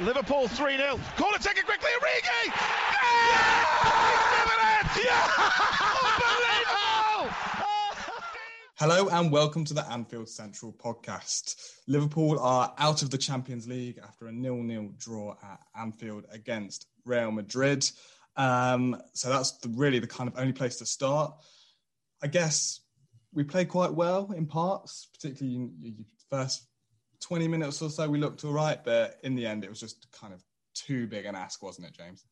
Liverpool 0.00 0.46
3 0.46 0.76
0. 0.76 1.00
Corner 1.16 1.38
taken 1.38 1.64
quickly. 1.64 1.88
Origi! 1.98 2.52
Yeah! 2.52 3.32
yeah! 5.02 5.30
Unbelievable! 6.04 7.34
Hello 8.78 9.08
and 9.08 9.32
welcome 9.32 9.64
to 9.64 9.72
the 9.72 9.90
Anfield 9.90 10.28
Central 10.28 10.74
podcast. 10.74 11.54
Liverpool 11.88 12.38
are 12.40 12.74
out 12.76 13.00
of 13.00 13.08
the 13.08 13.16
Champions 13.16 13.66
League 13.66 13.98
after 14.06 14.26
a 14.26 14.32
nil-nil 14.32 14.90
draw 14.98 15.34
at 15.42 15.60
Anfield 15.80 16.26
against 16.30 16.88
Real 17.06 17.30
Madrid. 17.30 17.90
Um, 18.36 19.00
so 19.14 19.30
that's 19.30 19.52
the, 19.52 19.70
really 19.70 19.98
the 19.98 20.06
kind 20.06 20.28
of 20.28 20.38
only 20.38 20.52
place 20.52 20.76
to 20.76 20.86
start. 20.86 21.32
I 22.22 22.26
guess 22.26 22.80
we 23.32 23.44
played 23.44 23.70
quite 23.70 23.94
well 23.94 24.30
in 24.36 24.44
parts, 24.44 25.08
particularly 25.14 25.56
in 25.56 25.72
the 25.80 25.94
first 26.28 26.66
20 27.26 27.48
minutes 27.48 27.82
or 27.82 27.90
so. 27.90 28.08
We 28.08 28.18
looked 28.18 28.44
all 28.44 28.52
right, 28.52 28.82
but 28.84 29.18
in 29.24 29.34
the 29.34 29.46
end, 29.46 29.64
it 29.64 29.70
was 29.70 29.80
just 29.80 30.06
kind 30.12 30.32
of 30.32 30.42
too 30.74 31.06
big 31.08 31.24
an 31.24 31.34
ask, 31.34 31.62
wasn't 31.62 31.88
it, 31.88 31.96
James? 31.96 32.24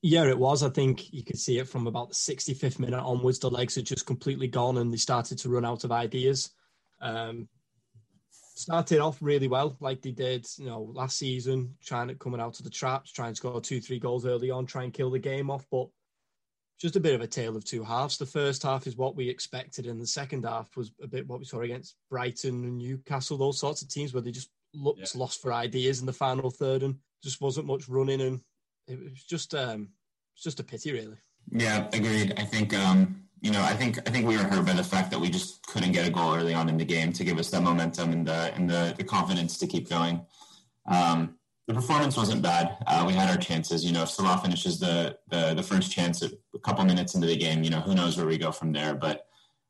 Yeah, 0.00 0.24
it 0.24 0.38
was. 0.38 0.62
I 0.62 0.68
think 0.68 1.12
you 1.12 1.24
could 1.24 1.38
see 1.38 1.58
it 1.58 1.68
from 1.68 1.86
about 1.86 2.10
the 2.10 2.14
65th 2.14 2.78
minute 2.78 3.00
onwards. 3.00 3.38
The 3.38 3.50
legs 3.50 3.74
had 3.74 3.86
just 3.86 4.06
completely 4.06 4.46
gone 4.46 4.78
and 4.78 4.92
they 4.92 4.98
started 4.98 5.38
to 5.38 5.48
run 5.48 5.64
out 5.64 5.82
of 5.82 5.90
ideas. 5.90 6.50
Um, 7.00 7.48
started 8.30 9.00
off 9.00 9.18
really 9.20 9.48
well, 9.48 9.76
like 9.80 10.02
they 10.02 10.12
did, 10.12 10.46
you 10.58 10.66
know, 10.66 10.92
last 10.94 11.18
season, 11.18 11.74
trying 11.82 12.08
to 12.08 12.14
coming 12.14 12.40
out 12.40 12.58
of 12.58 12.64
the 12.64 12.70
traps, 12.70 13.10
trying 13.10 13.32
to 13.32 13.36
score 13.36 13.60
two, 13.60 13.80
three 13.80 13.98
goals 13.98 14.26
early 14.26 14.50
on, 14.50 14.66
try 14.66 14.84
and 14.84 14.92
kill 14.92 15.10
the 15.10 15.18
game 15.18 15.50
off. 15.50 15.66
But 15.70 15.88
just 16.80 16.96
a 16.96 17.00
bit 17.00 17.14
of 17.14 17.20
a 17.20 17.26
tale 17.26 17.56
of 17.56 17.64
two 17.64 17.84
halves. 17.84 18.18
The 18.18 18.26
first 18.26 18.62
half 18.62 18.86
is 18.86 18.96
what 18.96 19.16
we 19.16 19.28
expected, 19.28 19.86
and 19.86 20.00
the 20.00 20.06
second 20.06 20.44
half 20.44 20.76
was 20.76 20.92
a 21.02 21.06
bit 21.06 21.26
what 21.28 21.38
we 21.38 21.44
saw 21.44 21.60
against 21.60 21.96
Brighton 22.10 22.64
and 22.64 22.78
Newcastle, 22.78 23.38
those 23.38 23.60
sorts 23.60 23.82
of 23.82 23.88
teams 23.88 24.12
where 24.12 24.22
they 24.22 24.32
just 24.32 24.50
looked 24.74 25.00
yeah. 25.00 25.20
lost 25.20 25.40
for 25.40 25.52
ideas 25.52 26.00
in 26.00 26.06
the 26.06 26.12
final 26.12 26.50
third 26.50 26.82
and 26.82 26.96
just 27.22 27.40
wasn't 27.40 27.66
much 27.66 27.88
running, 27.88 28.20
and 28.20 28.40
it 28.88 29.00
was 29.02 29.24
just 29.24 29.54
um, 29.54 29.88
it's 30.34 30.42
just 30.42 30.60
a 30.60 30.64
pity, 30.64 30.92
really. 30.92 31.16
Yeah, 31.50 31.88
agreed. 31.92 32.34
I 32.38 32.44
think 32.44 32.74
um, 32.74 33.24
you 33.40 33.50
know, 33.50 33.62
I 33.62 33.74
think 33.74 33.98
I 34.08 34.10
think 34.10 34.26
we 34.26 34.36
were 34.36 34.42
hurt 34.42 34.66
by 34.66 34.72
the 34.72 34.82
fact 34.82 35.10
that 35.10 35.20
we 35.20 35.30
just 35.30 35.64
couldn't 35.66 35.92
get 35.92 36.08
a 36.08 36.10
goal 36.10 36.34
early 36.34 36.54
on 36.54 36.68
in 36.68 36.78
the 36.78 36.84
game 36.84 37.12
to 37.12 37.24
give 37.24 37.38
us 37.38 37.50
that 37.50 37.62
momentum 37.62 38.12
and 38.12 38.26
the 38.26 38.54
and 38.54 38.68
the, 38.68 38.94
the 38.96 39.04
confidence 39.04 39.58
to 39.58 39.66
keep 39.66 39.88
going. 39.88 40.24
Um, 40.86 41.36
the 41.66 41.74
performance 41.74 42.16
wasn't 42.16 42.42
bad. 42.42 42.76
Uh, 42.86 43.04
we 43.06 43.14
had 43.14 43.30
our 43.30 43.38
chances. 43.38 43.84
You 43.84 43.92
know, 43.92 44.02
if 44.02 44.10
Salah 44.10 44.38
finishes 44.38 44.78
the, 44.78 45.16
the, 45.28 45.54
the 45.54 45.62
first 45.62 45.90
chance 45.90 46.22
a 46.22 46.58
couple 46.58 46.84
minutes 46.84 47.14
into 47.14 47.26
the 47.26 47.36
game, 47.36 47.62
you 47.62 47.70
know, 47.70 47.80
who 47.80 47.94
knows 47.94 48.16
where 48.16 48.26
we 48.26 48.36
go 48.36 48.52
from 48.52 48.72
there. 48.72 48.94
But 48.94 49.26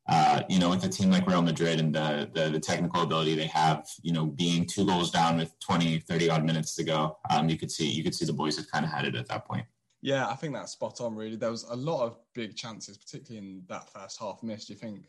uh, 0.06 0.42
you 0.50 0.58
know, 0.58 0.68
with 0.68 0.84
a 0.84 0.88
team 0.88 1.10
like 1.10 1.26
Real 1.26 1.40
Madrid 1.40 1.80
and 1.80 1.94
the, 1.94 2.28
the, 2.34 2.50
the 2.50 2.60
technical 2.60 3.02
ability 3.02 3.34
they 3.34 3.46
have, 3.46 3.88
you 4.02 4.12
know, 4.12 4.26
being 4.26 4.66
two 4.66 4.84
goals 4.84 5.10
down 5.10 5.38
with 5.38 5.58
20, 5.60 6.00
30 6.00 6.30
odd 6.30 6.44
minutes 6.44 6.74
to 6.74 6.84
go, 6.84 7.16
um, 7.30 7.48
you 7.48 7.56
could 7.56 7.70
see 7.70 7.88
you 7.88 8.04
could 8.04 8.14
see 8.14 8.26
the 8.26 8.32
boys 8.32 8.56
had 8.56 8.70
kind 8.70 8.84
of 8.84 8.90
had 8.90 9.06
it 9.06 9.14
at 9.14 9.28
that 9.28 9.46
point. 9.46 9.64
Yeah, 10.02 10.28
I 10.28 10.34
think 10.34 10.52
that's 10.52 10.72
spot 10.72 11.00
on. 11.00 11.14
Really, 11.14 11.36
there 11.36 11.50
was 11.50 11.64
a 11.64 11.76
lot 11.76 12.04
of 12.04 12.18
big 12.34 12.54
chances, 12.54 12.98
particularly 12.98 13.46
in 13.46 13.62
that 13.68 13.88
first 13.88 14.20
half 14.20 14.42
missed. 14.42 14.68
You 14.68 14.76
think 14.76 15.06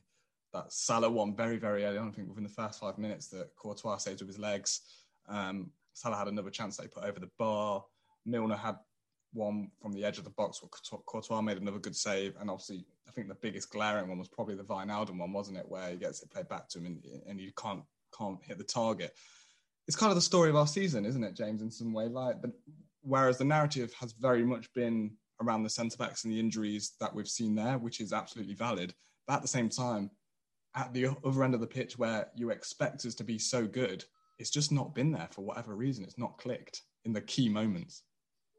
that 0.53 0.71
Salah 0.71 1.09
won 1.09 1.35
very, 1.35 1.57
very 1.57 1.83
early 1.83 1.97
on. 1.97 2.07
I 2.07 2.11
think 2.11 2.29
within 2.29 2.43
the 2.43 2.49
first 2.49 2.79
five 2.79 2.97
minutes 2.97 3.27
that 3.27 3.53
Courtois 3.57 3.97
saved 3.97 4.21
with 4.21 4.29
his 4.29 4.39
legs. 4.39 4.81
Um, 5.27 5.71
Salah 5.95 6.17
had 6.17 6.27
another 6.27 6.49
chance 6.49 6.77
he 6.77 6.87
put 6.87 7.05
over 7.05 7.19
the 7.19 7.31
bar. 7.39 7.83
Milner 8.25 8.57
had 8.57 8.75
one 9.33 9.71
from 9.81 9.93
the 9.93 10.03
edge 10.03 10.17
of 10.17 10.25
the 10.25 10.29
box 10.29 10.61
where 10.61 10.99
Courtois 11.05 11.41
made 11.41 11.57
another 11.57 11.79
good 11.79 11.95
save. 11.95 12.35
And 12.39 12.49
obviously, 12.49 12.85
I 13.07 13.11
think 13.11 13.27
the 13.27 13.35
biggest 13.35 13.71
glaring 13.71 14.09
one 14.09 14.19
was 14.19 14.27
probably 14.27 14.55
the 14.55 14.63
Wijnaldum 14.63 15.17
one, 15.17 15.31
wasn't 15.33 15.57
it? 15.57 15.67
Where 15.67 15.89
he 15.89 15.95
gets 15.95 16.21
it 16.21 16.31
played 16.31 16.49
back 16.49 16.67
to 16.69 16.79
him 16.79 16.85
and, 16.85 17.03
and 17.27 17.39
you 17.39 17.51
can't 17.57 17.81
can't 18.17 18.43
hit 18.43 18.57
the 18.57 18.63
target. 18.63 19.13
It's 19.87 19.97
kind 19.97 20.09
of 20.09 20.15
the 20.15 20.21
story 20.21 20.49
of 20.49 20.55
our 20.55 20.67
season, 20.67 21.05
isn't 21.05 21.23
it, 21.23 21.35
James? 21.35 21.61
In 21.61 21.71
some 21.71 21.93
way, 21.93 22.07
like, 22.07 22.41
but 22.41 22.51
whereas 23.01 23.37
the 23.37 23.45
narrative 23.45 23.93
has 23.99 24.13
very 24.13 24.43
much 24.43 24.71
been 24.73 25.11
around 25.41 25.63
the 25.63 25.69
centre 25.69 25.97
backs 25.97 26.23
and 26.23 26.33
the 26.33 26.39
injuries 26.39 26.93
that 26.99 27.13
we've 27.13 27.27
seen 27.27 27.55
there, 27.55 27.77
which 27.77 28.01
is 28.01 28.13
absolutely 28.13 28.55
valid. 28.55 28.93
But 29.27 29.35
at 29.35 29.41
the 29.41 29.47
same 29.47 29.69
time, 29.69 30.11
at 30.75 30.93
the 30.93 31.09
other 31.23 31.43
end 31.43 31.53
of 31.53 31.61
the 31.61 31.67
pitch, 31.67 31.97
where 31.97 32.27
you 32.35 32.49
expect 32.49 33.05
us 33.05 33.15
to 33.15 33.23
be 33.23 33.37
so 33.37 33.65
good, 33.67 34.03
it's 34.37 34.49
just 34.49 34.71
not 34.71 34.93
been 34.93 35.11
there 35.11 35.29
for 35.31 35.41
whatever 35.41 35.75
reason. 35.75 36.03
It's 36.03 36.17
not 36.17 36.37
clicked 36.37 36.81
in 37.05 37.13
the 37.13 37.21
key 37.21 37.49
moments. 37.49 38.03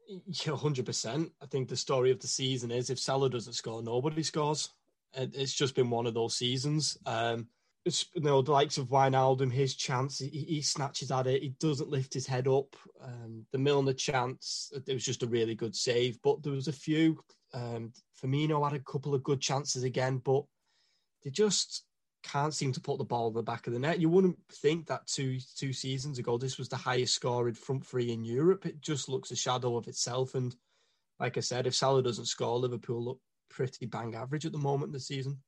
Yeah, 0.07 0.55
hundred 0.55 0.85
percent. 0.85 1.31
I 1.41 1.45
think 1.47 1.67
the 1.67 1.75
story 1.75 2.11
of 2.11 2.19
the 2.19 2.27
season 2.27 2.71
is 2.71 2.89
if 2.89 2.99
Salah 2.99 3.29
doesn't 3.29 3.53
score, 3.53 3.83
nobody 3.83 4.23
scores. 4.23 4.69
It's 5.13 5.53
just 5.53 5.75
been 5.75 5.89
one 5.89 6.05
of 6.05 6.13
those 6.13 6.35
seasons. 6.35 6.97
Um, 7.05 7.47
you 7.85 8.21
know, 8.21 8.41
the 8.41 8.51
likes 8.51 8.77
of 8.77 8.89
Wijnaldum, 8.89 9.51
his 9.51 9.75
chance, 9.75 10.19
he, 10.19 10.27
he, 10.27 10.61
snatches 10.61 11.09
at 11.09 11.27
it. 11.27 11.41
He 11.41 11.55
doesn't 11.59 11.89
lift 11.89 12.13
his 12.13 12.27
head 12.27 12.47
up. 12.47 12.75
Um, 13.01 13.45
the 13.51 13.57
Milner 13.57 13.93
chance, 13.93 14.71
it 14.73 14.93
was 14.93 15.05
just 15.05 15.23
a 15.23 15.27
really 15.27 15.55
good 15.55 15.75
save. 15.75 16.19
But 16.21 16.43
there 16.43 16.53
was 16.53 16.67
a 16.67 16.73
few. 16.73 17.17
Um, 17.53 17.93
Firmino 18.21 18.63
had 18.63 18.77
a 18.77 18.83
couple 18.83 19.13
of 19.13 19.23
good 19.23 19.39
chances 19.39 19.83
again, 19.83 20.17
but 20.17 20.43
they 21.23 21.29
just 21.29 21.85
can't 22.23 22.53
seem 22.53 22.71
to 22.73 22.81
put 22.81 22.97
the 22.97 23.03
ball 23.03 23.27
in 23.29 23.33
the 23.33 23.43
back 23.43 23.67
of 23.67 23.73
the 23.73 23.79
net. 23.79 23.99
You 23.99 24.09
wouldn't 24.09 24.37
think 24.51 24.87
that 24.87 25.07
two 25.07 25.39
two 25.55 25.73
seasons 25.73 26.19
ago 26.19 26.37
this 26.37 26.57
was 26.57 26.69
the 26.69 26.75
highest 26.75 27.13
scoring 27.13 27.53
front 27.53 27.85
three 27.85 28.11
in 28.11 28.25
Europe. 28.25 28.65
It 28.65 28.81
just 28.81 29.09
looks 29.09 29.31
a 29.31 29.35
shadow 29.35 29.77
of 29.77 29.87
itself. 29.87 30.35
And 30.35 30.55
like 31.19 31.37
I 31.37 31.41
said, 31.41 31.67
if 31.67 31.75
Salah 31.75 32.03
doesn't 32.03 32.25
score, 32.25 32.59
Liverpool 32.59 33.03
look 33.03 33.19
pretty 33.49 33.85
bang 33.85 34.15
average 34.15 34.45
at 34.45 34.51
the 34.51 34.57
moment 34.57 34.93
this 34.93 35.07
season. 35.07 35.39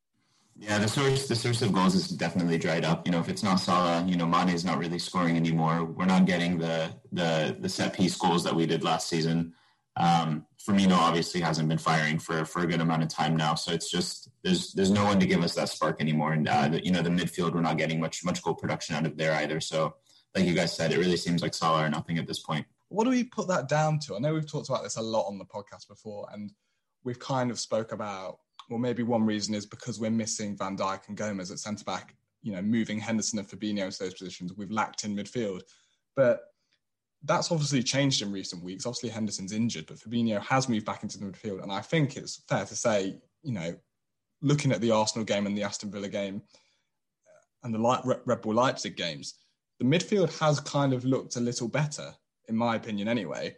Yeah, 0.58 0.78
the 0.78 0.88
source 0.88 1.28
the 1.28 1.36
source 1.36 1.62
of 1.62 1.72
goals 1.72 1.96
is 1.96 2.10
definitely 2.10 2.58
dried 2.58 2.84
up. 2.84 3.06
You 3.06 3.14
know, 3.14 3.20
if 3.20 3.30
it's 3.30 3.44
not 3.44 3.58
Salah, 3.58 4.06
you 4.06 4.18
know, 4.18 4.26
Mane 4.26 4.50
is 4.50 4.66
not 4.66 4.78
really 4.78 5.00
scoring 5.00 5.38
anymore. 5.38 5.86
We're 5.86 6.06
not 6.06 6.26
getting 6.26 6.58
the 6.58 6.94
the 7.12 7.56
the 7.60 7.70
set 7.70 7.94
piece 7.94 8.16
goals 8.16 8.44
that 8.44 8.56
we 8.56 8.66
did 8.66 8.84
last 8.84 9.08
season. 9.08 9.54
Um, 10.00 10.46
Firmino 10.66 10.94
obviously 10.94 11.42
hasn't 11.42 11.68
been 11.68 11.78
firing 11.78 12.20
for 12.20 12.46
for 12.46 12.64
a 12.64 12.68
good 12.68 12.80
amount 12.80 13.04
of 13.04 13.10
time 13.10 13.36
now, 13.36 13.56
so 13.56 13.72
it's 13.74 13.92
just 13.92 14.30
there's 14.44 14.74
there's 14.74 14.92
no 14.92 15.04
one 15.04 15.20
to 15.20 15.26
give 15.26 15.44
us 15.44 15.56
that 15.56 15.70
spark 15.70 16.00
anymore. 16.02 16.34
And 16.34 16.48
uh, 16.48 16.70
the, 16.70 16.86
you 16.86 16.92
know 16.92 17.02
the 17.02 17.10
midfield, 17.10 17.54
we're 17.54 17.62
not 17.62 17.78
getting 17.78 18.00
much 18.00 18.24
much 18.24 18.42
goal 18.42 18.56
production 18.56 18.96
out 18.96 19.06
of 19.06 19.18
there 19.18 19.34
either. 19.34 19.60
So, 19.60 19.96
like 20.36 20.46
you 20.46 20.54
guys 20.54 20.76
said, 20.76 20.94
it 20.94 20.98
really 20.98 21.18
seems 21.18 21.42
like 21.42 21.54
Salah 21.54 21.86
or 21.86 21.90
nothing 21.90 22.18
at 22.18 22.28
this 22.28 22.40
point. 22.40 22.66
What 22.88 23.04
do 23.04 23.10
we 23.10 23.24
put 23.26 23.48
that 23.50 23.68
down 23.68 24.00
to? 24.00 24.16
I 24.16 24.20
know 24.20 24.34
we've 24.34 24.50
talked 24.50 24.70
about 24.70 24.84
this 24.84 24.96
a 24.96 25.02
lot 25.02 25.28
on 25.28 25.38
the 25.38 25.46
podcast 25.46 25.88
before, 25.88 26.28
and 26.32 26.52
we've 27.04 27.20
kind 27.20 27.52
of 27.52 27.60
spoke 27.60 27.92
about. 27.92 28.40
Well, 28.70 28.80
maybe 28.80 29.04
one 29.04 29.26
reason 29.26 29.56
is 29.56 29.66
because 29.66 30.00
we're 30.00 30.12
missing 30.12 30.56
Van 30.56 30.78
Dijk 30.78 31.08
and 31.08 31.18
Gomez 31.18 31.52
at 31.52 31.60
centre 31.60 31.84
back. 31.84 32.16
You 32.42 32.54
know, 32.54 32.62
moving 32.62 33.00
Henderson 33.00 33.40
and 33.40 33.48
Fabinho 33.48 33.92
to 33.92 34.04
those 34.04 34.14
positions, 34.14 34.54
we've 34.56 34.72
lacked 34.72 35.04
in 35.04 35.16
midfield. 35.16 35.64
But 36.16 36.42
that's 37.24 37.52
obviously 37.52 37.84
changed 37.84 38.22
in 38.22 38.32
recent 38.32 38.64
weeks. 38.64 38.86
Obviously, 38.86 39.10
Henderson's 39.10 39.52
injured, 39.52 39.88
but 39.88 39.98
Fabinho 39.98 40.42
has 40.42 40.70
moved 40.70 40.86
back 40.86 41.04
into 41.04 41.20
the 41.20 41.26
midfield. 41.26 41.62
And 41.62 41.72
I 41.72 41.82
think 41.82 42.16
it's 42.16 42.44
fair 42.48 42.66
to 42.66 42.76
say, 42.76 43.18
you 43.44 43.52
know, 43.52 43.76
looking 44.42 44.72
at 44.72 44.82
the 44.82 44.92
Arsenal 44.92 45.26
game 45.26 45.46
and 45.46 45.58
the 45.58 45.64
Aston 45.64 45.92
Villa 45.92 46.08
game 46.08 46.42
uh, 47.28 47.66
and 47.66 47.74
the 47.74 48.22
Red 48.26 48.42
Bull 48.42 48.54
Leipzig 48.54 48.96
games, 48.96 49.36
the 49.80 49.86
midfield 49.86 50.38
has 50.40 50.60
kind 50.60 50.94
of 50.94 51.04
looked 51.04 51.36
a 51.36 51.42
little 51.42 51.68
better, 51.68 52.14
in 52.48 52.56
my 52.56 52.76
opinion, 52.76 53.08
anyway. 53.08 53.56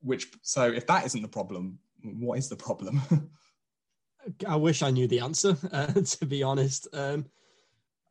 Which, 0.00 0.28
so 0.42 0.70
if 0.70 0.86
that 0.86 1.06
isn't 1.06 1.22
the 1.22 1.28
problem, 1.28 1.78
what 2.02 2.38
is 2.38 2.48
the 2.48 2.56
problem? 2.56 3.00
I 4.46 4.56
wish 4.56 4.82
I 4.82 4.90
knew 4.90 5.06
the 5.06 5.20
answer, 5.20 5.56
uh, 5.72 5.86
to 5.86 6.26
be 6.26 6.42
honest. 6.42 6.88
Um, 6.92 7.26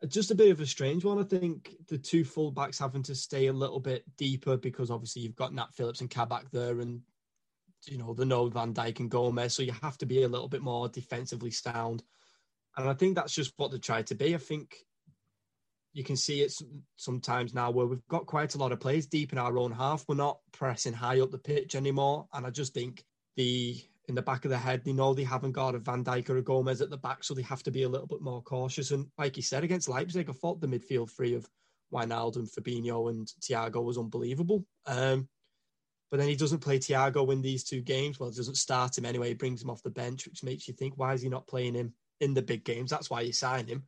just 0.08 0.32
a 0.32 0.36
bit 0.36 0.52
of 0.52 0.60
a 0.60 0.66
strange 0.66 1.06
one. 1.06 1.20
I 1.20 1.24
think 1.24 1.76
the 1.88 1.98
two 1.98 2.24
fullbacks 2.24 2.80
having 2.80 3.04
to 3.04 3.16
stay 3.16 3.48
a 3.48 3.54
little 3.54 3.80
bit 3.80 4.04
deeper 4.18 4.58
because 4.58 4.92
obviously 4.92 5.22
you've 5.22 5.36
got 5.36 5.54
Nat 5.54 5.74
Phillips 5.74 6.02
and 6.02 6.10
Kabak 6.10 6.52
there, 6.52 6.80
and 6.82 7.02
you 7.86 7.98
know 7.98 8.14
the 8.14 8.26
no 8.26 8.48
Van 8.50 8.74
Dijk 8.74 9.00
and 9.00 9.10
Gomez, 9.10 9.54
so 9.54 9.64
you 9.64 9.74
have 9.82 9.98
to 10.00 10.06
be 10.06 10.24
a 10.24 10.28
little 10.28 10.50
bit 10.50 10.62
more 10.62 10.90
defensively 10.90 11.52
sound. 11.52 12.04
And 12.76 12.90
I 12.90 12.94
think 12.94 13.16
that's 13.16 13.34
just 13.34 13.54
what 13.58 13.72
they 13.72 13.78
tried 13.78 14.08
to 14.08 14.16
be. 14.16 14.36
I 14.36 14.40
think 14.40 14.76
you 15.94 16.04
can 16.04 16.18
see 16.18 16.42
it 16.42 16.52
sometimes 16.96 17.54
now 17.54 17.70
where 17.70 17.86
we've 17.86 18.08
got 18.08 18.26
quite 18.26 18.56
a 18.56 18.58
lot 18.58 18.72
of 18.72 18.80
players 18.80 19.06
deep 19.06 19.32
in 19.32 19.38
our 19.38 19.58
own 19.58 19.72
half. 19.72 20.06
We're 20.08 20.16
not 20.16 20.40
pressing 20.52 20.94
high 20.94 21.22
up 21.22 21.32
the 21.32 21.38
pitch 21.38 21.76
anymore, 21.76 22.28
and 22.34 22.46
I 22.46 22.50
just 22.50 22.74
think 22.74 23.06
the 23.36 23.80
in 24.08 24.16
the 24.16 24.22
back 24.22 24.46
of 24.46 24.52
the 24.52 24.58
head. 24.58 24.84
They 24.84 24.94
know 24.94 25.14
they 25.14 25.24
haven't 25.24 25.54
got 25.54 25.76
a 25.76 25.80
Van 25.80 26.04
Dijk 26.04 26.30
or 26.30 26.38
a 26.38 26.42
Gomez 26.42 26.82
at 26.82 26.90
the 26.90 26.98
back, 26.98 27.24
so 27.24 27.34
they 27.34 27.42
have 27.44 27.64
to 27.64 27.72
be 27.72 27.84
a 27.84 27.90
little 27.90 28.08
bit 28.08 28.22
more 28.22 28.42
cautious. 28.42 28.92
And 28.92 29.08
like 29.18 29.38
you 29.38 29.44
said, 29.44 29.64
against 29.64 29.90
Leipzig, 29.90 30.30
I 30.30 30.34
thought 30.34 30.60
the 30.60 30.68
midfield 30.68 31.10
three 31.10 31.36
of 31.36 31.48
Wijnaldum, 31.94 32.50
Fabinho, 32.54 33.10
and 33.10 33.28
Thiago 33.42 33.84
was 33.84 33.98
unbelievable. 33.98 34.66
Um, 34.86 35.30
but 36.12 36.18
then 36.18 36.28
he 36.28 36.36
doesn't 36.36 36.60
play 36.60 36.78
Thiago 36.78 37.32
in 37.32 37.42
these 37.42 37.64
two 37.64 37.82
games. 37.82 38.20
Well, 38.20 38.30
doesn't 38.30 38.58
start 38.58 38.98
him 38.98 39.06
anyway. 39.06 39.30
He 39.30 39.34
brings 39.34 39.64
him 39.64 39.70
off 39.70 39.82
the 39.84 39.90
bench, 39.90 40.28
which 40.28 40.44
makes 40.44 40.68
you 40.68 40.74
think, 40.74 40.94
why 40.96 41.14
is 41.14 41.22
he 41.22 41.30
not 41.30 41.48
playing 41.48 41.74
him 41.74 41.94
in 42.20 42.34
the 42.34 42.42
big 42.42 42.64
games? 42.66 42.92
That's 42.92 43.10
why 43.10 43.22
you 43.22 43.34
sign 43.34 43.66
him. 43.68 43.84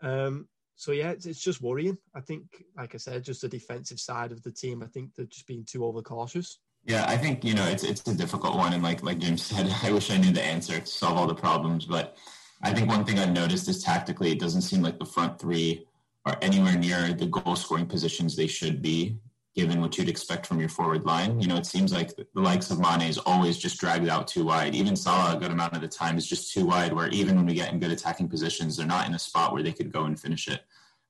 Um, 0.00 0.48
so 0.76 0.92
yeah, 0.92 1.10
it's, 1.10 1.26
it's, 1.26 1.42
just 1.42 1.60
worrying. 1.60 1.98
I 2.14 2.20
think, 2.20 2.44
like 2.76 2.94
I 2.94 2.98
said, 2.98 3.24
just 3.24 3.42
the 3.42 3.48
defensive 3.48 4.00
side 4.00 4.32
of 4.32 4.42
the 4.42 4.50
team. 4.50 4.82
I 4.82 4.86
think 4.86 5.10
they're 5.14 5.26
just 5.26 5.46
being 5.46 5.66
too 5.66 5.84
overcautious. 5.84 6.58
Yeah, 6.84 7.04
I 7.06 7.16
think 7.16 7.44
you 7.44 7.54
know 7.54 7.66
it's 7.66 7.84
it's 7.84 8.06
a 8.08 8.14
difficult 8.14 8.56
one, 8.56 8.72
and 8.72 8.82
like 8.82 9.02
like 9.02 9.18
Jim 9.18 9.36
said, 9.48 9.74
I 9.82 9.92
wish 9.92 10.10
I 10.10 10.16
knew 10.16 10.32
the 10.32 10.42
answer 10.42 10.80
to 10.80 10.86
solve 10.86 11.16
all 11.16 11.26
the 11.26 11.34
problems. 11.34 11.84
But 11.86 12.16
I 12.62 12.72
think 12.72 12.88
one 12.88 13.04
thing 13.04 13.18
I've 13.18 13.32
noticed 13.32 13.68
is 13.68 13.82
tactically, 13.82 14.32
it 14.32 14.40
doesn't 14.40 14.62
seem 14.62 14.82
like 14.82 14.98
the 14.98 15.04
front 15.06 15.38
three 15.38 15.86
are 16.26 16.36
anywhere 16.42 16.76
near 16.76 17.12
the 17.14 17.26
goal 17.26 17.56
scoring 17.56 17.86
positions 17.86 18.36
they 18.36 18.46
should 18.46 18.82
be. 18.82 19.18
given 19.54 19.80
what 19.80 19.98
you'd 19.98 20.08
expect 20.08 20.46
from 20.46 20.60
your 20.60 20.68
forward 20.68 21.04
line. 21.04 21.40
You 21.40 21.48
know, 21.48 21.56
it 21.56 21.66
seems 21.66 21.92
like 21.92 22.14
the 22.16 22.40
likes 22.40 22.70
of 22.70 22.78
Mane 22.78 23.08
is 23.08 23.18
always 23.18 23.58
just 23.58 23.80
dragged 23.80 24.08
out 24.08 24.28
too 24.28 24.44
wide. 24.44 24.74
Even 24.76 24.94
Salah, 24.94 25.36
a 25.36 25.40
good 25.40 25.50
amount 25.50 25.74
of 25.74 25.80
the 25.80 25.88
time, 25.88 26.16
is 26.16 26.26
just 26.26 26.52
too 26.52 26.64
wide, 26.66 26.92
where 26.92 27.08
even 27.08 27.34
when 27.36 27.46
we 27.46 27.54
get 27.54 27.72
in 27.72 27.80
good 27.80 27.90
attacking 27.90 28.28
positions, 28.28 28.76
they're 28.76 28.86
not 28.86 29.08
in 29.08 29.14
a 29.14 29.18
spot 29.18 29.52
where 29.52 29.62
they 29.62 29.72
could 29.72 29.90
go 29.92 30.04
and 30.04 30.18
finish 30.18 30.46
it. 30.46 30.62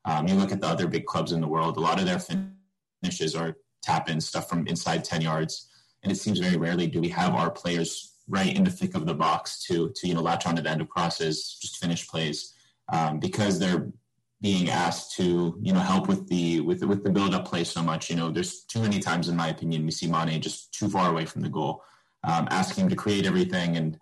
Um, 0.07 0.27
you 0.27 0.35
look 0.35 0.53
at 0.53 0.61
the 0.61 0.67
other 0.67 0.87
big 0.87 1.05
clubs 1.05 1.33
in 1.33 1.41
the 1.43 1.49
world, 1.49 1.77
a 1.77 1.81
lot 1.81 2.01
of 2.01 2.07
their 2.07 2.19
finishes 2.19 3.35
are 3.35 3.57
tap 3.83 4.09
in 4.09 4.21
stuff 4.21 4.49
from 4.49 4.67
inside 4.67 5.05
10 5.05 5.21
yards. 5.21 5.69
And 6.03 6.11
it 6.11 6.17
seems 6.17 6.39
very 6.39 6.57
rarely 6.57 6.87
do 6.87 7.01
we 7.01 7.09
have 7.09 7.35
our 7.35 7.51
players 7.51 8.15
right 8.29 8.55
in 8.55 8.65
the 8.65 8.71
thick 8.71 8.95
of 8.95 9.07
the 9.07 9.15
box 9.15 9.65
to, 9.65 9.93
to 9.97 10.07
you 10.07 10.15
know, 10.15 10.23
latch 10.23 10.47
onto 10.47 10.63
the 10.63 10.71
end 10.71 10.81
of 10.81 10.89
crosses, 10.89 11.59
just 11.61 11.79
finish 11.79 12.07
plays. 12.09 12.55
Um, 12.93 13.21
because 13.21 13.59
they're 13.59 13.93
being 14.41 14.71
asked 14.71 15.17
to 15.17 15.59
you 15.61 15.73
know 15.73 15.81
help 15.81 16.09
with 16.09 16.27
the 16.29 16.61
with 16.61 16.83
with 16.83 17.05
the 17.05 17.11
build 17.11 17.35
up 17.35 17.47
play 17.47 17.65
so 17.65 17.83
much. 17.83 18.09
You 18.11 18.17
know, 18.17 18.31
there's 18.31 18.65
too 18.65 18.81
many 18.81 18.99
times 18.99 19.29
in 19.29 19.37
my 19.37 19.49
opinion 19.49 19.85
we 19.85 19.91
see 19.91 20.07
Mane 20.07 20.41
just 20.41 20.73
too 20.73 20.89
far 20.89 21.11
away 21.11 21.27
from 21.27 21.43
the 21.43 21.49
goal, 21.49 21.83
um, 22.25 22.49
asking 22.51 22.85
him 22.85 22.91
to 22.91 22.97
create 22.97 23.27
everything. 23.27 23.77
And 23.77 23.99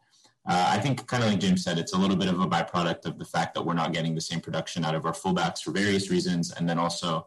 uh, 0.49 0.71
I 0.71 0.79
think 0.79 1.07
kind 1.07 1.25
of 1.25 1.31
like 1.31 1.41
James 1.41 1.65
said, 1.65 1.79
it's 1.79 1.93
a 1.93 1.99
little 1.99 2.17
bit 2.17 2.29
of 2.29 2.41
a 2.41 2.47
byproduct 2.47 3.05
of 3.05 3.19
the 3.19 3.25
fact 3.25 3.55
that 3.55 3.63
we're 3.67 3.75
not 3.75 3.93
getting 3.93 4.15
the 4.15 4.21
same 4.21 4.41
production 4.41 4.85
out 4.85 4.95
of 4.95 5.05
our 5.05 5.13
fullbacks 5.13 5.63
for 5.63 5.73
various 5.73 6.11
reasons, 6.11 6.53
and 6.53 6.69
then 6.69 6.79
also. 6.79 7.27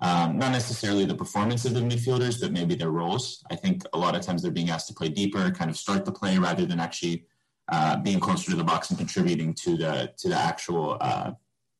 Um, 0.00 0.36
not 0.36 0.52
necessarily 0.52 1.06
the 1.06 1.14
performance 1.14 1.64
of 1.64 1.72
the 1.72 1.80
midfielders, 1.80 2.38
but 2.40 2.52
maybe 2.52 2.74
their 2.74 2.90
roles. 2.90 3.42
I 3.50 3.56
think 3.56 3.82
a 3.94 3.98
lot 3.98 4.14
of 4.14 4.20
times 4.20 4.42
they're 4.42 4.50
being 4.50 4.68
asked 4.68 4.88
to 4.88 4.94
play 4.94 5.08
deeper, 5.08 5.50
kind 5.50 5.70
of 5.70 5.76
start 5.76 6.04
the 6.04 6.12
play 6.12 6.36
rather 6.36 6.66
than 6.66 6.80
actually 6.80 7.24
uh, 7.68 7.96
being 7.96 8.20
closer 8.20 8.50
to 8.50 8.56
the 8.56 8.64
box 8.64 8.90
and 8.90 8.98
contributing 8.98 9.54
to 9.54 9.76
the 9.76 10.12
to 10.18 10.28
the 10.28 10.36
actual 10.36 10.98
uh, 11.00 11.32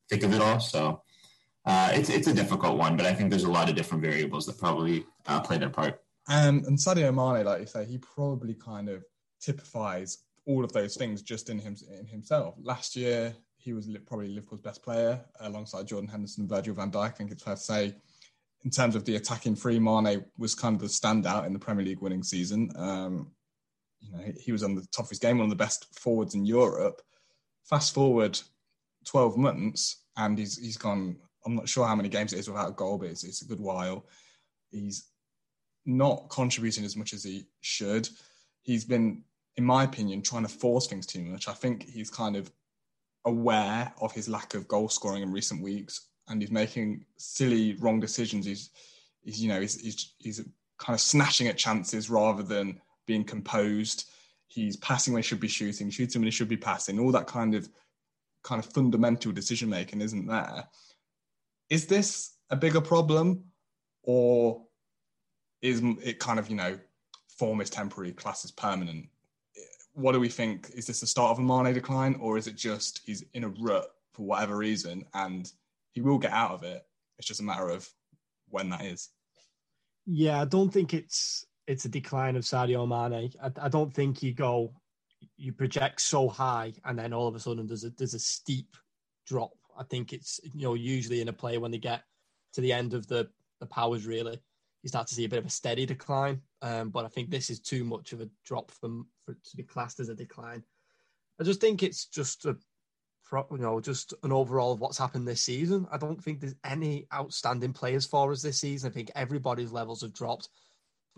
thick 0.08 0.22
of 0.22 0.32
it 0.32 0.40
all. 0.40 0.60
So 0.60 1.02
uh, 1.66 1.90
it's 1.92 2.08
it's 2.08 2.26
a 2.26 2.34
difficult 2.34 2.78
one, 2.78 2.96
but 2.96 3.06
I 3.06 3.12
think 3.12 3.30
there's 3.30 3.44
a 3.44 3.50
lot 3.50 3.68
of 3.68 3.76
different 3.76 4.02
variables 4.02 4.46
that 4.46 4.58
probably 4.58 5.04
uh, 5.26 5.40
play 5.40 5.58
their 5.58 5.70
part. 5.70 6.00
Um, 6.28 6.64
and 6.66 6.78
Sadio 6.78 7.14
Mane, 7.14 7.44
like 7.44 7.60
you 7.60 7.66
say, 7.66 7.84
he 7.84 7.98
probably 7.98 8.54
kind 8.54 8.88
of 8.88 9.04
typifies 9.40 10.18
all 10.46 10.64
of 10.64 10.72
those 10.72 10.96
things 10.96 11.22
just 11.22 11.50
in 11.50 11.58
him 11.58 11.76
in 12.00 12.06
himself. 12.06 12.54
Last 12.62 12.96
year, 12.96 13.34
he 13.58 13.72
was 13.72 13.88
probably 14.06 14.28
Liverpool's 14.28 14.60
best 14.60 14.82
player 14.82 15.20
alongside 15.40 15.86
Jordan 15.86 16.08
Henderson 16.08 16.42
and 16.42 16.50
Virgil 16.50 16.74
van 16.74 16.90
Dijk. 16.90 17.04
I 17.04 17.08
think 17.10 17.30
it's 17.30 17.42
fair 17.42 17.56
to 17.56 17.60
say. 17.60 17.94
In 18.66 18.70
terms 18.70 18.96
of 18.96 19.04
the 19.04 19.16
attacking 19.16 19.56
free, 19.56 19.78
Mane 19.78 20.24
was 20.36 20.54
kind 20.54 20.74
of 20.74 20.82
the 20.82 20.88
standout 20.88 21.46
in 21.46 21.54
the 21.54 21.58
Premier 21.58 21.84
League 21.84 22.02
winning 22.02 22.22
season. 22.22 22.70
Um, 22.76 23.30
you 24.00 24.12
know, 24.12 24.24
he 24.38 24.52
was 24.52 24.62
on 24.62 24.74
the 24.74 24.84
top 24.92 25.06
of 25.06 25.10
his 25.10 25.20
game, 25.20 25.38
one 25.38 25.44
of 25.44 25.50
the 25.50 25.56
best 25.56 25.86
forwards 25.98 26.34
in 26.34 26.44
Europe. 26.44 27.00
Fast 27.64 27.94
forward 27.94 28.38
12 29.06 29.36
months 29.36 30.02
and 30.16 30.38
he's 30.38 30.58
he's 30.58 30.76
gone 30.76 31.16
i'm 31.44 31.54
not 31.54 31.68
sure 31.68 31.86
how 31.86 31.96
many 31.96 32.08
games 32.08 32.32
it 32.32 32.38
is 32.38 32.48
without 32.48 32.68
a 32.68 32.72
goal 32.72 32.98
but 32.98 33.08
it's, 33.08 33.24
it's 33.24 33.42
a 33.42 33.46
good 33.46 33.60
while 33.60 34.06
he's 34.70 35.10
not 35.86 36.28
contributing 36.28 36.84
as 36.84 36.96
much 36.96 37.12
as 37.12 37.22
he 37.22 37.46
should 37.60 38.08
he's 38.62 38.84
been 38.84 39.22
in 39.56 39.64
my 39.64 39.84
opinion 39.84 40.20
trying 40.20 40.42
to 40.42 40.48
force 40.48 40.86
things 40.86 41.06
too 41.06 41.22
much 41.22 41.48
i 41.48 41.52
think 41.52 41.88
he's 41.88 42.10
kind 42.10 42.36
of 42.36 42.50
aware 43.24 43.92
of 44.00 44.12
his 44.12 44.28
lack 44.28 44.54
of 44.54 44.68
goal 44.68 44.88
scoring 44.88 45.22
in 45.22 45.32
recent 45.32 45.62
weeks 45.62 46.08
and 46.28 46.40
he's 46.40 46.50
making 46.50 47.04
silly 47.16 47.74
wrong 47.80 48.00
decisions 48.00 48.46
he's 48.46 48.70
he's 49.22 49.42
you 49.42 49.48
know 49.48 49.60
he's 49.60 49.80
he's, 49.80 50.12
he's 50.18 50.40
kind 50.78 50.94
of 50.94 51.00
snatching 51.00 51.48
at 51.48 51.56
chances 51.56 52.10
rather 52.10 52.42
than 52.42 52.80
being 53.06 53.24
composed 53.24 54.10
he's 54.48 54.76
passing 54.76 55.12
when 55.12 55.22
he 55.22 55.26
should 55.26 55.40
be 55.40 55.48
shooting 55.48 55.90
shooting 55.90 56.20
when 56.20 56.26
he 56.26 56.30
should 56.30 56.48
be 56.48 56.56
passing 56.56 56.98
all 56.98 57.12
that 57.12 57.26
kind 57.26 57.54
of 57.54 57.68
kind 58.46 58.64
of 58.64 58.72
fundamental 58.72 59.32
decision 59.32 59.68
making 59.68 60.00
isn't 60.00 60.26
there. 60.26 60.64
Is 61.68 61.86
this 61.86 62.36
a 62.48 62.56
bigger 62.56 62.80
problem, 62.80 63.42
or 64.04 64.62
is 65.62 65.82
it 66.02 66.20
kind 66.20 66.38
of 66.38 66.48
you 66.48 66.56
know 66.56 66.78
form 67.28 67.60
is 67.60 67.68
temporary, 67.68 68.12
class 68.12 68.44
is 68.44 68.52
permanent? 68.52 69.08
What 69.94 70.12
do 70.12 70.20
we 70.20 70.28
think? 70.28 70.70
Is 70.74 70.86
this 70.86 71.00
the 71.00 71.06
start 71.06 71.32
of 71.32 71.38
a 71.40 71.42
Mane 71.42 71.74
decline, 71.74 72.14
or 72.20 72.38
is 72.38 72.46
it 72.46 72.54
just 72.54 73.02
he's 73.04 73.24
in 73.34 73.44
a 73.44 73.48
rut 73.48 73.88
for 74.12 74.24
whatever 74.24 74.56
reason 74.56 75.04
and 75.12 75.52
he 75.96 76.02
will 76.02 76.18
get 76.18 76.30
out 76.30 76.50
of 76.50 76.62
it? 76.62 76.82
It's 77.18 77.26
just 77.26 77.40
a 77.40 77.42
matter 77.42 77.70
of 77.70 77.88
when 78.50 78.68
that 78.68 78.84
is. 78.84 79.08
Yeah, 80.04 80.42
I 80.42 80.44
don't 80.44 80.70
think 80.70 80.92
it's 80.92 81.46
it's 81.66 81.86
a 81.86 81.88
decline 81.88 82.36
of 82.36 82.44
Sadio 82.44 82.86
Mane. 82.86 83.32
I, 83.42 83.50
I 83.64 83.68
don't 83.70 83.92
think 83.92 84.22
you 84.22 84.34
go 84.34 84.74
you 85.38 85.54
project 85.54 86.02
so 86.02 86.28
high 86.28 86.74
and 86.84 86.98
then 86.98 87.14
all 87.14 87.26
of 87.26 87.34
a 87.34 87.40
sudden 87.40 87.66
there's 87.66 87.84
a 87.84 87.90
there's 87.96 88.12
a 88.12 88.18
steep 88.18 88.76
drop. 89.26 89.54
I 89.76 89.84
think 89.84 90.12
it's 90.12 90.38
you 90.44 90.66
know 90.66 90.74
usually 90.74 91.22
in 91.22 91.28
a 91.28 91.32
player 91.32 91.60
when 91.60 91.70
they 91.70 91.78
get 91.78 92.02
to 92.52 92.60
the 92.60 92.74
end 92.74 92.92
of 92.92 93.06
the 93.06 93.26
the 93.60 93.66
powers 93.66 94.06
really 94.06 94.38
you 94.82 94.88
start 94.88 95.06
to 95.06 95.14
see 95.14 95.24
a 95.24 95.28
bit 95.30 95.38
of 95.38 95.46
a 95.46 95.50
steady 95.50 95.86
decline. 95.86 96.42
Um, 96.60 96.90
but 96.90 97.06
I 97.06 97.08
think 97.08 97.30
this 97.30 97.48
is 97.48 97.58
too 97.58 97.84
much 97.84 98.12
of 98.12 98.20
a 98.20 98.28
drop 98.44 98.70
from 98.70 99.06
for 99.24 99.32
to 99.32 99.56
be 99.56 99.62
classed 99.62 99.98
as 99.98 100.10
a 100.10 100.14
decline. 100.14 100.62
I 101.40 101.44
just 101.44 101.62
think 101.62 101.82
it's 101.82 102.04
just 102.04 102.44
a 102.44 102.58
you 103.32 103.58
know 103.58 103.80
just 103.80 104.14
an 104.22 104.32
overall 104.32 104.72
of 104.72 104.80
what's 104.80 104.98
happened 104.98 105.26
this 105.26 105.42
season. 105.42 105.86
I 105.90 105.98
don't 105.98 106.22
think 106.22 106.40
there's 106.40 106.54
any 106.64 107.06
outstanding 107.12 107.72
players 107.72 108.06
for 108.06 108.30
us 108.32 108.42
this 108.42 108.60
season. 108.60 108.90
I 108.90 108.94
think 108.94 109.10
everybody's 109.14 109.72
levels 109.72 110.02
have 110.02 110.12
dropped. 110.12 110.48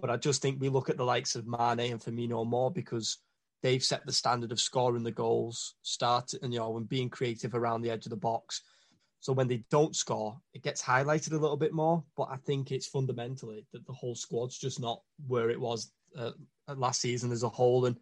But 0.01 0.11
I 0.11 0.17
just 0.17 0.41
think 0.41 0.61
we 0.61 0.69
look 0.69 0.89
at 0.89 0.97
the 0.97 1.05
likes 1.05 1.35
of 1.35 1.47
Mane 1.47 1.93
and 1.93 2.01
Firmino 2.01 2.47
more 2.47 2.71
because 2.71 3.19
they've 3.63 3.83
set 3.83 4.07
the 4.07 4.13
standard 4.13 4.53
of 4.53 4.61
scoring 4.61 5.03
the 5.03 5.11
goals, 5.11 5.75
start 5.83 6.33
and 6.43 6.53
you 6.53 6.61
know, 6.61 6.77
and 6.77 6.89
being 6.89 7.11
creative 7.11 7.55
around 7.55 7.83
the 7.83 7.91
edge 7.91 8.07
of 8.07 8.11
the 8.11 8.17
box. 8.17 8.63
So 9.21 9.33
when 9.33 9.49
they 9.49 9.65
don't 9.71 9.97
score, 9.97 10.41
it 10.55 10.63
gets 10.63 10.81
highlighted 10.81 11.33
a 11.33 11.39
little 11.39 11.57
bit 11.57 11.73
more. 11.73 12.05
But 12.17 12.29
I 12.31 12.37
think 12.37 12.71
it's 12.71 12.87
fundamentally 12.87 13.67
that 13.73 13.85
the 13.87 13.93
whole 13.93 14.15
squad's 14.15 14.57
just 14.57 14.81
not 14.81 15.03
where 15.27 15.51
it 15.51 15.61
was 15.61 15.91
uh, 16.17 16.31
last 16.69 17.01
season 17.01 17.33
as 17.33 17.43
a 17.43 17.49
whole. 17.49 17.87
And 17.87 17.99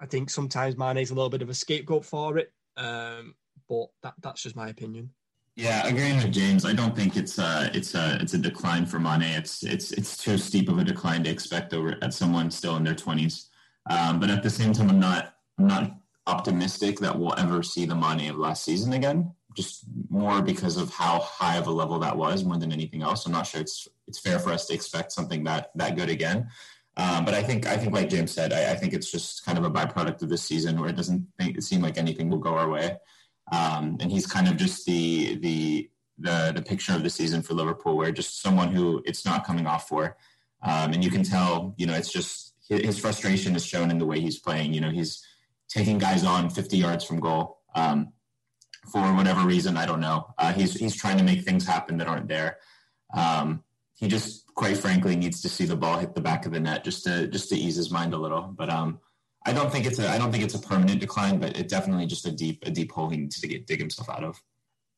I 0.00 0.06
think 0.06 0.30
sometimes 0.30 0.78
Mane's 0.78 1.10
a 1.10 1.14
little 1.14 1.30
bit 1.30 1.42
of 1.42 1.50
a 1.50 1.54
scapegoat 1.54 2.06
for 2.06 2.38
it. 2.38 2.52
Um, 2.76 3.34
but 3.68 3.86
that, 4.02 4.14
that's 4.22 4.42
just 4.42 4.56
my 4.56 4.68
opinion. 4.68 5.10
Yeah, 5.56 5.86
agreeing 5.86 6.16
with 6.16 6.32
James. 6.32 6.64
I 6.64 6.72
don't 6.72 6.96
think 6.96 7.16
it's 7.16 7.38
a 7.38 7.70
it's 7.74 7.94
a 7.94 8.16
it's 8.22 8.32
a 8.32 8.38
decline 8.38 8.86
for 8.86 8.98
Mane. 8.98 9.22
It's 9.22 9.62
it's 9.62 9.92
it's 9.92 10.16
too 10.16 10.38
steep 10.38 10.70
of 10.70 10.78
a 10.78 10.84
decline 10.84 11.24
to 11.24 11.30
expect 11.30 11.74
over 11.74 11.96
at 12.00 12.14
someone 12.14 12.50
still 12.50 12.76
in 12.76 12.84
their 12.84 12.94
twenties. 12.94 13.50
Um, 13.90 14.18
but 14.18 14.30
at 14.30 14.42
the 14.42 14.48
same 14.48 14.72
time, 14.72 14.88
I'm 14.88 15.00
not 15.00 15.34
I'm 15.58 15.66
not 15.66 15.92
optimistic 16.26 16.98
that 17.00 17.18
we'll 17.18 17.38
ever 17.38 17.62
see 17.62 17.84
the 17.84 17.94
Mane 17.94 18.30
of 18.30 18.38
last 18.38 18.64
season 18.64 18.94
again. 18.94 19.32
Just 19.54 19.84
more 20.08 20.40
because 20.40 20.78
of 20.78 20.88
how 20.90 21.18
high 21.20 21.58
of 21.58 21.66
a 21.66 21.70
level 21.70 21.98
that 21.98 22.16
was, 22.16 22.44
more 22.44 22.56
than 22.56 22.72
anything 22.72 23.02
else. 23.02 23.26
I'm 23.26 23.32
not 23.32 23.46
sure 23.46 23.60
it's 23.60 23.86
it's 24.08 24.20
fair 24.20 24.38
for 24.38 24.52
us 24.52 24.66
to 24.68 24.74
expect 24.74 25.12
something 25.12 25.44
that 25.44 25.70
that 25.74 25.96
good 25.96 26.08
again. 26.08 26.48
Um, 26.96 27.24
but 27.24 27.34
I 27.34 27.42
think 27.42 27.66
I 27.66 27.76
think 27.76 27.94
like 27.94 28.10
James 28.10 28.32
said, 28.32 28.52
I, 28.52 28.72
I, 28.72 28.74
think 28.74 28.92
it's 28.92 29.10
just 29.10 29.46
kind 29.46 29.56
of 29.56 29.64
a 29.64 29.70
byproduct 29.70 30.22
of 30.22 30.28
this 30.28 30.42
season 30.42 30.78
where 30.78 30.90
it 30.90 30.96
doesn't 30.96 31.26
think, 31.38 31.60
seem 31.62 31.80
like 31.80 31.96
anything 31.96 32.28
will 32.28 32.38
go 32.38 32.54
our 32.54 32.68
way. 32.68 32.98
Um, 33.50 33.96
and 34.00 34.12
he's 34.12 34.26
kind 34.26 34.46
of 34.46 34.56
just 34.56 34.84
the 34.84 35.36
the 35.36 35.90
the 36.18 36.52
the 36.54 36.62
picture 36.62 36.92
of 36.92 37.02
the 37.02 37.08
season 37.08 37.40
for 37.40 37.54
Liverpool, 37.54 37.96
where 37.96 38.12
just 38.12 38.42
someone 38.42 38.74
who 38.74 39.02
it's 39.06 39.24
not 39.24 39.46
coming 39.46 39.66
off 39.66 39.88
for, 39.88 40.16
um, 40.62 40.92
and 40.92 41.02
you 41.02 41.10
can 41.10 41.22
tell, 41.22 41.74
you 41.78 41.86
know, 41.86 41.94
it's 41.94 42.12
just 42.12 42.54
his 42.68 42.98
frustration 42.98 43.56
is 43.56 43.64
shown 43.64 43.90
in 43.90 43.98
the 43.98 44.06
way 44.06 44.20
he's 44.20 44.38
playing. 44.38 44.74
You 44.74 44.82
know, 44.82 44.90
he's 44.90 45.26
taking 45.68 45.98
guys 45.98 46.24
on 46.24 46.50
50 46.50 46.76
yards 46.76 47.04
from 47.04 47.20
goal 47.20 47.60
um, 47.74 48.12
for 48.90 49.00
whatever 49.14 49.46
reason. 49.46 49.76
I 49.76 49.86
don't 49.86 50.00
know. 50.00 50.34
Uh, 50.38 50.52
he's 50.52 50.74
he's 50.74 50.94
trying 50.94 51.18
to 51.18 51.24
make 51.24 51.42
things 51.42 51.66
happen 51.66 51.96
that 51.98 52.06
aren't 52.06 52.28
there. 52.28 52.58
Um, 53.14 53.64
he 53.94 54.08
just, 54.08 54.41
quite 54.54 54.76
frankly, 54.76 55.16
needs 55.16 55.40
to 55.42 55.48
see 55.48 55.64
the 55.64 55.76
ball 55.76 55.98
hit 55.98 56.14
the 56.14 56.20
back 56.20 56.46
of 56.46 56.52
the 56.52 56.60
net 56.60 56.84
just 56.84 57.04
to 57.04 57.26
just 57.28 57.48
to 57.50 57.56
ease 57.56 57.76
his 57.76 57.90
mind 57.90 58.14
a 58.14 58.18
little. 58.18 58.42
But 58.42 58.70
um, 58.70 59.00
I 59.44 59.52
don't 59.52 59.70
think 59.70 59.86
it's 59.86 59.98
a 59.98 60.08
I 60.08 60.18
don't 60.18 60.30
think 60.30 60.44
it's 60.44 60.54
a 60.54 60.60
permanent 60.60 61.00
decline, 61.00 61.38
but 61.38 61.56
it 61.56 61.68
definitely 61.68 62.06
just 62.06 62.26
a 62.26 62.32
deep 62.32 62.62
a 62.66 62.70
deep 62.70 62.92
hole 62.92 63.08
he 63.08 63.16
needs 63.16 63.40
to 63.40 63.48
get 63.48 63.66
dig 63.66 63.80
himself 63.80 64.08
out 64.08 64.24
of. 64.24 64.40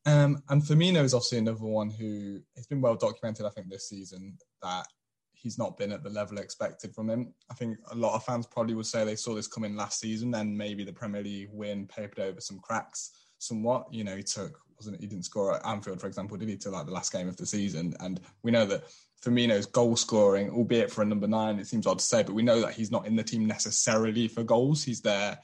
Um, 0.05 0.43
and 0.49 0.61
Firmino 0.61 1.03
is 1.03 1.15
obviously 1.15 1.39
another 1.39 1.65
one 1.65 1.89
who 1.89 2.39
has 2.55 2.67
been 2.67 2.81
well 2.81 2.95
documented, 2.95 3.45
I 3.45 3.49
think, 3.49 3.69
this 3.69 3.89
season 3.89 4.37
that 4.61 4.85
he's 5.33 5.57
not 5.57 5.77
been 5.77 5.91
at 5.91 6.03
the 6.03 6.09
level 6.09 6.37
expected 6.37 6.93
from 6.93 7.09
him. 7.09 7.33
I 7.49 7.55
think 7.55 7.77
a 7.91 7.95
lot 7.95 8.15
of 8.15 8.23
fans 8.23 8.45
probably 8.45 8.75
would 8.75 8.85
say 8.85 9.03
they 9.03 9.15
saw 9.15 9.33
this 9.33 9.47
coming 9.47 9.75
last 9.75 9.99
season, 9.99 10.33
and 10.35 10.55
maybe 10.55 10.83
the 10.83 10.93
Premier 10.93 11.23
League 11.23 11.49
win 11.51 11.87
papered 11.87 12.19
over 12.19 12.39
some 12.39 12.59
cracks 12.59 13.11
somewhat. 13.39 13.87
You 13.91 14.03
know, 14.03 14.15
he 14.15 14.23
took 14.23 14.59
wasn't 14.77 14.99
he 14.99 15.07
didn't 15.07 15.25
score 15.25 15.55
at 15.55 15.65
Anfield, 15.65 16.01
for 16.01 16.07
example, 16.07 16.37
did 16.37 16.49
he, 16.49 16.57
to 16.57 16.69
like 16.69 16.85
the 16.85 16.91
last 16.91 17.11
game 17.11 17.27
of 17.27 17.37
the 17.37 17.45
season? 17.45 17.93
And 17.99 18.19
we 18.43 18.51
know 18.51 18.65
that 18.65 18.83
Firmino's 19.23 19.65
goal 19.65 19.95
scoring, 19.95 20.49
albeit 20.49 20.91
for 20.91 21.01
a 21.01 21.05
number 21.05 21.27
nine, 21.27 21.59
it 21.59 21.67
seems 21.67 21.87
odd 21.87 21.99
to 21.99 22.05
say, 22.05 22.23
but 22.23 22.35
we 22.35 22.43
know 22.43 22.61
that 22.61 22.73
he's 22.73 22.91
not 22.91 23.07
in 23.07 23.15
the 23.15 23.23
team 23.23 23.45
necessarily 23.47 24.27
for 24.27 24.43
goals. 24.43 24.83
He's 24.83 25.01
there 25.01 25.39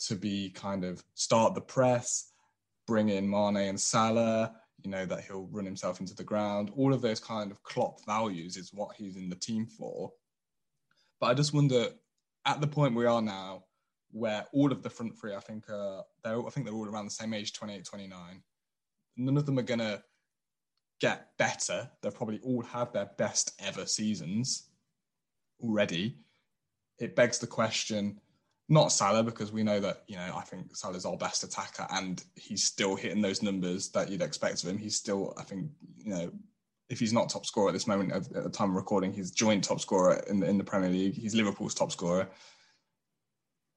to 0.00 0.14
be 0.14 0.50
kind 0.50 0.84
of 0.84 1.02
start 1.14 1.54
the 1.54 1.60
press, 1.60 2.30
bring 2.86 3.08
in 3.08 3.28
Mane 3.28 3.56
and 3.56 3.80
Salah, 3.80 4.52
you 4.82 4.90
know, 4.90 5.06
that 5.06 5.24
he'll 5.24 5.48
run 5.50 5.64
himself 5.64 6.00
into 6.00 6.14
the 6.14 6.24
ground. 6.24 6.70
All 6.76 6.92
of 6.92 7.00
those 7.00 7.18
kind 7.18 7.50
of 7.50 7.62
Klopp 7.62 8.04
values 8.04 8.56
is 8.56 8.72
what 8.72 8.94
he's 8.96 9.16
in 9.16 9.28
the 9.28 9.36
team 9.36 9.66
for. 9.66 10.12
But 11.18 11.26
I 11.28 11.34
just 11.34 11.54
wonder, 11.54 11.88
at 12.44 12.60
the 12.60 12.66
point 12.66 12.94
we 12.94 13.06
are 13.06 13.22
now, 13.22 13.64
where 14.12 14.46
all 14.52 14.70
of 14.70 14.82
the 14.82 14.90
front 14.90 15.18
three, 15.18 15.34
I 15.34 15.40
think, 15.40 15.68
uh, 15.68 16.02
they're, 16.22 16.46
I 16.46 16.50
think 16.50 16.66
they're 16.66 16.74
all 16.74 16.88
around 16.88 17.06
the 17.06 17.10
same 17.10 17.34
age, 17.34 17.52
28, 17.52 17.84
29. 17.84 18.42
None 19.16 19.36
of 19.36 19.46
them 19.46 19.58
are 19.58 19.62
going 19.62 19.80
to 19.80 20.02
get 21.00 21.36
better. 21.38 21.90
They'll 22.00 22.12
probably 22.12 22.40
all 22.42 22.62
have 22.62 22.92
their 22.92 23.10
best 23.18 23.60
ever 23.64 23.86
seasons 23.86 24.68
already. 25.62 26.18
It 26.98 27.16
begs 27.16 27.38
the 27.38 27.46
question, 27.46 28.20
not 28.68 28.92
Salah, 28.92 29.22
because 29.22 29.52
we 29.52 29.62
know 29.62 29.80
that, 29.80 30.04
you 30.06 30.16
know, 30.16 30.34
I 30.36 30.42
think 30.42 30.74
Salah's 30.74 31.04
our 31.04 31.16
best 31.16 31.44
attacker 31.44 31.86
and 31.90 32.22
he's 32.34 32.64
still 32.64 32.96
hitting 32.96 33.20
those 33.20 33.42
numbers 33.42 33.90
that 33.90 34.10
you'd 34.10 34.22
expect 34.22 34.62
of 34.62 34.70
him. 34.70 34.78
He's 34.78 34.96
still, 34.96 35.34
I 35.38 35.42
think, 35.42 35.70
you 35.98 36.10
know, 36.10 36.32
if 36.88 36.98
he's 37.00 37.12
not 37.12 37.28
top 37.28 37.44
scorer 37.44 37.68
at 37.68 37.72
this 37.72 37.86
moment 37.86 38.12
at, 38.12 38.44
the 38.44 38.48
time 38.48 38.70
of 38.70 38.76
recording, 38.76 39.12
he's 39.12 39.30
joint 39.30 39.64
top 39.64 39.80
scorer 39.80 40.22
in 40.28 40.40
the, 40.40 40.48
in 40.48 40.56
the 40.56 40.64
Premier 40.64 40.88
League. 40.88 41.14
He's 41.14 41.34
Liverpool's 41.34 41.74
top 41.74 41.92
scorer. 41.92 42.28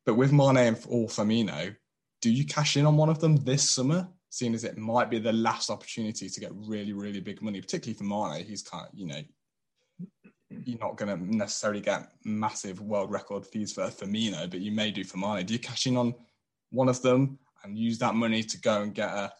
But 0.05 0.15
with 0.15 0.31
Mane 0.31 0.77
or 0.87 1.07
Firmino, 1.07 1.75
do 2.21 2.31
you 2.31 2.45
cash 2.45 2.77
in 2.77 2.85
on 2.85 2.97
one 2.97 3.09
of 3.09 3.19
them 3.19 3.35
this 3.37 3.69
summer? 3.69 4.07
Seeing 4.29 4.53
as 4.53 4.63
it 4.63 4.77
might 4.77 5.09
be 5.09 5.19
the 5.19 5.33
last 5.33 5.69
opportunity 5.69 6.29
to 6.29 6.39
get 6.39 6.51
really, 6.53 6.93
really 6.93 7.19
big 7.19 7.41
money, 7.41 7.59
particularly 7.61 7.97
for 7.97 8.03
Mane, 8.03 8.45
he's 8.45 8.61
kind 8.61 8.85
of, 8.85 8.91
you 8.93 9.07
know, 9.07 9.21
you're 10.49 10.79
not 10.79 10.97
going 10.97 11.15
to 11.15 11.35
necessarily 11.35 11.81
get 11.81 12.11
massive 12.23 12.81
world 12.81 13.11
record 13.11 13.45
fees 13.45 13.73
for 13.73 13.83
Firmino, 13.87 14.49
but 14.49 14.61
you 14.61 14.71
may 14.71 14.91
do 14.91 15.03
for 15.03 15.17
Mane. 15.17 15.45
Do 15.45 15.53
you 15.53 15.59
cash 15.59 15.87
in 15.87 15.97
on 15.97 16.13
one 16.69 16.89
of 16.89 17.01
them 17.01 17.39
and 17.63 17.77
use 17.77 17.97
that 17.99 18.15
money 18.15 18.43
to 18.43 18.59
go 18.59 18.81
and 18.83 18.93
get 18.93 19.09
a, 19.09 19.31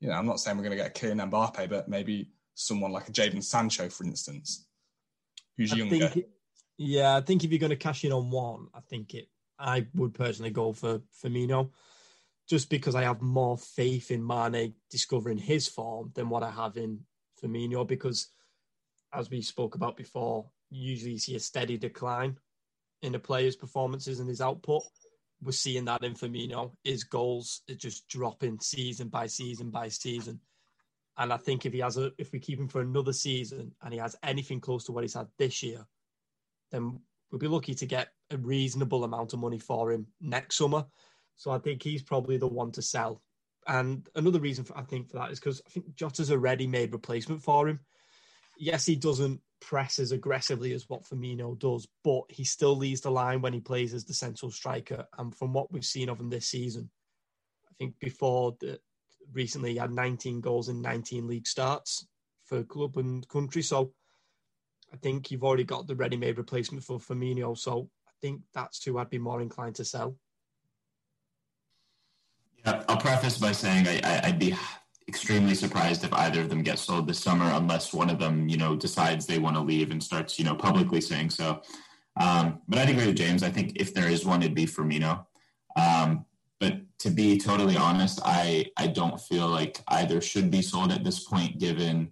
you 0.00 0.08
know, 0.08 0.14
I'm 0.14 0.26
not 0.26 0.40
saying 0.40 0.56
we're 0.56 0.64
going 0.64 0.76
to 0.76 0.82
get 0.82 0.96
a 0.96 1.06
Kylian 1.06 1.30
Mbappe, 1.30 1.68
but 1.68 1.88
maybe 1.88 2.30
someone 2.54 2.92
like 2.92 3.08
a 3.08 3.12
Jadon 3.12 3.42
Sancho, 3.42 3.88
for 3.88 4.04
instance, 4.04 4.66
who's 5.56 5.72
I 5.72 5.76
younger. 5.76 6.08
Think, 6.08 6.26
yeah, 6.76 7.16
I 7.16 7.20
think 7.20 7.44
if 7.44 7.50
you're 7.50 7.58
going 7.58 7.70
to 7.70 7.76
cash 7.76 8.04
in 8.04 8.12
on 8.12 8.30
one, 8.30 8.68
I 8.74 8.80
think 8.80 9.14
it. 9.14 9.28
I 9.58 9.86
would 9.94 10.14
personally 10.14 10.50
go 10.50 10.72
for 10.72 11.00
Firmino, 11.20 11.70
just 12.48 12.70
because 12.70 12.94
I 12.94 13.02
have 13.02 13.20
more 13.20 13.58
faith 13.58 14.10
in 14.10 14.26
Mane 14.26 14.74
discovering 14.90 15.38
his 15.38 15.68
form 15.68 16.10
than 16.14 16.28
what 16.28 16.42
I 16.42 16.50
have 16.50 16.76
in 16.76 17.00
Firmino. 17.42 17.86
Because, 17.86 18.28
as 19.12 19.30
we 19.30 19.42
spoke 19.42 19.74
about 19.74 19.96
before, 19.96 20.46
usually 20.70 21.12
you 21.12 21.18
see 21.18 21.36
a 21.36 21.40
steady 21.40 21.76
decline 21.76 22.38
in 23.02 23.14
a 23.14 23.18
player's 23.18 23.56
performances 23.56 24.20
and 24.20 24.28
his 24.28 24.40
output. 24.40 24.82
We're 25.42 25.52
seeing 25.52 25.84
that 25.84 26.02
in 26.02 26.14
Firmino. 26.14 26.72
His 26.84 27.04
goals 27.04 27.62
are 27.70 27.74
just 27.74 28.08
dropping 28.08 28.60
season 28.60 29.08
by 29.08 29.26
season 29.26 29.70
by 29.70 29.88
season. 29.88 30.40
And 31.18 31.32
I 31.32 31.36
think 31.36 31.66
if 31.66 31.72
he 31.72 31.80
has 31.80 31.96
a, 31.96 32.12
if 32.16 32.32
we 32.32 32.38
keep 32.38 32.58
him 32.58 32.68
for 32.68 32.80
another 32.80 33.12
season 33.12 33.72
and 33.82 33.92
he 33.92 33.98
has 33.98 34.16
anything 34.22 34.60
close 34.60 34.84
to 34.84 34.92
what 34.92 35.04
he's 35.04 35.14
had 35.14 35.26
this 35.36 35.62
year, 35.62 35.86
then 36.70 36.98
we'll 37.30 37.38
be 37.38 37.48
lucky 37.48 37.74
to 37.74 37.86
get 37.86 38.08
a 38.30 38.36
reasonable 38.36 39.04
amount 39.04 39.32
of 39.32 39.38
money 39.38 39.58
for 39.58 39.92
him 39.92 40.06
next 40.20 40.56
summer. 40.56 40.84
So 41.38 41.50
I 41.50 41.58
think 41.58 41.82
he's 41.82 42.02
probably 42.02 42.36
the 42.36 42.46
one 42.46 42.72
to 42.72 42.82
sell. 42.82 43.22
And 43.66 44.06
another 44.14 44.40
reason 44.40 44.64
for, 44.64 44.76
I 44.76 44.82
think 44.82 45.08
for 45.08 45.18
that 45.18 45.30
is 45.30 45.40
because 45.40 45.62
I 45.66 45.70
think 45.70 45.94
Jota's 45.94 46.30
a 46.30 46.38
ready-made 46.38 46.92
replacement 46.92 47.42
for 47.42 47.68
him. 47.68 47.80
Yes, 48.58 48.84
he 48.84 48.96
doesn't 48.96 49.40
press 49.60 49.98
as 49.98 50.12
aggressively 50.12 50.72
as 50.72 50.88
what 50.88 51.04
Firmino 51.04 51.58
does, 51.58 51.86
but 52.02 52.22
he 52.28 52.44
still 52.44 52.76
leads 52.76 53.00
the 53.00 53.10
line 53.10 53.40
when 53.40 53.52
he 53.52 53.60
plays 53.60 53.94
as 53.94 54.04
the 54.04 54.14
central 54.14 54.50
striker. 54.50 55.06
And 55.16 55.34
from 55.34 55.52
what 55.52 55.72
we've 55.72 55.84
seen 55.84 56.08
of 56.08 56.18
him 56.18 56.28
this 56.28 56.48
season, 56.48 56.90
I 57.68 57.72
think 57.78 57.98
before 58.00 58.56
the 58.60 58.80
recently 59.32 59.72
he 59.72 59.78
had 59.78 59.92
19 59.92 60.40
goals 60.40 60.68
in 60.68 60.82
19 60.82 61.26
league 61.26 61.46
starts 61.46 62.06
for 62.46 62.64
club 62.64 62.96
and 62.96 63.28
country. 63.28 63.62
So 63.62 63.92
I 64.92 64.96
think 64.96 65.30
you've 65.30 65.44
already 65.44 65.64
got 65.64 65.86
the 65.86 65.94
ready-made 65.94 66.38
replacement 66.38 66.82
for 66.82 66.98
Firmino. 66.98 67.56
So 67.56 67.90
I 68.08 68.12
think 68.20 68.40
that's 68.54 68.82
who 68.82 68.98
I'd 68.98 69.10
be 69.10 69.18
more 69.18 69.40
inclined 69.40 69.76
to 69.76 69.84
sell. 69.84 70.16
I'll 72.88 72.96
preface 72.96 73.38
by 73.38 73.52
saying 73.52 73.86
I, 74.04 74.22
would 74.26 74.38
be 74.38 74.54
extremely 75.08 75.54
surprised 75.54 76.04
if 76.04 76.12
either 76.12 76.40
of 76.42 76.50
them 76.50 76.62
get 76.62 76.78
sold 76.78 77.08
this 77.08 77.18
summer, 77.18 77.50
unless 77.54 77.92
one 77.92 78.10
of 78.10 78.18
them, 78.18 78.48
you 78.48 78.56
know, 78.56 78.76
decides 78.76 79.26
they 79.26 79.38
want 79.38 79.56
to 79.56 79.62
leave 79.62 79.90
and 79.90 80.02
starts, 80.02 80.38
you 80.38 80.44
know, 80.44 80.54
publicly 80.54 81.00
saying 81.00 81.30
so. 81.30 81.62
Um, 82.20 82.60
but 82.68 82.78
I'd 82.78 82.90
agree 82.90 83.06
with 83.06 83.16
James. 83.16 83.42
I 83.42 83.50
think 83.50 83.72
if 83.76 83.94
there 83.94 84.08
is 84.08 84.24
one, 84.24 84.42
it'd 84.42 84.54
be 84.54 84.66
Firmino. 84.66 85.24
Um, 85.76 86.26
but 86.60 86.74
to 87.00 87.10
be 87.10 87.38
totally 87.38 87.76
honest, 87.76 88.20
I 88.24 88.66
I 88.76 88.88
don't 88.88 89.20
feel 89.20 89.48
like 89.48 89.80
either 89.88 90.20
should 90.20 90.50
be 90.50 90.62
sold 90.62 90.92
at 90.92 91.04
this 91.04 91.24
point, 91.24 91.58
given 91.58 92.10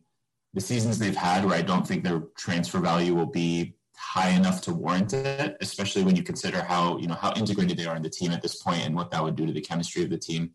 the 0.55 0.61
seasons 0.61 0.99
they've 0.99 1.17
had, 1.17 1.45
where 1.45 1.59
I 1.59 1.63
don't 1.63 1.87
think 1.87 2.05
their 2.05 2.23
transfer 2.39 2.79
value 2.79 3.15
will 3.15 3.27
be 3.27 3.75
high 3.97 4.31
enough 4.31 4.61
to 4.63 4.75
warrant 4.75 5.13
it, 5.13 5.57
especially 5.61 6.05
when 6.05 6.17
you 6.17 6.23
consider 6.23 6.63
how 6.63 6.99
you 6.99 7.07
know 7.07 7.15
how 7.15 7.33
integrated 7.35 7.77
they 7.77 7.87
are 7.87 7.97
in 7.97 8.03
the 8.03 8.11
team 8.11 8.31
at 8.33 8.43
this 8.43 8.63
point 8.63 8.85
and 8.85 8.95
what 8.95 9.11
that 9.11 9.23
would 9.23 9.37
do 9.37 9.47
to 9.47 9.53
the 9.53 9.61
chemistry 9.61 10.03
of 10.05 10.11
the 10.11 10.19
team. 10.19 10.51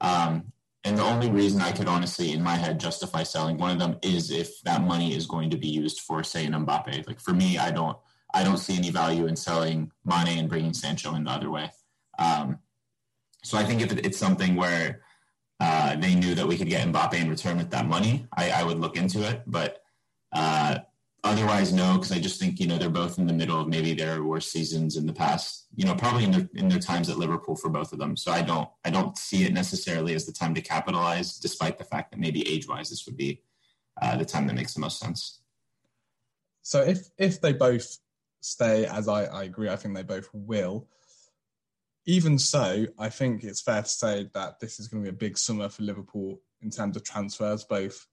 Um, 0.00 0.52
and 0.84 0.96
the 0.96 1.02
only 1.02 1.30
reason 1.30 1.60
I 1.60 1.72
could 1.72 1.88
honestly, 1.88 2.32
in 2.32 2.42
my 2.42 2.54
head, 2.54 2.78
justify 2.78 3.24
selling 3.24 3.58
one 3.58 3.70
of 3.70 3.78
them 3.78 3.98
is 4.02 4.30
if 4.30 4.62
that 4.62 4.82
money 4.82 5.14
is 5.14 5.26
going 5.26 5.50
to 5.50 5.56
be 5.56 5.68
used 5.68 6.00
for, 6.00 6.22
say, 6.22 6.46
an 6.46 6.52
Mbappe. 6.52 7.06
Like 7.06 7.20
for 7.20 7.32
me, 7.34 7.58
I 7.58 7.70
don't, 7.70 7.96
I 8.32 8.44
don't 8.44 8.58
see 8.58 8.76
any 8.76 8.90
value 8.90 9.26
in 9.26 9.34
selling 9.36 9.90
Mane 10.04 10.38
and 10.38 10.48
bringing 10.48 10.72
Sancho 10.72 11.14
in 11.14 11.24
the 11.24 11.30
other 11.30 11.50
way. 11.50 11.70
Um, 12.18 12.60
so 13.42 13.58
I 13.58 13.64
think 13.64 13.82
if 13.82 13.92
it's 13.92 14.18
something 14.18 14.54
where 14.54 15.02
uh, 15.60 15.96
they 15.96 16.14
knew 16.14 16.34
that 16.36 16.46
we 16.46 16.56
could 16.56 16.68
get 16.68 16.86
Mbappe 16.86 17.14
in 17.14 17.28
return 17.28 17.58
with 17.58 17.70
that 17.70 17.86
money, 17.86 18.26
I, 18.36 18.50
I 18.50 18.62
would 18.62 18.78
look 18.78 18.96
into 18.96 19.28
it. 19.28 19.42
But 19.46 19.82
uh, 20.32 20.78
otherwise, 21.24 21.72
no, 21.72 21.94
because 21.94 22.12
I 22.12 22.18
just 22.18 22.40
think 22.40 22.60
you 22.60 22.66
know 22.66 22.78
they're 22.78 22.90
both 22.90 23.18
in 23.18 23.26
the 23.26 23.32
middle 23.32 23.60
of 23.60 23.68
maybe 23.68 23.94
their 23.94 24.22
worst 24.22 24.50
seasons 24.50 24.96
in 24.96 25.06
the 25.06 25.12
past. 25.12 25.66
You 25.74 25.84
know, 25.84 25.94
probably 25.94 26.24
in 26.24 26.30
their 26.32 26.48
in 26.54 26.68
their 26.68 26.78
times 26.78 27.08
at 27.08 27.18
Liverpool 27.18 27.56
for 27.56 27.68
both 27.68 27.92
of 27.92 27.98
them. 27.98 28.16
So 28.16 28.32
I 28.32 28.42
don't 28.42 28.68
I 28.84 28.90
don't 28.90 29.16
see 29.16 29.44
it 29.44 29.52
necessarily 29.52 30.14
as 30.14 30.26
the 30.26 30.32
time 30.32 30.54
to 30.54 30.62
capitalize, 30.62 31.38
despite 31.38 31.78
the 31.78 31.84
fact 31.84 32.10
that 32.10 32.20
maybe 32.20 32.48
age 32.48 32.68
wise 32.68 32.90
this 32.90 33.06
would 33.06 33.16
be 33.16 33.42
uh, 34.00 34.16
the 34.16 34.24
time 34.24 34.46
that 34.46 34.56
makes 34.56 34.74
the 34.74 34.80
most 34.80 34.98
sense. 34.98 35.40
So 36.62 36.82
if 36.82 37.08
if 37.18 37.40
they 37.40 37.52
both 37.52 37.98
stay, 38.40 38.86
as 38.86 39.08
I, 39.08 39.24
I 39.24 39.44
agree, 39.44 39.68
I 39.68 39.76
think 39.76 39.94
they 39.94 40.02
both 40.02 40.28
will 40.32 40.88
even 42.08 42.38
so, 42.38 42.86
I 42.98 43.10
think 43.10 43.44
it's 43.44 43.60
fair 43.60 43.82
to 43.82 43.88
say 43.88 44.30
that 44.32 44.60
this 44.60 44.80
is 44.80 44.88
going 44.88 45.04
to 45.04 45.10
be 45.10 45.14
a 45.14 45.18
big 45.18 45.36
summer 45.36 45.68
for 45.68 45.82
Liverpool 45.82 46.40
in 46.62 46.70
terms 46.70 46.96
of 46.96 47.04
transfers, 47.04 47.64
both 47.64 48.06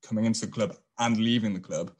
coming 0.00 0.26
into 0.26 0.42
the 0.42 0.52
club 0.52 0.76
and 1.00 1.16
leaving 1.16 1.52
the 1.52 1.58
club. 1.58 1.90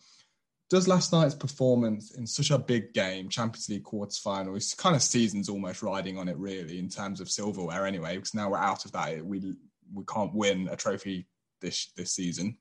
Does 0.72 0.88
last 0.88 1.12
night's 1.12 1.34
performance 1.34 2.12
in 2.12 2.26
such 2.26 2.50
a 2.50 2.56
big 2.56 2.94
game, 2.94 3.28
Champions 3.28 3.68
League 3.68 3.84
quarters 3.84 4.16
final, 4.16 4.56
it's 4.56 4.72
kind 4.72 4.96
of 4.96 5.02
season's 5.02 5.50
almost 5.50 5.82
riding 5.82 6.16
on 6.16 6.28
it 6.28 6.36
really 6.38 6.78
in 6.78 6.88
terms 6.88 7.20
of 7.20 7.30
silverware 7.30 7.86
anyway, 7.86 8.16
because 8.16 8.32
now 8.32 8.48
we're 8.48 8.56
out 8.56 8.86
of 8.86 8.92
that. 8.92 9.22
We 9.22 9.52
we 9.92 10.04
can't 10.06 10.34
win 10.34 10.68
a 10.68 10.76
trophy 10.76 11.26
this 11.60 11.92
this 11.94 12.14
season. 12.14 12.56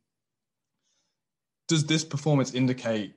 Does 1.70 1.86
this 1.86 2.03
performance 2.03 2.53
indicate 2.53 3.15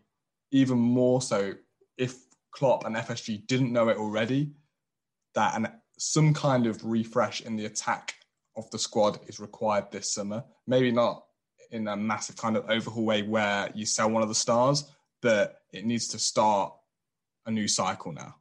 even 0.53 0.79
more 0.79 1.21
so 1.21 1.55
if 1.99 2.15
Klopp 2.53 2.85
and 2.87 2.95
FSG 2.95 3.49
didn't 3.49 3.73
know 3.73 3.89
it 3.89 3.97
already 3.97 4.53
that 5.35 5.57
and 5.57 5.73
some 5.99 6.33
kind 6.33 6.69
of 6.69 6.85
refresh 6.85 7.41
in 7.41 7.57
the 7.57 7.65
attack 7.65 8.15
of 8.57 8.71
the 8.71 8.79
squad 8.79 9.19
is 9.27 9.41
required 9.41 9.91
this 9.91 10.15
summer. 10.15 10.45
Maybe 10.69 10.93
not 10.93 11.25
in 11.75 11.89
a 11.89 11.97
massive 11.97 12.37
kind 12.37 12.57
of 12.57 12.71
overhaul 12.71 13.05
way 13.05 13.23
where 13.23 13.71
you 13.75 13.85
sell 13.85 14.11
one 14.11 14.23
of 14.23 14.29
the 14.29 14.35
stars, 14.35 14.85
but 15.21 15.61
it 15.73 15.85
needs 15.85 16.09
to 16.09 16.19
start 16.19 16.73
a 17.47 17.51
new 17.51 17.69
cycle 17.69 18.13
now. 18.13 18.37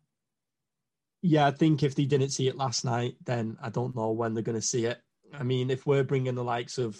Yeah, 1.22 1.48
I 1.48 1.52
think 1.52 1.84
if 1.84 1.96
they 1.96 2.06
didn't 2.06 2.30
see 2.30 2.48
it 2.48 2.56
last 2.56 2.86
night, 2.86 3.16
then 3.26 3.58
I 3.62 3.70
don't 3.70 3.96
know 3.96 4.12
when 4.12 4.34
they're 4.34 4.44
going 4.44 4.60
to 4.60 4.66
see 4.66 4.86
it. 4.86 5.00
I 5.34 5.44
mean, 5.44 5.70
if 5.70 5.86
we're 5.86 6.04
bringing 6.04 6.36
the 6.36 6.44
likes 6.44 6.78
of 6.78 6.98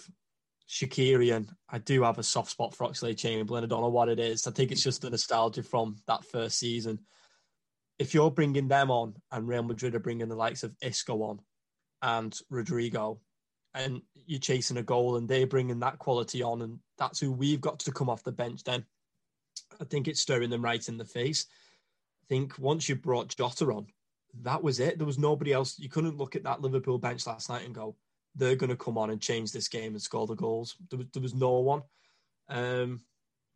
Shaqiri, 0.68 1.46
I 1.68 1.78
do 1.78 2.02
have 2.02 2.18
a 2.18 2.22
soft 2.22 2.50
spot 2.50 2.74
for 2.74 2.88
Oxlade 2.88 3.18
Chamberlain. 3.18 3.64
I 3.64 3.66
don't 3.66 3.82
know 3.82 3.88
what 3.88 4.08
it 4.08 4.18
is. 4.18 4.46
I 4.46 4.50
think 4.50 4.72
it's 4.72 4.82
just 4.82 5.02
the 5.02 5.10
nostalgia 5.10 5.62
from 5.62 5.96
that 6.06 6.24
first 6.24 6.58
season 6.58 7.00
if 7.98 8.14
you're 8.14 8.30
bringing 8.30 8.68
them 8.68 8.90
on 8.90 9.14
and 9.30 9.46
Real 9.46 9.62
Madrid 9.62 9.94
are 9.94 10.00
bringing 10.00 10.28
the 10.28 10.36
likes 10.36 10.62
of 10.62 10.74
Isco 10.82 11.22
on 11.22 11.40
and 12.02 12.36
Rodrygo, 12.52 13.18
and 13.74 14.02
you're 14.26 14.40
chasing 14.40 14.76
a 14.76 14.82
goal 14.82 15.16
and 15.16 15.28
they're 15.28 15.46
bringing 15.46 15.80
that 15.80 15.98
quality 15.98 16.42
on, 16.42 16.62
and 16.62 16.78
that's 16.98 17.20
who 17.20 17.32
we've 17.32 17.60
got 17.60 17.78
to 17.80 17.92
come 17.92 18.08
off 18.08 18.22
the 18.22 18.32
bench, 18.32 18.64
then 18.64 18.84
I 19.80 19.84
think 19.84 20.08
it's 20.08 20.20
stirring 20.20 20.50
them 20.50 20.64
right 20.64 20.86
in 20.88 20.96
the 20.96 21.04
face. 21.04 21.46
I 22.22 22.26
think 22.28 22.58
once 22.58 22.88
you 22.88 22.96
brought 22.96 23.36
Jota 23.36 23.66
on, 23.66 23.86
that 24.42 24.62
was 24.62 24.80
it. 24.80 24.98
There 24.98 25.06
was 25.06 25.18
nobody 25.18 25.52
else. 25.52 25.78
You 25.78 25.88
couldn't 25.88 26.16
look 26.16 26.36
at 26.36 26.44
that 26.44 26.60
Liverpool 26.60 26.98
bench 26.98 27.26
last 27.26 27.50
night 27.50 27.64
and 27.64 27.74
go, 27.74 27.96
they're 28.34 28.56
going 28.56 28.70
to 28.70 28.76
come 28.76 28.98
on 28.98 29.10
and 29.10 29.20
change 29.20 29.52
this 29.52 29.68
game 29.68 29.92
and 29.92 30.02
score 30.02 30.26
the 30.26 30.34
goals. 30.34 30.76
There 30.90 30.98
was, 30.98 31.06
there 31.12 31.22
was 31.22 31.34
no 31.34 31.60
one. 31.60 31.82
Um, 32.48 33.00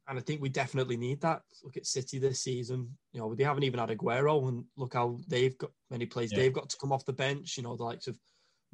and 0.06 0.18
I 0.18 0.20
think 0.20 0.40
we 0.40 0.48
definitely 0.48 0.96
need 0.96 1.20
that. 1.20 1.42
Look 1.62 1.76
at 1.76 1.86
City 1.86 2.18
this 2.18 2.40
season. 2.40 2.96
You 3.12 3.20
know, 3.20 3.34
they 3.34 3.44
haven't 3.44 3.64
even 3.64 3.80
had 3.80 3.90
Aguero, 3.90 4.48
and 4.48 4.64
look 4.76 4.94
how 4.94 5.18
they've 5.28 5.56
got 5.58 5.70
many 5.90 6.06
plays 6.06 6.32
yeah. 6.32 6.38
they've 6.38 6.52
got 6.52 6.70
to 6.70 6.78
come 6.78 6.92
off 6.92 7.04
the 7.04 7.12
bench. 7.12 7.56
You 7.56 7.64
know, 7.64 7.76
the 7.76 7.84
likes 7.84 8.06
of 8.06 8.18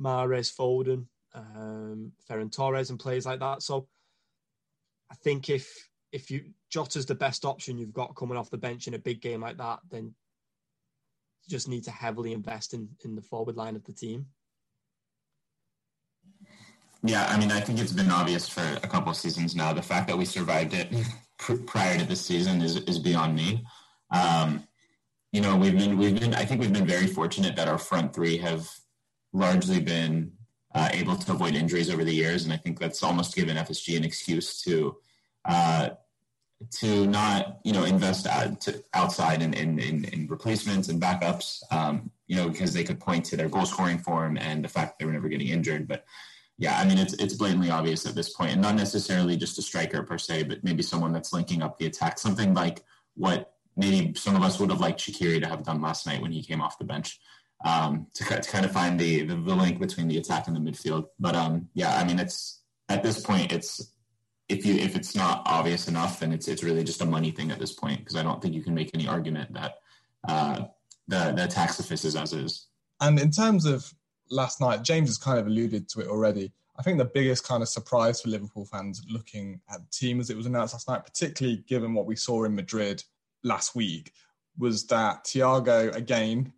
Mahrez, 0.01 0.55
Foden, 0.55 1.07
um, 1.35 2.12
Ferran 2.29 2.55
Torres, 2.55 2.91
and 2.91 2.99
players 2.99 3.26
like 3.26 3.41
that. 3.41 3.62
So, 3.62 3.88
I 5.11 5.14
think 5.17 5.50
if 5.50 5.88
if 6.12 6.31
you 6.31 6.45
Jota's 6.71 7.07
the 7.07 7.14
best 7.14 7.45
option 7.45 7.79
you've 7.79 7.93
got 7.93 8.17
coming 8.17 8.38
off 8.38 8.50
the 8.50 8.59
bench 8.59 8.87
in 8.87 8.95
a 8.95 8.99
big 8.99 9.21
game 9.21 9.41
like 9.41 9.59
that, 9.59 9.81
then 9.91 10.05
you 10.05 11.50
just 11.50 11.69
need 11.69 11.85
to 11.85 11.91
heavily 11.91 12.33
invest 12.33 12.75
in 12.75 12.88
in 13.05 13.14
the 13.14 13.23
forward 13.23 13.57
line 13.57 13.76
of 13.76 13.85
the 13.85 13.93
team. 13.93 14.26
Yeah, 17.03 17.26
I 17.26 17.38
mean, 17.38 17.53
I 17.53 17.61
think 17.61 17.81
it's 17.81 17.93
been 17.93 18.11
obvious 18.11 18.49
for 18.49 18.62
a 18.83 18.88
couple 18.88 19.12
seasons 19.12 19.55
now. 19.55 19.75
The 19.75 19.83
fact 19.83 20.09
that 20.09 20.17
we 20.17 20.25
survived 20.25 20.73
it 20.73 20.91
prior 21.67 21.99
to 21.99 22.05
this 22.07 22.25
season 22.25 22.62
is 22.62 22.76
is 22.76 22.99
beyond 22.99 23.35
me. 23.35 23.64
Um, 24.11 24.67
you 25.33 25.41
know, 25.41 25.57
we've 25.57 25.76
been 25.76 25.99
we've 25.99 26.19
been 26.19 26.33
I 26.35 26.45
think 26.45 26.61
we've 26.61 26.73
been 26.73 26.87
very 26.87 27.07
fortunate 27.07 27.57
that 27.57 27.69
our 27.69 27.76
front 27.76 28.14
three 28.14 28.38
have 28.38 28.71
largely 29.33 29.81
been 29.81 30.33
uh, 30.75 30.88
able 30.93 31.16
to 31.16 31.33
avoid 31.33 31.54
injuries 31.54 31.90
over 31.90 32.04
the 32.04 32.14
years, 32.14 32.45
and 32.45 32.52
I 32.52 32.57
think 32.57 32.78
that's 32.78 33.02
almost 33.02 33.35
given 33.35 33.57
FSG 33.57 33.97
an 33.97 34.04
excuse 34.04 34.61
to 34.62 34.97
uh, 35.45 35.90
to 36.71 37.07
not 37.07 37.61
you 37.64 37.73
know 37.73 37.85
invest 37.85 38.26
out 38.26 38.61
to 38.62 38.83
outside 38.95 39.43
in, 39.43 39.54
in, 39.54 39.78
in, 39.78 40.04
in 40.07 40.26
replacements 40.26 40.88
and 40.88 41.00
backups. 41.00 41.62
Um, 41.71 42.11
you 42.26 42.37
know, 42.37 42.49
because 42.49 42.73
they 42.73 42.85
could 42.85 43.00
point 43.00 43.25
to 43.26 43.37
their 43.37 43.50
goal 43.50 43.66
scoring 43.66 43.99
form 43.99 44.38
and 44.38 44.64
the 44.64 44.69
fact 44.69 44.99
they 44.99 45.04
were 45.04 45.12
never 45.12 45.28
getting 45.28 45.49
injured, 45.49 45.87
but 45.87 46.04
yeah, 46.57 46.78
I 46.78 46.85
mean, 46.85 46.99
it's 46.99 47.14
it's 47.14 47.35
blatantly 47.35 47.71
obvious 47.71 48.07
at 48.07 48.14
this 48.14 48.33
point, 48.33 48.52
and 48.52 48.62
not 48.62 48.76
necessarily 48.76 49.37
just 49.37 49.59
a 49.59 49.62
striker 49.62 50.02
per 50.02 50.19
se, 50.19 50.45
but 50.45 50.62
maybe 50.62 50.83
someone 50.83 51.12
that's 51.12 51.33
linking 51.33 51.62
up 51.62 51.78
the 51.78 51.87
attack, 51.87 52.19
something 52.19 52.54
like 52.54 52.85
what 53.16 53.54
maybe 53.76 54.14
some 54.14 54.37
of 54.37 54.43
us 54.43 54.61
would 54.61 54.71
have 54.71 54.81
liked 54.81 55.00
Shaqiri 55.00 55.40
to 55.43 55.49
have 55.49 55.64
done 55.64 55.83
last 55.83 56.07
night 56.07 56.23
when 56.23 56.31
he 56.31 56.43
came 56.43 56.61
off 56.61 56.78
the 56.78 56.85
bench, 56.85 57.19
um, 57.64 58.06
to, 58.14 58.25
to 58.25 58.50
kind 58.50 58.64
of 58.64 58.73
find 58.73 59.00
the, 59.00 59.23
the, 59.23 59.35
the 59.35 59.54
link 59.54 59.80
between 59.80 60.06
the 60.06 60.18
attack 60.18 60.47
and 60.47 60.54
the 60.54 60.61
midfield. 60.61 61.06
But 61.18 61.35
um, 61.35 61.68
yeah, 61.75 61.97
I 61.97 62.04
mean, 62.04 62.21
it's 62.21 62.61
at 62.88 63.02
this 63.02 63.21
point, 63.21 63.52
it's 63.52 63.90
if 64.49 64.66
you 64.66 64.75
if 64.75 64.94
it's 64.94 65.16
not 65.16 65.42
obvious 65.47 65.88
enough, 65.88 66.21
then 66.21 66.33
it's 66.33 66.47
it's 66.47 66.62
really 66.62 66.85
just 66.85 67.00
a 67.00 67.06
money 67.06 67.30
thing 67.30 67.50
at 67.50 67.59
this 67.59 67.73
point 67.73 67.99
because 67.99 68.16
I 68.16 68.23
don't 68.23 68.42
think 68.42 68.54
you 68.54 68.62
can 68.62 68.75
make 68.75 68.90
any 68.94 69.09
argument 69.09 69.54
that 69.54 69.76
uh, 70.28 70.64
the 71.09 71.33
the 71.33 71.44
attack 71.44 71.73
suffices 71.73 72.14
as 72.14 72.33
is. 72.33 72.66
And 73.00 73.18
in 73.18 73.30
terms 73.30 73.64
of 73.64 73.92
last 74.30 74.61
night, 74.61 74.83
James 74.83 75.09
has 75.09 75.18
kind 75.18 75.38
of 75.38 75.47
alluded 75.47 75.88
to 75.90 76.00
it 76.00 76.09
already. 76.09 76.52
I 76.78 76.83
think 76.83 76.99
the 76.99 77.04
biggest 77.04 77.47
kind 77.47 77.62
of 77.62 77.68
surprise 77.68 78.21
for 78.21 78.28
Liverpool 78.28 78.66
fans 78.66 79.02
looking 79.09 79.61
at 79.71 79.78
the 79.78 79.90
team 79.90 80.21
as 80.21 80.28
it 80.28 80.37
was 80.37 80.47
announced 80.47 80.75
last 80.75 80.88
night, 80.88 81.04
particularly 81.04 81.64
given 81.68 81.94
what 81.94 82.06
we 82.06 82.16
saw 82.16 82.44
in 82.44 82.54
Madrid 82.54 83.02
last 83.44 83.75
week, 83.76 84.12
was 84.59 84.87
that 84.88 85.25
Thiago 85.25 85.94
again 85.94 86.52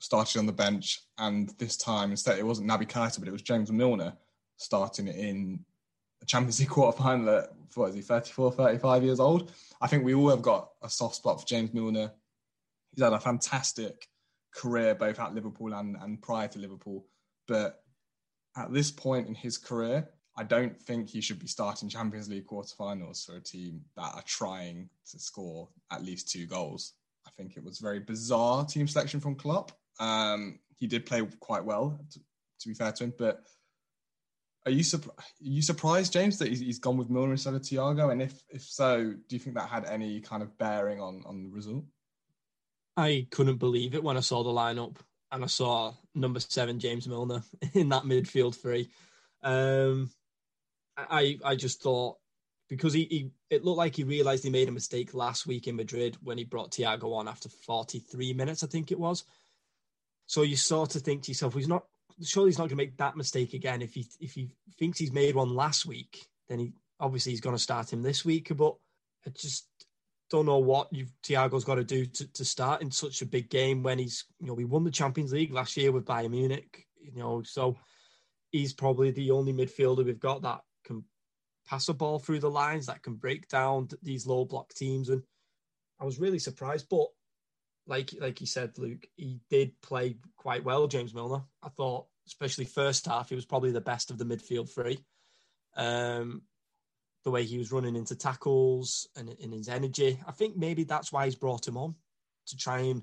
started 0.00 0.38
on 0.38 0.46
the 0.46 0.52
bench, 0.52 1.00
and 1.18 1.50
this 1.58 1.76
time 1.76 2.10
instead 2.10 2.38
it 2.38 2.46
wasn't 2.46 2.68
Naby 2.68 2.88
Keita, 2.88 3.18
but 3.20 3.28
it 3.28 3.32
was 3.32 3.42
James 3.42 3.70
Milner 3.70 4.14
starting 4.56 5.08
in 5.08 5.64
the 6.18 6.26
Champions 6.26 6.58
League 6.58 6.68
quarter 6.70 6.98
final 6.98 7.30
at 7.30 7.50
what 7.74 7.90
is 7.90 7.94
he, 7.94 8.00
34, 8.02 8.52
35 8.52 9.04
years 9.04 9.20
old. 9.20 9.52
I 9.80 9.86
think 9.86 10.04
we 10.04 10.14
all 10.14 10.30
have 10.30 10.42
got 10.42 10.70
a 10.82 10.90
soft 10.90 11.14
spot 11.14 11.40
for 11.40 11.46
James 11.46 11.72
Milner. 11.72 12.12
He's 12.90 13.04
had 13.04 13.12
a 13.12 13.20
fantastic 13.20 14.08
career 14.52 14.94
both 14.94 15.20
at 15.20 15.34
Liverpool 15.34 15.72
and, 15.74 15.96
and 16.00 16.20
prior 16.20 16.48
to 16.48 16.58
Liverpool. 16.58 17.06
But 17.46 17.82
at 18.56 18.72
this 18.72 18.90
point 18.90 19.28
in 19.28 19.34
his 19.34 19.56
career, 19.56 20.08
I 20.36 20.44
don't 20.44 20.80
think 20.82 21.08
he 21.08 21.20
should 21.20 21.38
be 21.38 21.46
starting 21.46 21.88
Champions 21.88 22.28
League 22.28 22.46
quarterfinals 22.46 23.24
for 23.24 23.36
a 23.36 23.40
team 23.40 23.82
that 23.96 24.14
are 24.14 24.24
trying 24.26 24.88
to 25.10 25.18
score 25.18 25.68
at 25.92 26.04
least 26.04 26.30
two 26.30 26.46
goals. 26.46 26.94
I 27.26 27.30
think 27.36 27.56
it 27.56 27.64
was 27.64 27.78
very 27.78 28.00
bizarre 28.00 28.64
team 28.64 28.88
selection 28.88 29.20
from 29.20 29.34
Klopp. 29.34 29.72
Um, 30.00 30.58
he 30.76 30.86
did 30.86 31.06
play 31.06 31.24
quite 31.38 31.64
well, 31.64 32.00
to, 32.10 32.18
to, 32.60 32.68
be 32.68 32.74
fair 32.74 32.90
to 32.90 33.04
him. 33.04 33.14
But 33.16 33.42
are 34.66 34.72
you, 34.72 34.82
are 34.94 35.22
you 35.38 35.62
surprised, 35.62 36.12
James, 36.12 36.38
that 36.38 36.48
he's, 36.48 36.60
he's 36.60 36.78
gone 36.78 36.96
with 36.96 37.10
Milner 37.10 37.32
instead 37.32 37.54
of 37.54 37.62
Thiago? 37.62 38.10
And 38.10 38.22
if 38.22 38.42
if 38.48 38.62
so, 38.62 39.04
do 39.04 39.36
you 39.36 39.38
think 39.38 39.56
that 39.56 39.68
had 39.68 39.84
any 39.84 40.20
kind 40.20 40.42
of 40.42 40.56
bearing 40.58 41.00
on 41.00 41.22
on 41.26 41.44
the 41.44 41.50
result? 41.50 41.84
I 42.96 43.26
couldn't 43.30 43.58
believe 43.58 43.94
it 43.94 44.02
when 44.02 44.16
I 44.16 44.20
saw 44.20 44.42
the 44.42 44.50
lineup 44.50 44.96
and 45.30 45.44
I 45.44 45.46
saw 45.46 45.94
number 46.14 46.40
seven 46.40 46.80
James 46.80 47.06
Milner 47.06 47.42
in 47.74 47.90
that 47.90 48.02
midfield 48.02 48.60
three. 48.60 48.90
Um, 49.42 50.10
I 50.96 51.38
I 51.44 51.56
just 51.56 51.82
thought 51.82 52.16
because 52.68 52.92
he, 52.92 53.04
he 53.04 53.30
it 53.50 53.64
looked 53.64 53.78
like 53.78 53.96
he 53.96 54.04
realised 54.04 54.44
he 54.44 54.50
made 54.50 54.68
a 54.68 54.72
mistake 54.72 55.12
last 55.12 55.46
week 55.46 55.66
in 55.66 55.76
Madrid 55.76 56.16
when 56.22 56.38
he 56.38 56.44
brought 56.44 56.72
Thiago 56.72 57.14
on 57.16 57.28
after 57.28 57.48
43 57.48 58.32
minutes, 58.32 58.62
I 58.62 58.68
think 58.68 58.92
it 58.92 58.98
was. 58.98 59.24
So 60.30 60.42
you 60.42 60.54
sort 60.54 60.94
of 60.94 61.02
think 61.02 61.24
to 61.24 61.32
yourself, 61.32 61.54
he's 61.54 61.66
not 61.66 61.86
surely 62.22 62.50
he's 62.50 62.58
not 62.58 62.68
going 62.68 62.70
to 62.70 62.76
make 62.76 62.96
that 62.98 63.16
mistake 63.16 63.52
again. 63.52 63.82
If 63.82 63.94
he 63.94 64.06
if 64.20 64.32
he 64.32 64.52
thinks 64.78 65.00
he's 65.00 65.10
made 65.10 65.34
one 65.34 65.56
last 65.56 65.86
week, 65.86 66.24
then 66.48 66.60
he 66.60 66.72
obviously 67.00 67.32
he's 67.32 67.40
going 67.40 67.56
to 67.56 67.60
start 67.60 67.92
him 67.92 68.00
this 68.00 68.24
week. 68.24 68.56
But 68.56 68.76
I 69.26 69.30
just 69.30 69.66
don't 70.30 70.46
know 70.46 70.58
what 70.58 70.86
you've 70.92 71.10
Thiago's 71.24 71.64
got 71.64 71.74
to 71.74 71.84
do 71.84 72.06
to, 72.06 72.32
to 72.32 72.44
start 72.44 72.80
in 72.80 72.92
such 72.92 73.22
a 73.22 73.26
big 73.26 73.50
game 73.50 73.82
when 73.82 73.98
he's 73.98 74.24
you 74.38 74.46
know 74.46 74.54
we 74.54 74.64
won 74.64 74.84
the 74.84 74.92
Champions 74.92 75.32
League 75.32 75.52
last 75.52 75.76
year 75.76 75.90
with 75.90 76.04
Bayern 76.04 76.30
Munich, 76.30 76.86
you 77.02 77.10
know, 77.16 77.42
so 77.42 77.76
he's 78.52 78.72
probably 78.72 79.10
the 79.10 79.32
only 79.32 79.52
midfielder 79.52 80.04
we've 80.04 80.20
got 80.20 80.42
that 80.42 80.60
can 80.84 81.02
pass 81.66 81.88
a 81.88 81.92
ball 81.92 82.20
through 82.20 82.38
the 82.38 82.48
lines 82.48 82.86
that 82.86 83.02
can 83.02 83.14
break 83.14 83.48
down 83.48 83.88
these 84.00 84.28
low 84.28 84.44
block 84.44 84.72
teams 84.74 85.08
and 85.08 85.24
I 86.00 86.04
was 86.04 86.20
really 86.20 86.38
surprised 86.38 86.86
but 86.88 87.08
like 87.90 88.14
like 88.18 88.40
you 88.40 88.46
said 88.46 88.78
Luke 88.78 89.06
he 89.16 89.40
did 89.50 89.72
play 89.82 90.16
quite 90.36 90.64
well 90.64 90.86
James 90.86 91.12
Milner 91.12 91.42
I 91.62 91.68
thought 91.68 92.06
especially 92.26 92.64
first 92.64 93.06
half 93.06 93.28
he 93.28 93.34
was 93.34 93.44
probably 93.44 93.72
the 93.72 93.80
best 93.80 94.10
of 94.10 94.16
the 94.16 94.24
midfield 94.24 94.72
three 94.72 95.04
um 95.76 96.42
the 97.24 97.30
way 97.30 97.44
he 97.44 97.58
was 97.58 97.72
running 97.72 97.96
into 97.96 98.16
tackles 98.16 99.08
and 99.16 99.28
in 99.28 99.52
his 99.52 99.68
energy. 99.68 100.18
I 100.26 100.32
think 100.32 100.56
maybe 100.56 100.84
that's 100.84 101.12
why 101.12 101.26
he's 101.26 101.34
brought 101.34 101.66
him 101.66 101.76
on 101.76 101.94
to 102.46 102.56
try 102.56 102.80
and 102.80 103.02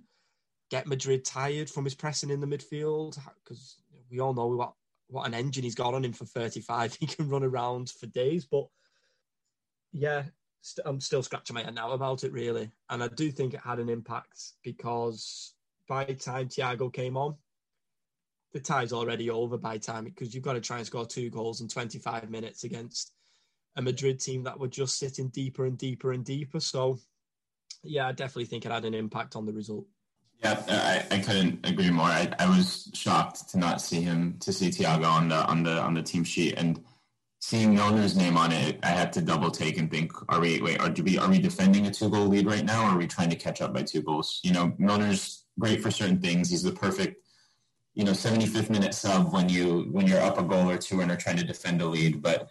get 0.71 0.87
Madrid 0.87 1.23
tired 1.23 1.69
from 1.69 1.85
his 1.85 1.95
pressing 1.95 2.29
in 2.29 2.39
the 2.39 2.47
midfield 2.47 3.17
because 3.43 3.77
we 4.09 4.19
all 4.19 4.33
know 4.33 4.47
what 4.47 4.73
what 5.09 5.25
an 5.25 5.33
engine 5.33 5.63
he's 5.63 5.75
got 5.75 5.93
on 5.93 6.03
him 6.03 6.13
for 6.13 6.25
35. 6.25 6.97
He 6.99 7.05
can 7.05 7.29
run 7.29 7.43
around 7.43 7.89
for 7.89 8.07
days, 8.07 8.45
but 8.45 8.67
yeah, 9.93 10.23
st- 10.67 10.87
I'm 10.87 10.99
still 10.99 11.23
scratching 11.23 11.53
my 11.53 11.63
head 11.63 11.75
now 11.75 11.91
about 11.91 12.23
it 12.23 12.31
really, 12.31 12.71
and 12.89 13.03
I 13.03 13.07
do 13.07 13.31
think 13.31 13.53
it 13.53 13.61
had 13.63 13.79
an 13.79 13.89
impact 13.89 14.53
because 14.63 15.53
by 15.87 16.05
the 16.05 16.13
time 16.13 16.49
Thiago 16.49 16.91
came 16.91 17.17
on, 17.17 17.35
the 18.53 18.59
tie's 18.59 18.93
already 18.93 19.29
over 19.29 19.57
by 19.57 19.77
time 19.77 20.05
because 20.05 20.33
you've 20.33 20.43
got 20.43 20.53
to 20.53 20.61
try 20.61 20.77
and 20.77 20.85
score 20.85 21.05
two 21.05 21.29
goals 21.29 21.61
in 21.61 21.67
25 21.67 22.29
minutes 22.29 22.63
against 22.63 23.13
a 23.75 23.81
Madrid 23.81 24.19
team 24.19 24.43
that 24.43 24.59
were 24.59 24.67
just 24.67 24.97
sitting 24.97 25.29
deeper 25.29 25.65
and 25.65 25.77
deeper 25.77 26.11
and 26.11 26.25
deeper. 26.25 26.59
So, 26.59 26.99
yeah, 27.83 28.07
I 28.07 28.11
definitely 28.11 28.45
think 28.45 28.65
it 28.65 28.71
had 28.71 28.85
an 28.85 28.93
impact 28.93 29.35
on 29.35 29.45
the 29.45 29.53
result. 29.53 29.85
Yeah, 30.43 30.61
I, 30.67 31.15
I 31.15 31.19
couldn't 31.19 31.65
agree 31.65 31.89
more. 31.89 32.05
I, 32.05 32.31
I 32.39 32.47
was 32.47 32.89
shocked 32.93 33.49
to 33.49 33.57
not 33.57 33.81
see 33.81 34.01
him 34.01 34.37
to 34.41 34.53
see 34.53 34.69
Thiago 34.69 35.05
on 35.05 35.29
the 35.29 35.45
on 35.45 35.63
the 35.63 35.79
on 35.79 35.93
the 35.95 36.03
team 36.03 36.23
sheet 36.23 36.53
and 36.57 36.83
seeing 37.39 37.75
Milner's 37.75 38.15
name 38.15 38.37
on 38.37 38.51
it. 38.51 38.79
I 38.83 38.87
had 38.87 39.13
to 39.13 39.21
double 39.21 39.51
take 39.51 39.77
and 39.77 39.89
think: 39.89 40.11
Are 40.29 40.39
we 40.39 40.61
wait? 40.61 40.79
Are 40.79 40.91
we 41.03 41.17
are 41.17 41.29
we 41.29 41.39
defending 41.39 41.87
a 41.87 41.91
two 41.91 42.09
goal 42.09 42.27
lead 42.27 42.47
right 42.47 42.65
now, 42.65 42.83
or 42.83 42.95
are 42.95 42.97
we 42.97 43.07
trying 43.07 43.29
to 43.29 43.35
catch 43.35 43.61
up 43.61 43.73
by 43.73 43.83
two 43.83 44.01
goals? 44.01 44.39
You 44.43 44.53
know, 44.53 44.73
Milner's 44.77 45.45
great 45.59 45.81
for 45.81 45.91
certain 45.91 46.19
things. 46.19 46.49
He's 46.49 46.63
the 46.63 46.71
perfect 46.71 47.23
you 47.95 48.03
know 48.03 48.11
75th 48.11 48.69
minute 48.69 48.93
sub 48.93 49.33
when 49.33 49.49
you 49.49 49.87
when 49.91 50.07
you're 50.07 50.21
up 50.21 50.37
a 50.37 50.43
goal 50.43 50.69
or 50.69 50.77
two 50.77 51.01
and 51.01 51.11
are 51.11 51.17
trying 51.17 51.37
to 51.37 51.45
defend 51.45 51.81
a 51.81 51.85
lead, 51.85 52.21
but. 52.21 52.49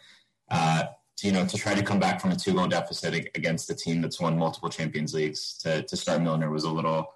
Uh, 0.49 0.85
to, 1.17 1.27
you 1.27 1.33
know, 1.33 1.47
to 1.47 1.57
try 1.57 1.75
to 1.75 1.83
come 1.83 1.99
back 1.99 2.21
from 2.21 2.31
a 2.31 2.37
two-goal 2.37 2.69
deficit 2.69 3.29
against 3.35 3.71
a 3.71 3.75
team 3.75 4.03
that's 4.03 4.21
won 4.21 4.39
multiple 4.39 4.69
Champions 4.69 5.15
Leagues 5.15 5.57
to, 5.59 5.83
to 5.83 5.97
start 5.97 6.23
Milner 6.23 6.51
was 6.51 6.65
a 6.65 6.71
little, 6.71 7.07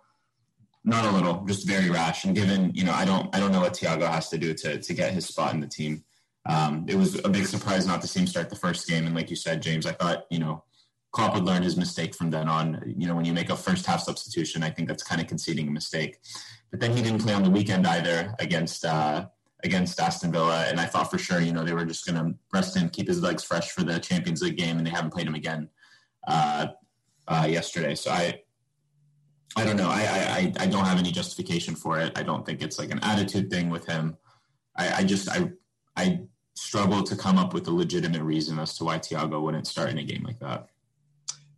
not 0.84 1.04
a 1.04 1.10
little, 1.10 1.44
just 1.44 1.66
very 1.66 1.90
rash. 1.90 2.24
And 2.24 2.34
given, 2.34 2.72
you 2.74 2.84
know, 2.84 2.92
I 2.92 3.04
don't, 3.04 3.34
I 3.34 3.40
don't 3.40 3.52
know 3.52 3.60
what 3.60 3.74
Thiago 3.74 4.10
has 4.10 4.30
to 4.30 4.38
do 4.38 4.54
to, 4.54 4.78
to 4.80 4.94
get 4.94 5.12
his 5.12 5.26
spot 5.26 5.52
in 5.52 5.60
the 5.60 5.66
team. 5.66 6.04
Um, 6.48 6.86
it 6.88 6.96
was 6.96 7.22
a 7.24 7.28
big 7.28 7.46
surprise 7.46 7.86
not 7.86 8.00
to 8.02 8.08
see 8.08 8.20
him 8.20 8.26
start 8.26 8.48
the 8.48 8.56
first 8.56 8.88
game. 8.88 9.06
And 9.06 9.14
like 9.14 9.30
you 9.30 9.36
said, 9.36 9.62
James, 9.62 9.86
I 9.86 9.92
thought, 9.92 10.24
you 10.30 10.38
know, 10.38 10.64
Klopp 11.12 11.34
would 11.34 11.44
learn 11.44 11.62
his 11.62 11.76
mistake 11.76 12.14
from 12.14 12.30
then 12.30 12.48
on. 12.48 12.82
You 12.96 13.06
know, 13.06 13.16
when 13.16 13.24
you 13.24 13.32
make 13.32 13.50
a 13.50 13.56
first 13.56 13.84
half 13.86 14.00
substitution, 14.00 14.62
I 14.62 14.70
think 14.70 14.88
that's 14.88 15.02
kind 15.02 15.20
of 15.20 15.26
conceding 15.26 15.68
a 15.68 15.70
mistake. 15.70 16.18
But 16.70 16.80
then 16.80 16.96
he 16.96 17.02
didn't 17.02 17.22
play 17.22 17.34
on 17.34 17.42
the 17.42 17.50
weekend 17.50 17.86
either 17.86 18.34
against, 18.38 18.84
uh, 18.84 19.26
against 19.64 20.00
Aston 20.00 20.32
Villa, 20.32 20.64
and 20.68 20.80
I 20.80 20.86
thought 20.86 21.10
for 21.10 21.18
sure, 21.18 21.40
you 21.40 21.52
know, 21.52 21.64
they 21.64 21.74
were 21.74 21.84
just 21.84 22.06
going 22.06 22.16
to 22.16 22.38
rest 22.54 22.76
him, 22.76 22.88
keep 22.88 23.08
his 23.08 23.20
legs 23.20 23.44
fresh 23.44 23.70
for 23.70 23.82
the 23.82 23.98
Champions 23.98 24.40
League 24.40 24.56
game, 24.56 24.78
and 24.78 24.86
they 24.86 24.90
haven't 24.90 25.12
played 25.12 25.26
him 25.26 25.34
again 25.34 25.68
uh, 26.26 26.68
uh, 27.28 27.46
yesterday. 27.48 27.94
So 27.94 28.10
I, 28.10 28.40
I 29.56 29.64
don't 29.64 29.76
know. 29.76 29.90
I, 29.90 30.52
I 30.58 30.62
I 30.62 30.66
don't 30.66 30.84
have 30.84 30.98
any 30.98 31.10
justification 31.10 31.74
for 31.74 31.98
it. 31.98 32.16
I 32.16 32.22
don't 32.22 32.46
think 32.46 32.62
it's 32.62 32.78
like 32.78 32.90
an 32.90 33.00
attitude 33.02 33.50
thing 33.50 33.68
with 33.68 33.84
him. 33.84 34.16
I, 34.76 34.98
I 34.98 35.04
just 35.04 35.28
I 35.28 35.50
I 36.00 36.20
struggle 36.54 37.02
to 37.02 37.16
come 37.16 37.38
up 37.38 37.54
with 37.54 37.66
a 37.68 37.70
legitimate 37.70 38.22
reason 38.22 38.58
as 38.58 38.76
to 38.78 38.84
why 38.84 38.98
Thiago 38.98 39.40
wouldn't 39.42 39.66
start 39.66 39.90
in 39.90 39.98
a 39.98 40.02
game 40.02 40.24
like 40.24 40.40
that. 40.40 40.68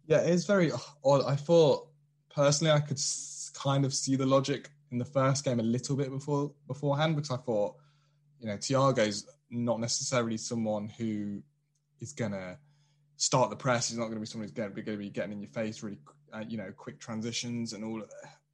Yeah, 0.07 0.19
it's 0.19 0.45
very 0.45 0.73
odd. 1.05 1.25
I 1.27 1.37
thought 1.37 1.89
personally 2.35 2.73
I 2.73 2.81
could 2.81 3.01
kind 3.55 3.85
of 3.85 3.95
see 3.95 4.17
the 4.17 4.27
logic 4.27 4.71
in 4.91 4.99
the 4.99 5.05
first 5.05 5.45
game 5.45 5.61
a 5.61 5.63
little 5.63 5.97
bit 5.97 6.11
before 6.11 6.53
beforehand 6.67 7.17
because 7.17 7.31
I 7.31 7.37
thought 7.37 7.77
you 8.43 8.49
know, 8.49 8.57
Thiago's 8.57 9.27
not 9.51 9.79
necessarily 9.79 10.37
someone 10.37 10.89
who 10.89 11.43
is 12.01 12.13
going 12.13 12.33
to 12.33 12.59
start 13.17 13.51
the 13.51 13.57
press. 13.57 13.89
He's 13.89 13.99
not 13.99 14.07
going 14.07 14.17
to 14.17 14.21
be 14.21 14.27
someone 14.27 14.49
who's 14.49 14.53
going 14.53 14.75
to 14.75 14.97
be, 14.97 15.11
getting 15.11 15.33
in 15.33 15.41
your 15.41 15.51
face, 15.51 15.83
really, 15.83 15.99
uh, 16.33 16.43
you 16.49 16.59
know, 16.59 16.73
quick 16.77 16.99
transitions 16.99 17.73
and 17.73 17.85
all 17.85 18.03
of, 18.03 18.11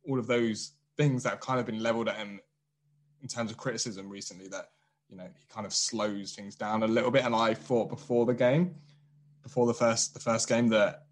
all 0.06 0.18
of 0.18 0.26
those 0.26 0.72
things 0.98 1.22
that 1.22 1.30
have 1.30 1.40
kind 1.40 1.58
of 1.58 1.64
been 1.64 1.82
leveled 1.82 2.08
at 2.08 2.16
him 2.16 2.38
in 3.22 3.28
terms 3.28 3.50
of 3.50 3.56
criticism 3.56 4.10
recently. 4.10 4.46
That 4.48 4.68
you 5.08 5.16
know, 5.16 5.24
he 5.24 5.46
kind 5.52 5.66
of 5.66 5.72
slows 5.72 6.34
things 6.34 6.54
down 6.54 6.82
a 6.82 6.86
little 6.86 7.10
bit. 7.10 7.24
And 7.24 7.34
I 7.34 7.54
thought 7.54 7.88
before 7.88 8.26
the 8.26 8.34
game, 8.34 8.74
before 9.42 9.66
the 9.66 9.74
first 9.74 10.14
the 10.14 10.20
first 10.20 10.48
game, 10.48 10.68
that 10.68 11.06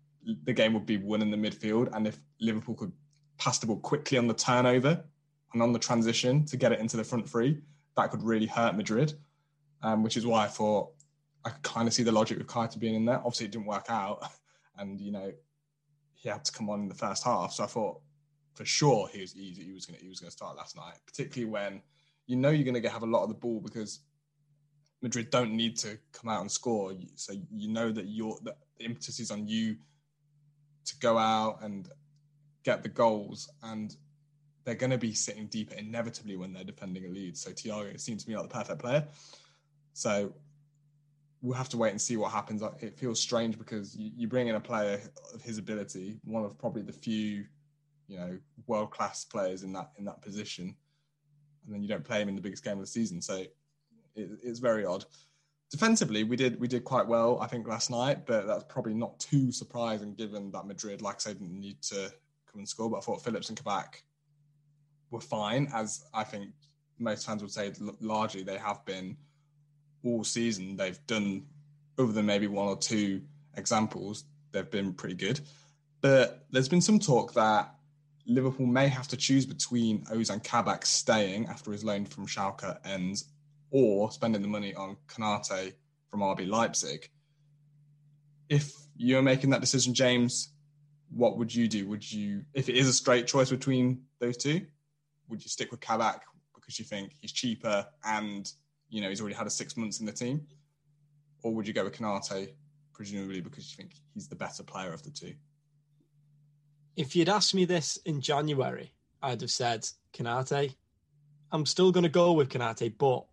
the 0.44 0.52
game 0.52 0.74
would 0.74 0.86
be 0.86 0.98
won 0.98 1.22
in 1.22 1.30
the 1.30 1.36
midfield, 1.36 1.94
and 1.94 2.06
if 2.06 2.18
Liverpool 2.40 2.74
could 2.74 2.92
pass 3.38 3.58
the 3.58 3.66
ball 3.66 3.78
quickly 3.78 4.18
on 4.18 4.26
the 4.26 4.34
turnover 4.34 5.04
and 5.52 5.62
on 5.62 5.72
the 5.72 5.78
transition 5.78 6.44
to 6.46 6.56
get 6.56 6.72
it 6.72 6.80
into 6.80 6.96
the 6.96 7.04
front 7.04 7.28
three, 7.28 7.60
that 7.96 8.10
could 8.10 8.22
really 8.22 8.46
hurt 8.46 8.76
Madrid. 8.76 9.14
Um, 9.82 10.02
which 10.02 10.16
is 10.16 10.26
why 10.26 10.44
I 10.44 10.48
thought 10.48 10.88
I 11.44 11.50
could 11.50 11.62
kind 11.62 11.86
of 11.86 11.94
see 11.94 12.02
the 12.02 12.10
logic 12.10 12.38
with 12.38 12.46
Keita 12.46 12.78
being 12.78 12.94
in 12.94 13.04
there. 13.04 13.18
Obviously, 13.18 13.46
it 13.46 13.52
didn't 13.52 13.66
work 13.66 13.86
out, 13.88 14.28
and 14.78 15.00
you 15.00 15.12
know 15.12 15.32
he 16.14 16.28
had 16.28 16.44
to 16.44 16.52
come 16.52 16.68
on 16.70 16.80
in 16.80 16.88
the 16.88 16.94
first 16.94 17.24
half. 17.24 17.52
So 17.52 17.64
I 17.64 17.66
thought 17.66 18.00
for 18.54 18.64
sure 18.64 19.08
he 19.08 19.20
was 19.20 19.32
he, 19.32 19.50
he 19.50 19.72
was 19.72 19.86
going 19.86 19.98
to 19.98 20.02
he 20.02 20.08
was 20.08 20.18
going 20.18 20.30
to 20.30 20.36
start 20.36 20.56
last 20.56 20.76
night, 20.76 20.96
particularly 21.06 21.50
when 21.50 21.82
you 22.26 22.36
know 22.36 22.50
you're 22.50 22.64
going 22.70 22.80
to 22.80 22.88
have 22.88 23.02
a 23.02 23.06
lot 23.06 23.22
of 23.22 23.28
the 23.28 23.34
ball 23.34 23.60
because 23.60 24.00
Madrid 25.02 25.30
don't 25.30 25.52
need 25.52 25.76
to 25.78 25.98
come 26.12 26.30
out 26.30 26.40
and 26.40 26.50
score. 26.50 26.92
So 27.14 27.34
you 27.52 27.68
know 27.68 27.92
that 27.92 28.06
your 28.06 28.38
the 28.42 28.54
impetus 28.80 29.20
is 29.20 29.30
on 29.30 29.46
you 29.46 29.76
to 30.84 30.98
go 30.98 31.18
out 31.18 31.62
and 31.62 31.88
get 32.64 32.82
the 32.82 32.88
goals, 32.88 33.48
and 33.62 33.94
they're 34.64 34.74
going 34.74 34.90
to 34.90 34.98
be 34.98 35.12
sitting 35.12 35.46
deeper 35.46 35.74
inevitably 35.74 36.36
when 36.36 36.52
they're 36.52 36.64
defending 36.64 37.04
a 37.04 37.08
lead. 37.08 37.36
So 37.36 37.50
Thiago 37.50 37.98
seems 38.00 38.24
to 38.24 38.30
me 38.30 38.36
like 38.36 38.48
the 38.48 38.54
perfect 38.54 38.80
player. 38.80 39.06
So 39.92 40.32
we'll 41.40 41.56
have 41.56 41.68
to 41.70 41.76
wait 41.76 41.90
and 41.90 42.00
see 42.00 42.16
what 42.16 42.32
happens. 42.32 42.62
It 42.80 42.98
feels 42.98 43.20
strange 43.20 43.58
because 43.58 43.96
you, 43.96 44.26
bring 44.26 44.48
in 44.48 44.56
a 44.56 44.60
player 44.60 45.00
of 45.32 45.42
his 45.42 45.58
ability, 45.58 46.18
one 46.24 46.44
of 46.44 46.58
probably 46.58 46.82
the 46.82 46.92
few, 46.92 47.44
you 48.08 48.18
know, 48.18 48.38
world 48.66 48.90
class 48.90 49.24
players 49.24 49.62
in 49.62 49.72
that 49.74 49.92
in 49.98 50.04
that 50.06 50.20
position, 50.22 50.74
and 51.66 51.74
then 51.74 51.82
you 51.82 51.88
don't 51.88 52.04
play 52.04 52.22
him 52.22 52.28
in 52.28 52.34
the 52.34 52.40
biggest 52.40 52.64
game 52.64 52.74
of 52.74 52.80
the 52.80 52.86
season. 52.86 53.20
So 53.20 53.36
it, 54.14 54.30
it's 54.42 54.58
very 54.58 54.84
odd. 54.84 55.04
Defensively, 55.70 56.22
we 56.22 56.36
did 56.36 56.60
we 56.60 56.68
did 56.68 56.84
quite 56.84 57.06
well, 57.06 57.40
I 57.40 57.48
think, 57.48 57.66
last 57.66 57.90
night, 57.90 58.24
but 58.24 58.46
that's 58.46 58.64
probably 58.68 58.94
not 58.94 59.18
too 59.18 59.50
surprising 59.50 60.14
given 60.14 60.50
that 60.52 60.66
Madrid, 60.66 61.02
like 61.02 61.16
I 61.16 61.18
said, 61.18 61.38
didn't 61.38 61.60
need 61.60 61.82
to 61.82 62.12
come 62.46 62.60
and 62.60 62.68
score. 62.68 62.88
But 62.88 62.98
I 62.98 63.00
thought 63.00 63.22
Phillips 63.22 63.48
and 63.48 63.58
Kabak 63.58 64.04
were 65.10 65.20
fine, 65.20 65.68
as 65.74 66.04
I 66.14 66.24
think 66.24 66.50
most 66.98 67.26
fans 67.26 67.42
would 67.42 67.50
say 67.50 67.72
largely 68.00 68.42
they 68.42 68.58
have 68.58 68.84
been 68.84 69.16
all 70.04 70.24
season 70.24 70.76
they've 70.76 71.04
done, 71.06 71.44
other 71.98 72.12
than 72.12 72.26
maybe 72.26 72.46
one 72.46 72.68
or 72.68 72.76
two 72.76 73.20
examples, 73.56 74.24
they've 74.52 74.70
been 74.70 74.92
pretty 74.92 75.14
good. 75.14 75.40
But 76.00 76.46
there's 76.50 76.68
been 76.68 76.80
some 76.80 76.98
talk 76.98 77.32
that 77.34 77.74
Liverpool 78.26 78.66
may 78.66 78.88
have 78.88 79.06
to 79.08 79.16
choose 79.16 79.46
between 79.46 80.04
Ozan 80.06 80.42
Kabak 80.42 80.84
staying 80.84 81.46
after 81.46 81.70
his 81.70 81.84
loan 81.84 82.04
from 82.04 82.26
Schalke 82.26 82.78
ends 82.84 83.26
or 83.70 84.10
spending 84.10 84.42
the 84.42 84.48
money 84.48 84.74
on 84.74 84.96
Konate 85.06 85.74
from 86.10 86.20
RB 86.20 86.48
Leipzig. 86.48 87.08
If 88.48 88.72
you're 88.96 89.22
making 89.22 89.50
that 89.50 89.60
decision, 89.60 89.94
James, 89.94 90.50
what 91.10 91.38
would 91.38 91.54
you 91.54 91.68
do? 91.68 91.86
Would 91.88 92.10
you, 92.10 92.42
if 92.54 92.68
it 92.68 92.76
is 92.76 92.88
a 92.88 92.92
straight 92.92 93.26
choice 93.26 93.50
between 93.50 94.02
those 94.18 94.36
two, 94.36 94.66
would 95.28 95.42
you 95.42 95.48
stick 95.48 95.70
with 95.70 95.80
Kabak 95.80 96.22
because 96.54 96.78
you 96.78 96.84
think 96.84 97.12
he's 97.20 97.32
cheaper 97.32 97.86
and 98.04 98.50
you 98.88 99.00
know 99.00 99.08
he's 99.08 99.20
already 99.20 99.36
had 99.36 99.46
a 99.46 99.50
six 99.50 99.76
months 99.76 100.00
in 100.00 100.06
the 100.06 100.12
team, 100.12 100.46
or 101.42 101.54
would 101.54 101.66
you 101.66 101.74
go 101.74 101.84
with 101.84 101.96
Konate, 101.96 102.54
presumably 102.92 103.40
because 103.40 103.70
you 103.70 103.76
think 103.76 103.92
he's 104.14 104.28
the 104.28 104.36
better 104.36 104.62
player 104.62 104.92
of 104.92 105.02
the 105.02 105.10
two? 105.10 105.34
If 106.96 107.14
you'd 107.14 107.28
asked 107.28 107.54
me 107.54 107.64
this 107.66 107.98
in 108.06 108.20
January, 108.20 108.92
I'd 109.22 109.42
have 109.42 109.50
said 109.50 109.86
Konate. 110.12 110.74
I'm 111.52 111.66
still 111.66 111.92
going 111.92 112.04
to 112.04 112.10
go 112.10 112.32
with 112.32 112.48
Konate, 112.48 112.96
but 112.96 113.26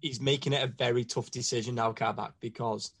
he's 0.00 0.20
making 0.20 0.52
it 0.52 0.64
a 0.64 0.66
very 0.66 1.04
tough 1.04 1.30
decision 1.30 1.74
now, 1.74 1.92
Kabak, 1.92 2.32
because 2.40 2.92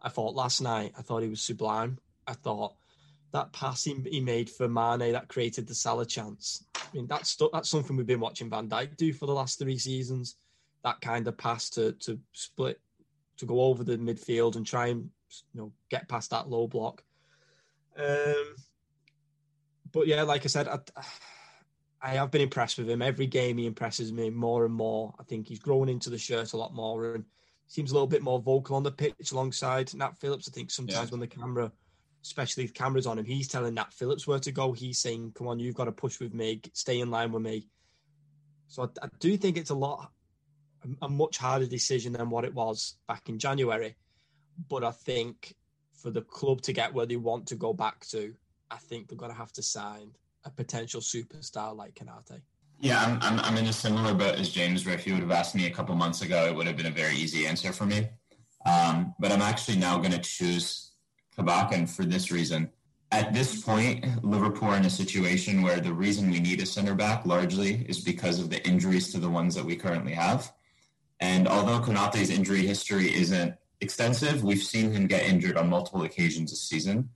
I 0.00 0.08
thought 0.08 0.34
last 0.34 0.60
night, 0.60 0.92
I 0.98 1.02
thought 1.02 1.22
he 1.22 1.28
was 1.28 1.42
sublime. 1.42 1.98
I 2.26 2.32
thought 2.32 2.74
that 3.32 3.52
pass 3.52 3.84
he, 3.84 3.94
he 4.10 4.20
made 4.20 4.48
for 4.48 4.68
Mane 4.68 5.12
that 5.12 5.28
created 5.28 5.66
the 5.66 5.74
Salah 5.74 6.06
chance. 6.06 6.64
I 6.74 6.80
mean, 6.94 7.06
that's 7.06 7.36
that's 7.52 7.68
something 7.68 7.96
we've 7.96 8.06
been 8.06 8.20
watching 8.20 8.48
Van 8.48 8.68
Dijk 8.68 8.96
do 8.96 9.12
for 9.12 9.26
the 9.26 9.34
last 9.34 9.58
three 9.58 9.78
seasons 9.78 10.36
that 10.84 11.00
kind 11.00 11.26
of 11.28 11.36
pass 11.36 11.68
to 11.70 11.92
to 11.92 12.18
split 12.32 12.80
to 13.36 13.46
go 13.46 13.60
over 13.60 13.84
the 13.84 13.96
midfield 13.98 14.56
and 14.56 14.66
try 14.66 14.88
and 14.88 15.10
you 15.52 15.60
know 15.60 15.72
get 15.90 16.08
past 16.08 16.30
that 16.30 16.48
low 16.48 16.66
block. 16.66 17.02
Um, 17.98 18.54
but 19.92 20.06
yeah, 20.06 20.22
like 20.22 20.44
I 20.44 20.48
said, 20.48 20.68
I, 20.68 20.78
I 22.00 22.10
have 22.10 22.30
been 22.30 22.42
impressed 22.42 22.78
with 22.78 22.88
him. 22.88 23.02
Every 23.02 23.26
game 23.26 23.58
he 23.58 23.66
impresses 23.66 24.12
me 24.12 24.30
more 24.30 24.64
and 24.64 24.74
more. 24.74 25.14
I 25.18 25.24
think 25.24 25.48
he's 25.48 25.58
grown 25.58 25.88
into 25.88 26.10
the 26.10 26.18
shirt 26.18 26.52
a 26.52 26.56
lot 26.56 26.74
more 26.74 27.14
and 27.14 27.24
seems 27.66 27.90
a 27.90 27.94
little 27.94 28.06
bit 28.06 28.22
more 28.22 28.40
vocal 28.40 28.76
on 28.76 28.82
the 28.82 28.90
pitch 28.90 29.32
alongside 29.32 29.94
Nat 29.94 30.16
Phillips. 30.18 30.48
I 30.48 30.52
think 30.52 30.70
sometimes 30.70 31.08
yeah. 31.08 31.10
when 31.10 31.20
the 31.20 31.26
camera, 31.26 31.72
especially 32.22 32.64
if 32.64 32.72
the 32.72 32.78
camera's 32.78 33.06
on 33.06 33.18
him, 33.18 33.24
he's 33.24 33.48
telling 33.48 33.74
Nat 33.74 33.92
Phillips 33.92 34.26
where 34.26 34.38
to 34.38 34.52
go. 34.52 34.72
He's 34.72 34.98
saying, 34.98 35.32
"Come 35.36 35.48
on, 35.48 35.58
you've 35.58 35.74
got 35.74 35.84
to 35.84 35.92
push 35.92 36.20
with 36.20 36.34
me, 36.34 36.60
stay 36.72 37.00
in 37.00 37.10
line 37.10 37.32
with 37.32 37.42
me." 37.42 37.68
So 38.68 38.84
I, 38.84 39.06
I 39.06 39.08
do 39.18 39.36
think 39.36 39.56
it's 39.56 39.70
a 39.70 39.74
lot 39.74 40.10
a 41.02 41.08
much 41.08 41.38
harder 41.38 41.66
decision 41.66 42.12
than 42.12 42.30
what 42.30 42.44
it 42.44 42.54
was 42.54 42.96
back 43.06 43.28
in 43.28 43.38
January. 43.38 43.96
But 44.68 44.84
I 44.84 44.92
think 44.92 45.54
for 45.94 46.10
the 46.10 46.22
club 46.22 46.62
to 46.62 46.72
get 46.72 46.94
where 46.94 47.06
they 47.06 47.16
want 47.16 47.48
to 47.48 47.56
go 47.56 47.72
back 47.72 48.06
to, 48.10 48.34
I 48.70 48.76
think 48.76 49.08
they're 49.08 49.18
going 49.18 49.32
to 49.32 49.38
have 49.38 49.52
to 49.54 49.62
sign 49.62 50.12
a 50.44 50.50
potential 50.50 51.00
superstar 51.00 51.74
like 51.76 51.94
Konate. 51.94 52.40
Yeah, 52.80 53.04
I'm, 53.04 53.18
I'm, 53.22 53.40
I'm 53.40 53.56
in 53.56 53.66
a 53.66 53.72
similar 53.72 54.14
boat 54.14 54.36
as 54.36 54.50
James, 54.50 54.86
where 54.86 54.94
if 54.94 55.06
you 55.06 55.14
would 55.14 55.22
have 55.22 55.32
asked 55.32 55.54
me 55.54 55.66
a 55.66 55.70
couple 55.70 55.94
months 55.96 56.22
ago, 56.22 56.46
it 56.46 56.54
would 56.54 56.66
have 56.66 56.76
been 56.76 56.86
a 56.86 56.90
very 56.90 57.16
easy 57.16 57.46
answer 57.46 57.72
for 57.72 57.86
me. 57.86 58.08
Um, 58.66 59.14
but 59.18 59.32
I'm 59.32 59.42
actually 59.42 59.78
now 59.78 59.98
going 59.98 60.12
to 60.12 60.18
choose 60.18 60.88
Kabak, 61.38 61.72
and 61.72 61.88
for 61.88 62.04
this 62.04 62.30
reason. 62.30 62.70
At 63.10 63.32
this 63.32 63.62
point, 63.62 64.04
Liverpool 64.24 64.68
are 64.70 64.76
in 64.76 64.84
a 64.84 64.90
situation 64.90 65.62
where 65.62 65.80
the 65.80 65.92
reason 65.92 66.30
we 66.30 66.40
need 66.40 66.60
a 66.60 66.66
center 66.66 66.94
back 66.94 67.24
largely 67.24 67.86
is 67.88 68.00
because 68.00 68.38
of 68.38 68.50
the 68.50 68.62
injuries 68.66 69.12
to 69.12 69.18
the 69.18 69.30
ones 69.30 69.54
that 69.54 69.64
we 69.64 69.76
currently 69.76 70.12
have. 70.12 70.52
And 71.20 71.48
although 71.48 71.80
Konate's 71.80 72.30
injury 72.30 72.66
history 72.66 73.14
isn't 73.14 73.54
extensive, 73.80 74.42
we've 74.42 74.62
seen 74.62 74.90
him 74.92 75.06
get 75.06 75.22
injured 75.22 75.56
on 75.56 75.70
multiple 75.70 76.02
occasions 76.02 76.50
this 76.50 76.62
season. 76.62 77.10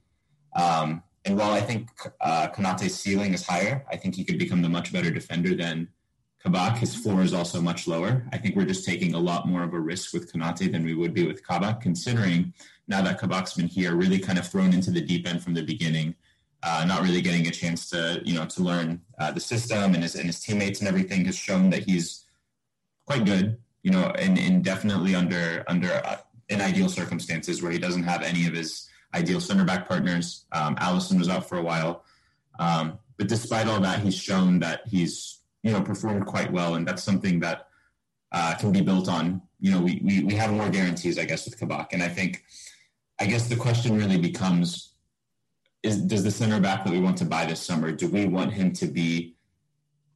Um, 0.56 1.02
and 1.24 1.36
while 1.38 1.52
I 1.52 1.60
think 1.60 1.88
uh, 2.20 2.48
Konate's 2.48 2.94
ceiling 2.94 3.34
is 3.34 3.46
higher, 3.46 3.84
I 3.90 3.96
think 3.96 4.14
he 4.14 4.24
could 4.24 4.38
become 4.38 4.64
a 4.64 4.68
much 4.68 4.92
better 4.92 5.10
defender 5.10 5.54
than 5.54 5.88
Kabak. 6.42 6.78
His 6.78 6.94
floor 6.94 7.22
is 7.22 7.32
also 7.32 7.60
much 7.60 7.86
lower. 7.86 8.26
I 8.32 8.38
think 8.38 8.56
we're 8.56 8.64
just 8.64 8.84
taking 8.84 9.14
a 9.14 9.18
lot 9.18 9.46
more 9.46 9.62
of 9.62 9.72
a 9.74 9.80
risk 9.80 10.12
with 10.12 10.32
Konate 10.32 10.72
than 10.72 10.84
we 10.84 10.94
would 10.94 11.14
be 11.14 11.26
with 11.26 11.46
Kabak, 11.46 11.80
considering 11.80 12.52
now 12.88 13.02
that 13.02 13.20
Kabak's 13.20 13.54
been 13.54 13.68
here, 13.68 13.94
really 13.94 14.18
kind 14.18 14.38
of 14.38 14.46
thrown 14.46 14.74
into 14.74 14.90
the 14.90 15.00
deep 15.00 15.28
end 15.28 15.42
from 15.42 15.54
the 15.54 15.62
beginning, 15.62 16.14
uh, 16.64 16.84
not 16.86 17.02
really 17.02 17.22
getting 17.22 17.46
a 17.46 17.50
chance 17.50 17.88
to, 17.90 18.20
you 18.24 18.34
know, 18.34 18.46
to 18.46 18.62
learn 18.62 19.00
uh, 19.18 19.30
the 19.30 19.40
system 19.40 19.94
and 19.94 20.02
his, 20.02 20.16
and 20.16 20.26
his 20.26 20.40
teammates 20.40 20.80
and 20.80 20.88
everything 20.88 21.24
has 21.24 21.36
shown 21.36 21.70
that 21.70 21.84
he's 21.84 22.24
quite 23.06 23.24
good 23.24 23.58
you 23.82 23.90
know, 23.90 24.12
and, 24.18 24.38
and 24.38 24.64
definitely 24.64 25.14
under 25.14 25.64
under 25.66 25.92
uh, 25.92 26.18
in 26.48 26.60
ideal 26.60 26.88
circumstances 26.88 27.62
where 27.62 27.72
he 27.72 27.78
doesn't 27.78 28.04
have 28.04 28.22
any 28.22 28.46
of 28.46 28.54
his 28.54 28.88
ideal 29.14 29.40
center 29.40 29.64
back 29.64 29.88
partners. 29.88 30.44
Um, 30.52 30.76
Alisson 30.76 31.18
was 31.18 31.28
out 31.28 31.48
for 31.48 31.58
a 31.58 31.62
while, 31.62 32.04
um, 32.58 32.98
but 33.18 33.28
despite 33.28 33.68
all 33.68 33.80
that, 33.80 34.00
he's 34.00 34.16
shown 34.16 34.58
that 34.60 34.82
he's 34.86 35.40
you 35.62 35.72
know 35.72 35.80
performed 35.80 36.26
quite 36.26 36.52
well, 36.52 36.74
and 36.74 36.86
that's 36.86 37.02
something 37.02 37.40
that 37.40 37.68
uh, 38.32 38.54
can 38.58 38.72
be 38.72 38.80
built 38.80 39.08
on. 39.08 39.42
You 39.60 39.72
know, 39.72 39.80
we, 39.80 40.00
we 40.04 40.24
we 40.24 40.34
have 40.34 40.52
more 40.52 40.68
guarantees, 40.70 41.18
I 41.18 41.24
guess, 41.24 41.44
with 41.44 41.58
Kabak, 41.58 41.92
and 41.92 42.02
I 42.02 42.08
think, 42.08 42.44
I 43.20 43.26
guess 43.26 43.48
the 43.48 43.56
question 43.56 43.96
really 43.96 44.18
becomes: 44.18 44.94
Is 45.82 46.00
does 46.00 46.24
the 46.24 46.30
center 46.30 46.60
back 46.60 46.84
that 46.84 46.92
we 46.92 47.00
want 47.00 47.18
to 47.18 47.24
buy 47.24 47.44
this 47.44 47.60
summer? 47.60 47.92
Do 47.92 48.08
we 48.08 48.26
want 48.26 48.52
him 48.52 48.72
to 48.74 48.86
be 48.86 49.36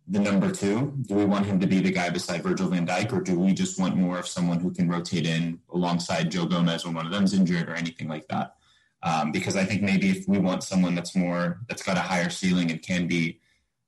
the 0.08 0.18
number 0.18 0.50
two? 0.50 0.94
Do 1.06 1.14
we 1.14 1.24
want 1.24 1.46
him 1.46 1.60
to 1.60 1.66
be 1.66 1.80
the 1.80 1.92
guy 1.92 2.10
beside 2.10 2.42
Virgil 2.42 2.68
van 2.68 2.86
Dijk, 2.86 3.12
or 3.12 3.20
do 3.20 3.38
we 3.38 3.52
just 3.52 3.78
want 3.78 3.96
more 3.96 4.18
of 4.18 4.26
someone 4.26 4.60
who 4.60 4.72
can 4.72 4.88
rotate 4.88 5.26
in 5.26 5.60
alongside 5.72 6.30
Joe 6.30 6.46
Gomez 6.46 6.84
when 6.84 6.94
one 6.94 7.06
of 7.06 7.12
them's 7.12 7.34
injured 7.34 7.68
or 7.68 7.74
anything 7.74 8.08
like 8.08 8.26
that? 8.28 8.56
Um, 9.02 9.30
because 9.30 9.56
I 9.56 9.64
think 9.64 9.82
maybe 9.82 10.10
if 10.10 10.26
we 10.26 10.38
want 10.38 10.62
someone 10.64 10.94
that's 10.94 11.14
more 11.14 11.60
that's 11.68 11.82
got 11.82 11.96
a 11.96 12.00
higher 12.00 12.30
ceiling 12.30 12.70
and 12.70 12.82
can 12.82 13.06
be, 13.06 13.40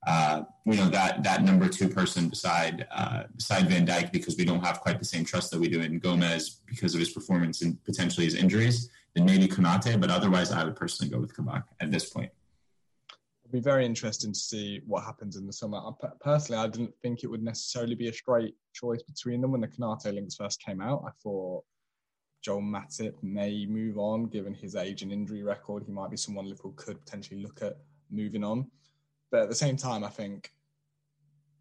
uh, 0.06 0.42
you 0.64 0.76
know, 0.76 0.88
that 0.90 1.22
that 1.24 1.42
number 1.42 1.68
two 1.68 1.88
person 1.88 2.28
beside 2.28 2.86
uh, 2.90 3.24
beside 3.34 3.68
Van 3.68 3.86
Dijk, 3.86 4.12
because 4.12 4.36
we 4.36 4.44
don't 4.44 4.64
have 4.64 4.80
quite 4.80 4.98
the 4.98 5.04
same 5.04 5.24
trust 5.24 5.50
that 5.50 5.58
we 5.58 5.68
do 5.68 5.80
in 5.80 5.98
Gomez 5.98 6.60
because 6.66 6.94
of 6.94 7.00
his 7.00 7.10
performance 7.10 7.62
and 7.62 7.82
potentially 7.84 8.26
his 8.26 8.34
injuries, 8.34 8.90
then 9.14 9.24
maybe 9.24 9.48
Konate. 9.48 10.00
But 10.00 10.10
otherwise, 10.10 10.52
I 10.52 10.64
would 10.64 10.76
personally 10.76 11.10
go 11.10 11.18
with 11.18 11.34
Kabak 11.34 11.64
at 11.80 11.90
this 11.90 12.10
point 12.10 12.30
it'll 13.48 13.60
be 13.60 13.62
very 13.62 13.86
interesting 13.86 14.32
to 14.32 14.38
see 14.38 14.82
what 14.86 15.04
happens 15.04 15.36
in 15.36 15.46
the 15.46 15.52
summer. 15.52 15.78
I, 15.78 16.08
personally, 16.20 16.62
I 16.62 16.68
didn't 16.68 16.94
think 17.00 17.22
it 17.22 17.28
would 17.28 17.42
necessarily 17.42 17.94
be 17.94 18.08
a 18.08 18.12
straight 18.12 18.54
choice 18.74 19.02
between 19.02 19.40
them 19.40 19.52
when 19.52 19.62
the 19.62 19.68
Konate 19.68 20.14
links 20.14 20.36
first 20.36 20.62
came 20.62 20.80
out. 20.80 21.04
I 21.06 21.10
thought 21.22 21.64
Joel 22.40 22.62
Matip 22.62 23.14
may 23.22 23.66
move 23.66 23.98
on, 23.98 24.26
given 24.26 24.54
his 24.54 24.76
age 24.76 25.02
and 25.02 25.12
injury 25.12 25.42
record. 25.42 25.82
He 25.84 25.92
might 25.92 26.10
be 26.10 26.16
someone 26.16 26.46
Liverpool 26.46 26.74
could 26.76 27.04
potentially 27.04 27.42
look 27.42 27.62
at 27.62 27.78
moving 28.10 28.44
on. 28.44 28.70
But 29.30 29.42
at 29.42 29.48
the 29.48 29.54
same 29.54 29.76
time, 29.76 30.04
I 30.04 30.08
think 30.08 30.52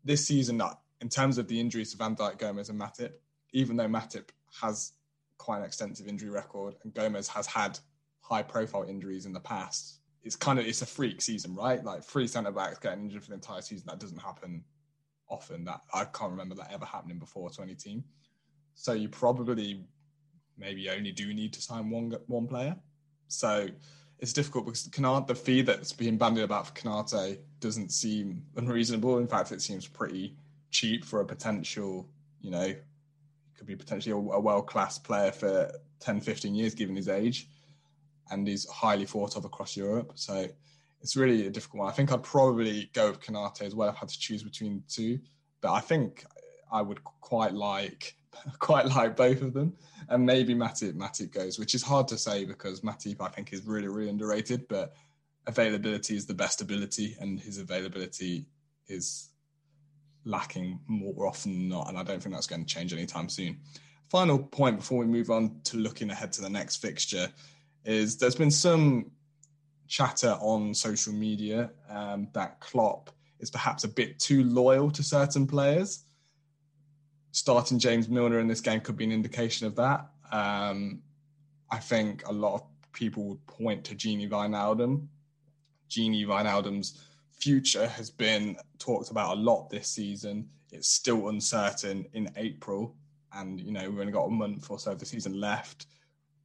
this 0.03 0.25
season, 0.25 0.61
in 1.01 1.09
terms 1.09 1.37
of 1.37 1.47
the 1.47 1.59
injuries 1.59 1.91
to 1.91 1.97
Van 1.97 2.15
Dijk, 2.15 2.37
Gomez, 2.37 2.69
and 2.69 2.79
Matip, 2.79 3.13
even 3.53 3.75
though 3.75 3.87
Matip 3.87 4.29
has 4.61 4.93
quite 5.37 5.59
an 5.59 5.65
extensive 5.65 6.07
injury 6.07 6.29
record 6.29 6.75
and 6.83 6.93
Gomez 6.93 7.27
has 7.27 7.47
had 7.47 7.79
high 8.21 8.43
profile 8.43 8.83
injuries 8.83 9.25
in 9.25 9.33
the 9.33 9.39
past, 9.39 9.99
it's 10.23 10.35
kind 10.35 10.59
of 10.59 10.65
it's 10.65 10.81
a 10.81 10.85
freak 10.85 11.21
season, 11.21 11.55
right? 11.55 11.83
Like 11.83 12.03
three 12.03 12.27
centre 12.27 12.51
backs 12.51 12.79
getting 12.79 13.05
injured 13.05 13.23
for 13.23 13.29
the 13.29 13.35
entire 13.35 13.61
season. 13.61 13.85
That 13.87 13.99
doesn't 13.99 14.17
happen 14.17 14.63
often. 15.29 15.63
That 15.65 15.81
I 15.93 16.05
can't 16.05 16.31
remember 16.31 16.55
that 16.55 16.71
ever 16.71 16.85
happening 16.85 17.19
before 17.19 17.49
20 17.49 17.75
team. 17.75 18.03
So 18.73 18.93
you 18.93 19.09
probably 19.09 19.85
maybe 20.57 20.81
you 20.81 20.91
only 20.91 21.11
do 21.11 21.33
need 21.33 21.53
to 21.53 21.61
sign 21.61 21.89
one 21.89 22.15
one 22.27 22.47
player. 22.47 22.75
So 23.27 23.67
it's 24.19 24.33
difficult 24.33 24.65
because 24.65 24.87
Konate, 24.87 25.27
the 25.27 25.35
fee 25.35 25.61
that's 25.61 25.93
being 25.93 26.17
bandied 26.17 26.43
about 26.43 26.67
for 26.67 26.73
Konate 26.73 27.39
doesn't 27.59 27.91
seem 27.91 28.43
unreasonable. 28.55 29.19
In 29.19 29.27
fact, 29.27 29.51
it 29.51 29.61
seems 29.61 29.87
pretty 29.87 30.35
cheap 30.71 31.05
for 31.05 31.21
a 31.21 31.25
potential, 31.25 32.09
you 32.41 32.51
know, 32.51 32.73
could 33.55 33.67
be 33.67 33.75
potentially 33.75 34.13
a, 34.13 34.15
a 34.17 34.39
world 34.39 34.67
class 34.67 34.97
player 34.97 35.31
for 35.31 35.71
10, 35.99 36.21
15 36.21 36.55
years 36.55 36.73
given 36.73 36.95
his 36.95 37.09
age. 37.09 37.47
And 38.29 38.47
he's 38.47 38.67
highly 38.67 39.05
thought 39.05 39.37
of 39.37 39.45
across 39.45 39.77
Europe. 39.77 40.13
So 40.15 40.47
it's 41.01 41.15
really 41.15 41.47
a 41.47 41.49
difficult 41.49 41.81
one. 41.81 41.89
I 41.89 41.93
think 41.93 42.11
I'd 42.11 42.23
probably 42.23 42.89
go 42.93 43.11
with 43.11 43.21
Konate 43.21 43.61
as 43.61 43.75
well. 43.75 43.87
if 43.87 43.95
I've 43.95 43.99
had 43.99 44.09
to 44.09 44.19
choose 44.19 44.43
between 44.43 44.83
two, 44.89 45.19
but 45.61 45.71
I 45.71 45.79
think 45.79 46.25
I 46.71 46.81
would 46.81 47.03
quite 47.03 47.53
like 47.53 48.15
quite 48.59 48.85
like 48.87 49.15
both 49.15 49.41
of 49.41 49.53
them. 49.53 49.73
And 50.09 50.25
maybe 50.25 50.55
Matip 50.55 50.93
Matip 50.93 51.31
goes, 51.31 51.59
which 51.59 51.75
is 51.75 51.83
hard 51.83 52.07
to 52.09 52.17
say 52.17 52.45
because 52.45 52.81
Matip 52.81 53.17
I 53.21 53.29
think 53.29 53.53
is 53.53 53.65
really 53.65 53.87
really 53.87 54.09
underrated, 54.09 54.67
but 54.67 54.93
availability 55.47 56.15
is 56.15 56.25
the 56.25 56.33
best 56.33 56.61
ability, 56.61 57.15
and 57.19 57.39
his 57.39 57.57
availability 57.57 58.45
is 58.87 59.29
lacking 60.25 60.79
more 60.87 61.25
often 61.25 61.53
than 61.53 61.69
not, 61.69 61.89
and 61.89 61.97
I 61.97 62.03
don't 62.03 62.21
think 62.21 62.35
that's 62.35 62.47
going 62.47 62.65
to 62.65 62.73
change 62.73 62.93
anytime 62.93 63.29
soon. 63.29 63.57
Final 64.09 64.39
point 64.39 64.77
before 64.77 64.99
we 64.99 65.05
move 65.05 65.29
on 65.29 65.59
to 65.65 65.77
looking 65.77 66.09
ahead 66.09 66.31
to 66.33 66.41
the 66.41 66.49
next 66.49 66.77
fixture 66.77 67.29
is 67.83 68.17
there's 68.17 68.35
been 68.35 68.51
some 68.51 69.11
chatter 69.87 70.37
on 70.41 70.73
social 70.73 71.13
media 71.13 71.71
um, 71.89 72.27
that 72.33 72.59
Klopp 72.59 73.09
is 73.39 73.49
perhaps 73.49 73.83
a 73.83 73.87
bit 73.87 74.19
too 74.19 74.43
loyal 74.43 74.91
to 74.91 75.03
certain 75.03 75.47
players. 75.47 76.03
Starting 77.37 77.77
James 77.77 78.09
Milner 78.09 78.39
in 78.39 78.47
this 78.47 78.61
game 78.61 78.81
could 78.81 78.97
be 78.97 79.03
an 79.03 79.11
indication 79.11 79.67
of 79.67 79.75
that. 79.75 80.09
Um, 80.31 81.03
I 81.69 81.77
think 81.77 82.27
a 82.27 82.33
lot 82.33 82.55
of 82.55 82.63
people 82.93 83.25
would 83.25 83.45
point 83.45 83.83
to 83.83 83.95
Gini 83.95 84.27
Wijnaldum. 84.27 85.05
Gini 85.87 86.25
Wijnaldum's 86.25 86.99
future 87.31 87.87
has 87.89 88.09
been 88.09 88.57
talked 88.79 89.11
about 89.11 89.37
a 89.37 89.39
lot 89.39 89.69
this 89.69 89.87
season. 89.87 90.49
It's 90.71 90.87
still 90.87 91.29
uncertain 91.29 92.07
in 92.13 92.27
April, 92.37 92.95
and 93.31 93.61
you 93.61 93.71
know 93.71 93.87
we've 93.87 93.99
only 93.99 94.11
got 94.11 94.25
a 94.25 94.31
month 94.31 94.71
or 94.71 94.79
so 94.79 94.93
of 94.93 94.99
the 94.99 95.05
season 95.05 95.39
left. 95.39 95.85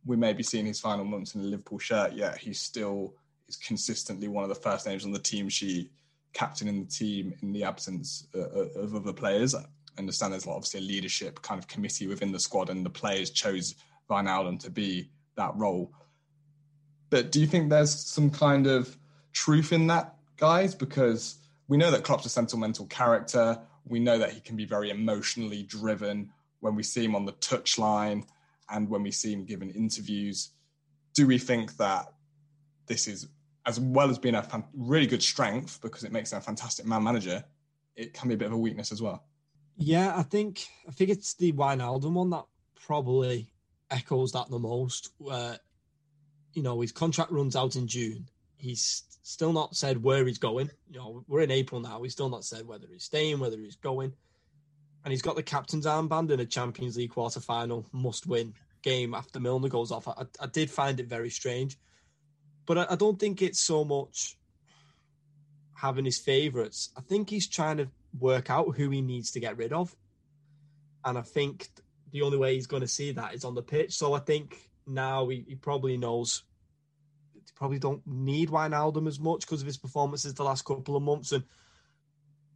We 0.04 0.16
may 0.16 0.34
be 0.34 0.42
seeing 0.42 0.66
his 0.66 0.78
final 0.78 1.06
months 1.06 1.34
in 1.34 1.40
a 1.40 1.44
Liverpool 1.44 1.78
shirt, 1.78 2.12
yet 2.12 2.36
he 2.36 2.52
still 2.52 3.14
is 3.48 3.56
consistently 3.56 4.28
one 4.28 4.44
of 4.44 4.50
the 4.50 4.54
first 4.56 4.86
names 4.86 5.06
on 5.06 5.12
the 5.12 5.18
team 5.18 5.48
sheet, 5.48 5.90
captain 6.34 6.68
in 6.68 6.80
the 6.80 6.90
team 6.90 7.32
in 7.40 7.50
the 7.50 7.64
absence 7.64 8.26
uh, 8.34 8.40
uh, 8.40 8.68
of 8.82 8.94
other 8.94 9.14
players. 9.14 9.54
Understand 9.98 10.32
there's 10.32 10.46
obviously 10.46 10.80
a 10.80 10.84
leadership 10.84 11.42
kind 11.42 11.58
of 11.58 11.68
committee 11.68 12.06
within 12.06 12.32
the 12.32 12.40
squad, 12.40 12.70
and 12.70 12.84
the 12.84 12.90
players 12.90 13.30
chose 13.30 13.74
Van 14.08 14.26
Wijnaldum 14.26 14.60
to 14.60 14.70
be 14.70 15.10
that 15.36 15.54
role. 15.56 15.92
But 17.10 17.30
do 17.30 17.40
you 17.40 17.46
think 17.46 17.68
there's 17.68 17.94
some 17.94 18.30
kind 18.30 18.66
of 18.66 18.96
truth 19.32 19.72
in 19.72 19.86
that 19.88 20.14
guys 20.36 20.74
because 20.74 21.36
we 21.68 21.76
know 21.76 21.90
that 21.90 22.04
Klopp's 22.04 22.26
a 22.26 22.28
sentimental 22.28 22.86
character. 22.86 23.58
We 23.86 24.00
know 24.00 24.18
that 24.18 24.32
he 24.32 24.40
can 24.40 24.56
be 24.56 24.64
very 24.64 24.90
emotionally 24.90 25.62
driven 25.62 26.30
when 26.60 26.74
we 26.74 26.82
see 26.82 27.04
him 27.04 27.14
on 27.14 27.24
the 27.24 27.32
touchline 27.34 28.26
and 28.70 28.88
when 28.88 29.02
we 29.02 29.10
see 29.10 29.32
him 29.32 29.44
giving 29.44 29.70
interviews. 29.70 30.50
Do 31.14 31.26
we 31.26 31.38
think 31.38 31.76
that 31.76 32.12
this 32.86 33.06
is, 33.08 33.28
as 33.66 33.78
well 33.80 34.10
as 34.10 34.18
being 34.18 34.34
a 34.34 34.64
really 34.74 35.06
good 35.06 35.22
strength 35.22 35.80
because 35.80 36.04
it 36.04 36.12
makes 36.12 36.32
him 36.32 36.38
a 36.38 36.42
fantastic 36.42 36.86
man 36.86 37.02
manager, 37.02 37.44
it 37.96 38.12
can 38.12 38.28
be 38.28 38.34
a 38.34 38.38
bit 38.38 38.46
of 38.46 38.52
a 38.52 38.58
weakness 38.58 38.92
as 38.92 39.00
well? 39.00 39.24
Yeah, 39.76 40.16
I 40.16 40.22
think 40.22 40.66
I 40.88 40.92
think 40.92 41.10
it's 41.10 41.34
the 41.34 41.52
Wijnaldum 41.52 42.12
one 42.12 42.30
that 42.30 42.44
probably 42.74 43.48
echoes 43.90 44.32
that 44.32 44.50
the 44.50 44.58
most. 44.58 45.10
Where 45.18 45.58
you 46.54 46.62
know 46.62 46.80
his 46.80 46.92
contract 46.92 47.30
runs 47.30 47.56
out 47.56 47.76
in 47.76 47.86
June, 47.86 48.28
he's 48.56 49.04
still 49.22 49.52
not 49.52 49.76
said 49.76 50.02
where 50.02 50.26
he's 50.26 50.38
going. 50.38 50.70
You 50.90 50.98
know, 50.98 51.24
we're 51.26 51.40
in 51.40 51.50
April 51.50 51.80
now. 51.80 52.02
He's 52.02 52.12
still 52.12 52.28
not 52.28 52.44
said 52.44 52.66
whether 52.66 52.86
he's 52.90 53.04
staying, 53.04 53.38
whether 53.38 53.58
he's 53.58 53.76
going. 53.76 54.12
And 55.04 55.10
he's 55.10 55.22
got 55.22 55.34
the 55.34 55.42
captain's 55.42 55.86
armband 55.86 56.30
in 56.30 56.40
a 56.40 56.46
Champions 56.46 56.96
League 56.96 57.10
quarter 57.10 57.40
final, 57.40 57.86
must 57.92 58.26
win 58.26 58.54
game 58.82 59.14
after 59.14 59.40
Milner 59.40 59.68
goes 59.68 59.90
off. 59.90 60.06
I, 60.06 60.24
I 60.40 60.46
did 60.46 60.70
find 60.70 61.00
it 61.00 61.06
very 61.06 61.30
strange. 61.30 61.78
But 62.66 62.78
I, 62.78 62.86
I 62.90 62.96
don't 62.96 63.18
think 63.18 63.42
it's 63.42 63.60
so 63.60 63.84
much 63.84 64.36
having 65.74 66.04
his 66.04 66.18
favourites. 66.18 66.90
I 66.96 67.00
think 67.00 67.30
he's 67.30 67.48
trying 67.48 67.78
to 67.78 67.88
work 68.18 68.50
out 68.50 68.76
who 68.76 68.90
he 68.90 69.00
needs 69.00 69.30
to 69.32 69.40
get 69.40 69.56
rid 69.56 69.72
of. 69.72 69.94
And 71.04 71.18
I 71.18 71.22
think 71.22 71.68
the 72.12 72.22
only 72.22 72.38
way 72.38 72.54
he's 72.54 72.66
going 72.66 72.82
to 72.82 72.88
see 72.88 73.12
that 73.12 73.34
is 73.34 73.44
on 73.44 73.54
the 73.54 73.62
pitch. 73.62 73.94
So 73.94 74.14
I 74.14 74.20
think 74.20 74.70
now 74.86 75.28
he, 75.28 75.44
he 75.48 75.54
probably 75.54 75.96
knows 75.96 76.44
he 77.34 77.40
probably 77.54 77.78
don't 77.78 78.02
need 78.06 78.50
Wijnaldum 78.50 79.08
as 79.08 79.18
much 79.18 79.40
because 79.40 79.60
of 79.60 79.66
his 79.66 79.78
performances 79.78 80.34
the 80.34 80.44
last 80.44 80.64
couple 80.64 80.96
of 80.96 81.02
months 81.02 81.32
and 81.32 81.44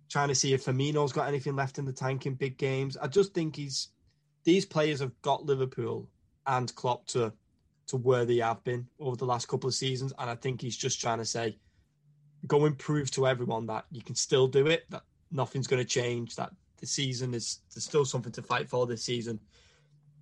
trying 0.08 0.28
to 0.28 0.34
see 0.34 0.52
if 0.52 0.64
Firmino's 0.64 1.12
got 1.12 1.28
anything 1.28 1.56
left 1.56 1.78
in 1.78 1.84
the 1.84 1.92
tank 1.92 2.26
in 2.26 2.34
big 2.34 2.58
games. 2.58 2.96
I 2.96 3.08
just 3.08 3.34
think 3.34 3.56
he's 3.56 3.88
these 4.44 4.64
players 4.64 5.00
have 5.00 5.20
got 5.22 5.44
Liverpool 5.44 6.08
and 6.46 6.72
Klopp 6.74 7.06
to 7.08 7.32
to 7.88 7.96
where 7.96 8.24
they 8.24 8.38
have 8.38 8.62
been 8.64 8.86
over 8.98 9.16
the 9.16 9.24
last 9.24 9.48
couple 9.48 9.68
of 9.68 9.74
seasons, 9.74 10.12
and 10.18 10.28
I 10.28 10.34
think 10.34 10.60
he's 10.60 10.76
just 10.76 11.00
trying 11.00 11.18
to 11.18 11.24
say, 11.24 11.58
go 12.46 12.64
and 12.64 12.76
prove 12.76 13.10
to 13.12 13.26
everyone 13.26 13.66
that 13.66 13.86
you 13.90 14.02
can 14.02 14.16
still 14.16 14.48
do 14.48 14.66
it, 14.66 14.84
that 14.90 15.02
nothing's 15.30 15.66
going 15.66 15.82
to 15.82 15.88
change, 15.88 16.36
that 16.36 16.50
the 16.78 16.86
season 16.86 17.34
is 17.34 17.60
there's 17.74 17.84
still 17.84 18.04
something 18.04 18.32
to 18.32 18.42
fight 18.42 18.68
for 18.68 18.86
this 18.86 19.02
season, 19.04 19.40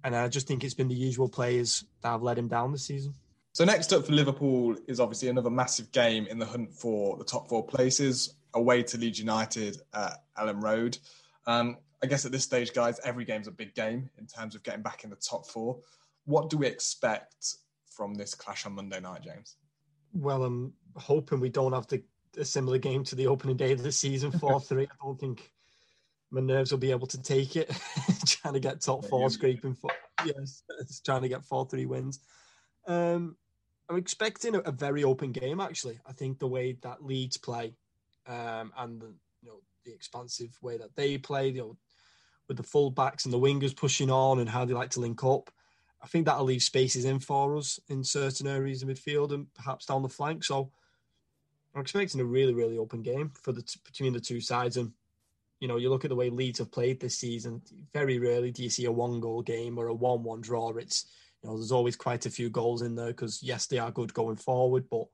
and 0.05 0.15
I 0.15 0.29
just 0.29 0.47
think 0.47 0.65
it's 0.65 0.75
been 0.75 0.89
the 0.89 0.95
usual 0.95 1.29
players 1.29 1.85
that 2.03 2.11
have 2.11 2.23
let 2.23 2.39
him 2.39 2.49
down 2.49 2.73
this 2.73 2.85
season. 2.85 3.15
So 3.53 3.65
next 3.65 3.93
up 3.93 4.05
for 4.05 4.13
Liverpool 4.13 4.77
is 4.89 4.99
obviously 4.99 5.29
another 5.29 5.51
massive 5.51 5.93
game 5.93 6.27
in 6.27 6.39
the 6.39 6.47
hunt 6.47 6.73
for 6.73 7.17
the 7.17 7.25
top 7.25 7.49
four 7.49 7.65
places, 7.65 8.35
away 8.55 8.83
to 8.83 8.99
Leeds 8.99 9.19
United 9.21 9.81
at 9.95 10.25
Elland 10.37 10.63
Road. 10.63 10.99
Um, 11.47 11.77
I 12.03 12.07
guess 12.07 12.25
at 12.27 12.33
this 12.33 12.43
stage, 12.43 12.73
guys, 12.75 13.01
every 13.05 13.25
game's 13.25 13.47
a 13.47 13.53
big 13.53 13.75
game 13.75 14.11
in 14.19 14.27
terms 14.27 14.55
of 14.55 14.63
getting 14.63 14.83
back 14.83 15.05
in 15.05 15.11
the 15.11 15.17
top 15.17 15.47
four. 15.47 15.79
What 16.25 16.51
do 16.51 16.59
we 16.59 16.67
expect 16.67 17.55
from 17.89 18.15
this 18.15 18.35
clash 18.35 18.67
on 18.67 18.75
Monday 18.75 19.01
night, 19.01 19.23
James? 19.23 19.57
Well, 20.13 20.43
I'm 20.43 20.73
hoping 20.97 21.41
we 21.41 21.49
don't 21.49 21.73
have 21.73 21.87
to 21.89 22.03
a 22.37 22.45
similar 22.45 22.79
game 22.79 23.05
to 23.05 23.15
the 23.15 23.27
opening 23.27 23.57
day 23.57 23.73
of 23.73 23.83
the 23.83 23.93
season, 23.93 24.31
four 24.31 24.61
three. 24.61 24.85
I 24.85 25.05
don't 25.05 25.19
think 25.19 25.51
my 26.31 26.41
nerves 26.41 26.71
will 26.71 26.79
be 26.79 26.91
able 26.91 27.07
to 27.09 27.23
take 27.23 27.57
it. 27.57 27.71
trying 28.27 28.55
to 28.55 28.61
get 28.61 28.81
top 28.81 29.05
four, 29.07 29.31
scraping 29.31 29.75
for 29.75 29.91
yes, 30.25 30.63
trying 31.05 31.23
to 31.23 31.29
get 31.29 31.45
four 31.45 31.67
three 31.67 31.87
wins. 31.87 32.21
Um, 32.87 33.37
I'm 33.89 33.97
expecting 33.97 34.55
a, 34.55 34.61
a, 34.61 34.73
very 34.73 35.05
open 35.05 35.33
game. 35.33 35.61
Actually, 35.61 35.99
I 36.07 36.13
think 36.13 36.39
the 36.39 36.47
way 36.47 36.77
that 36.83 37.05
Leeds 37.05 37.37
play, 37.37 37.75
um, 38.27 38.73
and 38.79 39.01
the, 39.01 39.15
you 39.43 39.49
know 39.49 39.61
the 39.85 39.93
expansive 39.93 40.57
way 40.63 40.77
that 40.79 40.97
they 40.97 41.19
play, 41.19 41.49
you 41.49 41.61
know, 41.61 41.77
with 42.49 42.57
the 42.57 42.63
full 42.63 42.91
backs 42.91 43.25
and 43.25 43.33
the 43.33 43.39
wingers 43.39 43.77
pushing 43.77 44.11
on 44.11 44.39
and 44.39 44.49
how 44.49 44.65
they 44.65 44.75
like 44.75 44.91
to 44.91 45.01
link 45.01 45.23
up, 45.25 45.51
I 46.03 46.07
think 46.07 46.27
that'll 46.27 46.45
leave 46.45 46.63
spaces 46.63 47.05
in 47.05 47.19
for 47.19 47.57
us 47.57 47.81
in 47.89 48.05
certain 48.05 48.47
areas 48.47 48.83
of 48.83 48.89
midfield 48.89 49.33
and 49.33 49.47
perhaps 49.55 49.87
down 49.87 50.03
the 50.03 50.09
flank. 50.09 50.45
So 50.45 50.71
I'm 51.75 51.81
expecting 51.81 52.21
a 52.21 52.25
really, 52.25 52.55
really 52.55 52.79
open 52.79 53.03
game 53.03 53.33
for 53.43 53.53
the 53.53 53.65
between 53.85 54.13
the 54.13 54.21
two 54.21 54.41
sides. 54.41 54.77
And 54.77 54.93
you 55.61 55.69
know, 55.69 55.77
you 55.77 55.91
look 55.91 56.05
at 56.05 56.09
the 56.09 56.17
way 56.17 56.31
Leeds 56.31 56.59
have 56.59 56.71
played 56.71 57.01
this 57.01 57.19
season. 57.19 57.63
Very 57.93 58.19
rarely 58.19 58.51
do 58.51 58.63
you 58.63 58.71
see 58.71 58.85
a 58.85 58.93
one-goal 58.93 59.43
game 59.43 59.79
or 59.79 59.89
a 59.89 59.95
one-one 59.95 60.41
draw. 60.41 60.71
It's 60.71 61.07
you 61.43 61.51
know, 61.51 61.57
there's 61.57 61.73
always 61.73 61.97
quite 61.97 62.27
a 62.27 62.31
few 62.31 62.49
goals 62.49 62.83
in 62.83 62.95
there 62.95 63.09
because 63.09 63.43
yes, 63.43 63.67
they 63.67 63.79
are 63.79 63.91
good 63.91 64.15
going 64.15 64.37
forward, 64.37 64.85
but 64.91 65.07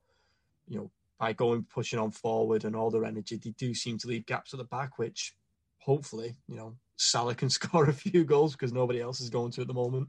you 0.68 0.78
know, 0.78 0.90
by 1.18 1.32
going 1.32 1.64
pushing 1.64 1.98
on 1.98 2.10
forward 2.10 2.64
and 2.64 2.74
all 2.74 2.90
their 2.90 3.04
energy, 3.04 3.36
they 3.36 3.50
do 3.50 3.74
seem 3.74 3.98
to 3.98 4.08
leave 4.08 4.26
gaps 4.26 4.54
at 4.54 4.58
the 4.58 4.64
back, 4.64 4.98
which 4.98 5.34
hopefully, 5.78 6.36
you 6.48 6.56
know, 6.56 6.76
Salah 6.96 7.34
can 7.34 7.50
score 7.58 7.88
a 7.88 7.92
few 7.92 8.24
goals 8.24 8.52
because 8.52 8.72
nobody 8.72 9.00
else 9.00 9.20
is 9.20 9.30
going 9.30 9.50
to 9.52 9.60
at 9.60 9.66
the 9.66 9.74
moment. 9.74 10.08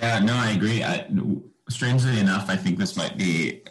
Yeah, 0.00 0.20
no, 0.20 0.34
I 0.34 0.50
agree. 0.50 0.82
I, 0.82 1.06
strangely 1.68 2.18
enough, 2.18 2.48
I 2.48 2.56
think 2.56 2.78
this 2.78 2.96
might 2.96 3.16
be, 3.16 3.62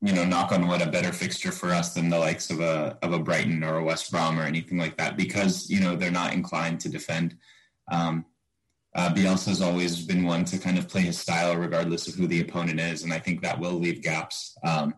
you 0.00 0.12
know, 0.12 0.24
knock 0.24 0.52
on 0.52 0.68
wood, 0.68 0.80
a 0.80 0.90
better 0.90 1.12
fixture 1.12 1.50
for 1.50 1.70
us 1.70 1.94
than 1.94 2.08
the 2.08 2.18
likes 2.18 2.50
of 2.50 2.60
a 2.60 2.96
of 3.02 3.12
a 3.12 3.18
Brighton 3.18 3.64
or 3.64 3.78
a 3.78 3.84
West 3.84 4.10
Brom 4.10 4.38
or 4.38 4.44
anything 4.44 4.78
like 4.78 4.96
that 4.96 5.16
because 5.16 5.68
you 5.68 5.80
know 5.80 5.96
they're 5.96 6.10
not 6.10 6.32
inclined 6.32 6.80
to 6.80 6.88
defend. 6.88 7.36
Um, 7.90 8.24
uh, 8.94 9.12
Bielsa's 9.12 9.60
always 9.60 10.06
been 10.06 10.24
one 10.24 10.44
to 10.46 10.58
kind 10.58 10.78
of 10.78 10.88
play 10.88 11.02
his 11.02 11.18
style 11.18 11.56
regardless 11.56 12.08
of 12.08 12.14
who 12.14 12.26
the 12.26 12.40
opponent 12.40 12.80
is, 12.80 13.02
and 13.02 13.12
I 13.12 13.18
think 13.18 13.42
that 13.42 13.58
will 13.58 13.74
leave 13.74 14.02
gaps. 14.02 14.56
Um, 14.64 14.94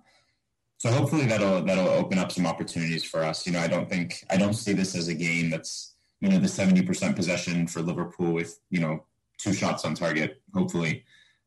so 0.78 0.90
hopefully 0.90 1.26
that'll 1.26 1.62
that'll 1.62 1.88
open 1.88 2.18
up 2.18 2.32
some 2.32 2.46
opportunities 2.46 3.04
for 3.04 3.22
us. 3.22 3.46
You 3.46 3.52
know, 3.52 3.60
I 3.60 3.68
don't 3.68 3.88
think 3.88 4.24
I 4.30 4.36
don't 4.36 4.54
see 4.54 4.72
this 4.72 4.94
as 4.94 5.08
a 5.08 5.14
game 5.14 5.50
that's 5.50 5.94
you 6.20 6.28
know 6.28 6.38
the 6.38 6.48
seventy 6.48 6.82
percent 6.82 7.16
possession 7.16 7.66
for 7.66 7.80
Liverpool 7.80 8.32
with 8.32 8.60
you 8.70 8.80
know 8.80 9.04
two 9.38 9.52
shots 9.54 9.84
on 9.84 9.94
target. 9.94 10.42
Hopefully, 10.54 11.04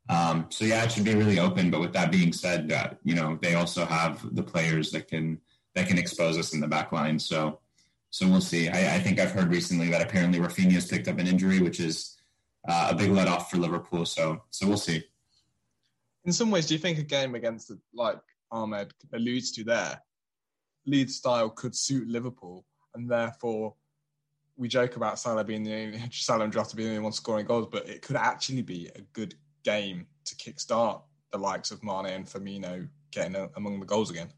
um, 0.10 0.48
so 0.50 0.66
yeah, 0.66 0.84
it 0.84 0.92
should 0.92 1.06
be 1.06 1.16
really 1.16 1.40
open. 1.40 1.72
But 1.72 1.82
with 1.82 1.94
that 1.94 2.12
being 2.12 2.34
said, 2.34 2.72
uh, 2.72 2.90
you 3.04 3.16
know 3.16 3.38
they 3.42 3.56
also 3.56 3.86
have 3.86 4.36
the 4.36 4.44
players 4.44 4.92
that 4.92 5.08
can 5.08 5.40
that 5.76 5.88
can 5.88 5.98
expose 5.98 6.38
us 6.38 6.54
in 6.54 6.60
the 6.60 6.68
back 6.68 6.92
line. 6.92 7.18
So 7.18 7.60
so 8.10 8.28
we'll 8.28 8.42
see. 8.42 8.70
I, 8.70 8.96
I 8.96 9.00
think 9.00 9.20
I've 9.20 9.32
heard 9.32 9.50
recently 9.50 9.90
that 9.90 10.02
apparently 10.02 10.40
Raphinha's 10.40 10.86
picked 10.86 11.08
up 11.08 11.20
an 11.20 11.28
injury, 11.28 11.60
which 11.60 11.80
is 11.80 12.18
uh, 12.68 12.90
a 12.92 12.96
big 12.96 13.12
let 13.12 13.28
off 13.28 13.50
for 13.50 13.58
Liverpool. 13.58 14.06
So 14.06 14.44
so 14.50 14.68
we'll 14.68 14.78
see. 14.78 15.04
In 16.26 16.34
some 16.34 16.52
ways, 16.52 16.68
do 16.68 16.74
you 16.74 16.80
think 16.80 17.00
a 17.00 17.04
game 17.04 17.36
against 17.36 17.72
like 17.94 18.20
Ahmed 18.52 18.94
alludes 19.14 19.52
to 19.54 19.64
there, 19.64 20.02
Leeds 20.86 21.16
style 21.16 21.50
could 21.50 21.76
suit 21.76 22.08
Liverpool, 22.08 22.66
and 22.94 23.10
therefore 23.10 23.76
we 24.56 24.68
joke 24.68 24.96
about 24.96 25.18
Salah 25.18 25.44
being 25.44 25.64
the 25.64 25.74
only, 25.74 26.02
Salah 26.12 26.44
and 26.44 26.54
Jota 26.54 26.76
being 26.76 26.90
the 26.90 26.96
only 26.96 27.04
one 27.04 27.14
scoring 27.14 27.46
goals, 27.46 27.68
but 27.72 27.88
it 27.90 28.02
could 28.02 28.16
actually 28.16 28.62
be 28.62 28.90
a 28.96 29.02
good 29.14 29.36
game 29.64 30.08
to 30.26 30.36
kickstart 30.36 31.02
the 31.32 31.38
likes 31.38 31.72
of 31.72 31.84
Mane 31.84 32.08
and 32.08 32.26
Firmino 32.26 32.88
getting 33.12 33.36
a, 33.36 33.50
among 33.56 33.80
the 33.80 33.86
goals 33.86 34.10
again. 34.10 34.30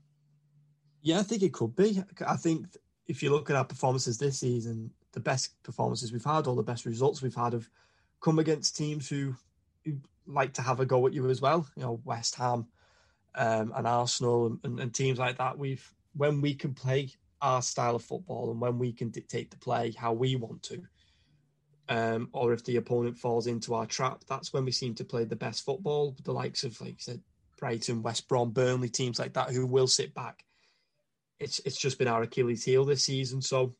Yeah, 1.01 1.19
I 1.19 1.23
think 1.23 1.43
it 1.43 1.53
could 1.53 1.75
be. 1.75 2.01
I 2.25 2.35
think 2.35 2.67
if 3.07 3.21
you 3.21 3.29
look 3.29 3.49
at 3.49 3.55
our 3.55 3.65
performances 3.65 4.17
this 4.17 4.39
season, 4.39 4.91
the 5.11 5.19
best 5.19 5.61
performances 5.63 6.11
we've 6.11 6.23
had, 6.23 6.47
all 6.47 6.55
the 6.55 6.63
best 6.63 6.85
results 6.85 7.21
we've 7.21 7.35
had 7.35 7.53
have 7.53 7.69
come 8.21 8.39
against 8.39 8.75
teams 8.75 9.07
who, 9.07 9.35
who 9.83 9.97
like 10.25 10.53
to 10.53 10.61
have 10.61 10.79
a 10.79 10.85
go 10.85 11.05
at 11.05 11.13
you 11.13 11.29
as 11.29 11.41
well. 11.41 11.67
You 11.75 11.83
know, 11.83 12.01
West 12.03 12.35
Ham, 12.35 12.67
um, 13.35 13.73
and 13.75 13.87
Arsenal 13.87 14.57
and, 14.63 14.79
and, 14.79 14.93
teams 14.93 15.19
like 15.19 15.37
that. 15.37 15.57
We've 15.57 15.85
when 16.15 16.41
we 16.41 16.53
can 16.53 16.73
play 16.73 17.11
our 17.41 17.61
style 17.61 17.95
of 17.95 18.03
football 18.03 18.49
and 18.51 18.59
when 18.59 18.79
we 18.79 18.93
can 18.93 19.09
dictate 19.09 19.51
the 19.51 19.57
play 19.57 19.91
how 19.91 20.13
we 20.13 20.35
want 20.35 20.63
to, 20.63 20.81
um, 21.89 22.29
or 22.33 22.53
if 22.53 22.63
the 22.63 22.77
opponent 22.77 23.17
falls 23.17 23.47
into 23.47 23.73
our 23.73 23.85
trap, 23.85 24.23
that's 24.27 24.53
when 24.53 24.65
we 24.65 24.71
seem 24.71 24.95
to 24.95 25.05
play 25.05 25.23
the 25.23 25.35
best 25.35 25.63
football. 25.63 26.15
The 26.23 26.31
likes 26.31 26.63
of 26.63 26.79
like 26.81 26.95
said, 26.99 27.21
Brighton, 27.57 28.01
West 28.01 28.27
Brom, 28.27 28.51
Burnley, 28.51 28.89
teams 28.89 29.19
like 29.19 29.33
that 29.33 29.51
who 29.51 29.65
will 29.65 29.87
sit 29.87 30.13
back. 30.13 30.43
It's 31.39 31.59
it's 31.59 31.79
just 31.79 31.99
been 31.99 32.07
our 32.07 32.23
Achilles 32.23 32.63
heel 32.63 32.85
this 32.85 33.03
season. 33.03 33.41
So 33.41 33.75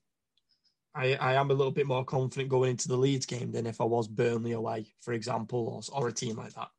I, 0.94 1.16
I 1.16 1.34
am 1.34 1.52
a 1.52 1.54
little 1.54 1.72
bit 1.72 1.88
more 1.88 2.06
confident 2.06 2.50
going 2.50 2.72
into 2.72 2.88
the 2.88 2.98
Leeds 2.98 3.26
game 3.26 3.52
than 3.52 3.68
if 3.68 3.82
I 3.82 3.84
was 3.84 4.08
Burnley 4.08 4.54
away, 4.54 4.94
for 5.02 5.14
example, 5.14 5.82
or, 5.94 6.02
or 6.02 6.08
a 6.08 6.14
team 6.14 6.38
like 6.38 6.54
that. 6.54 6.70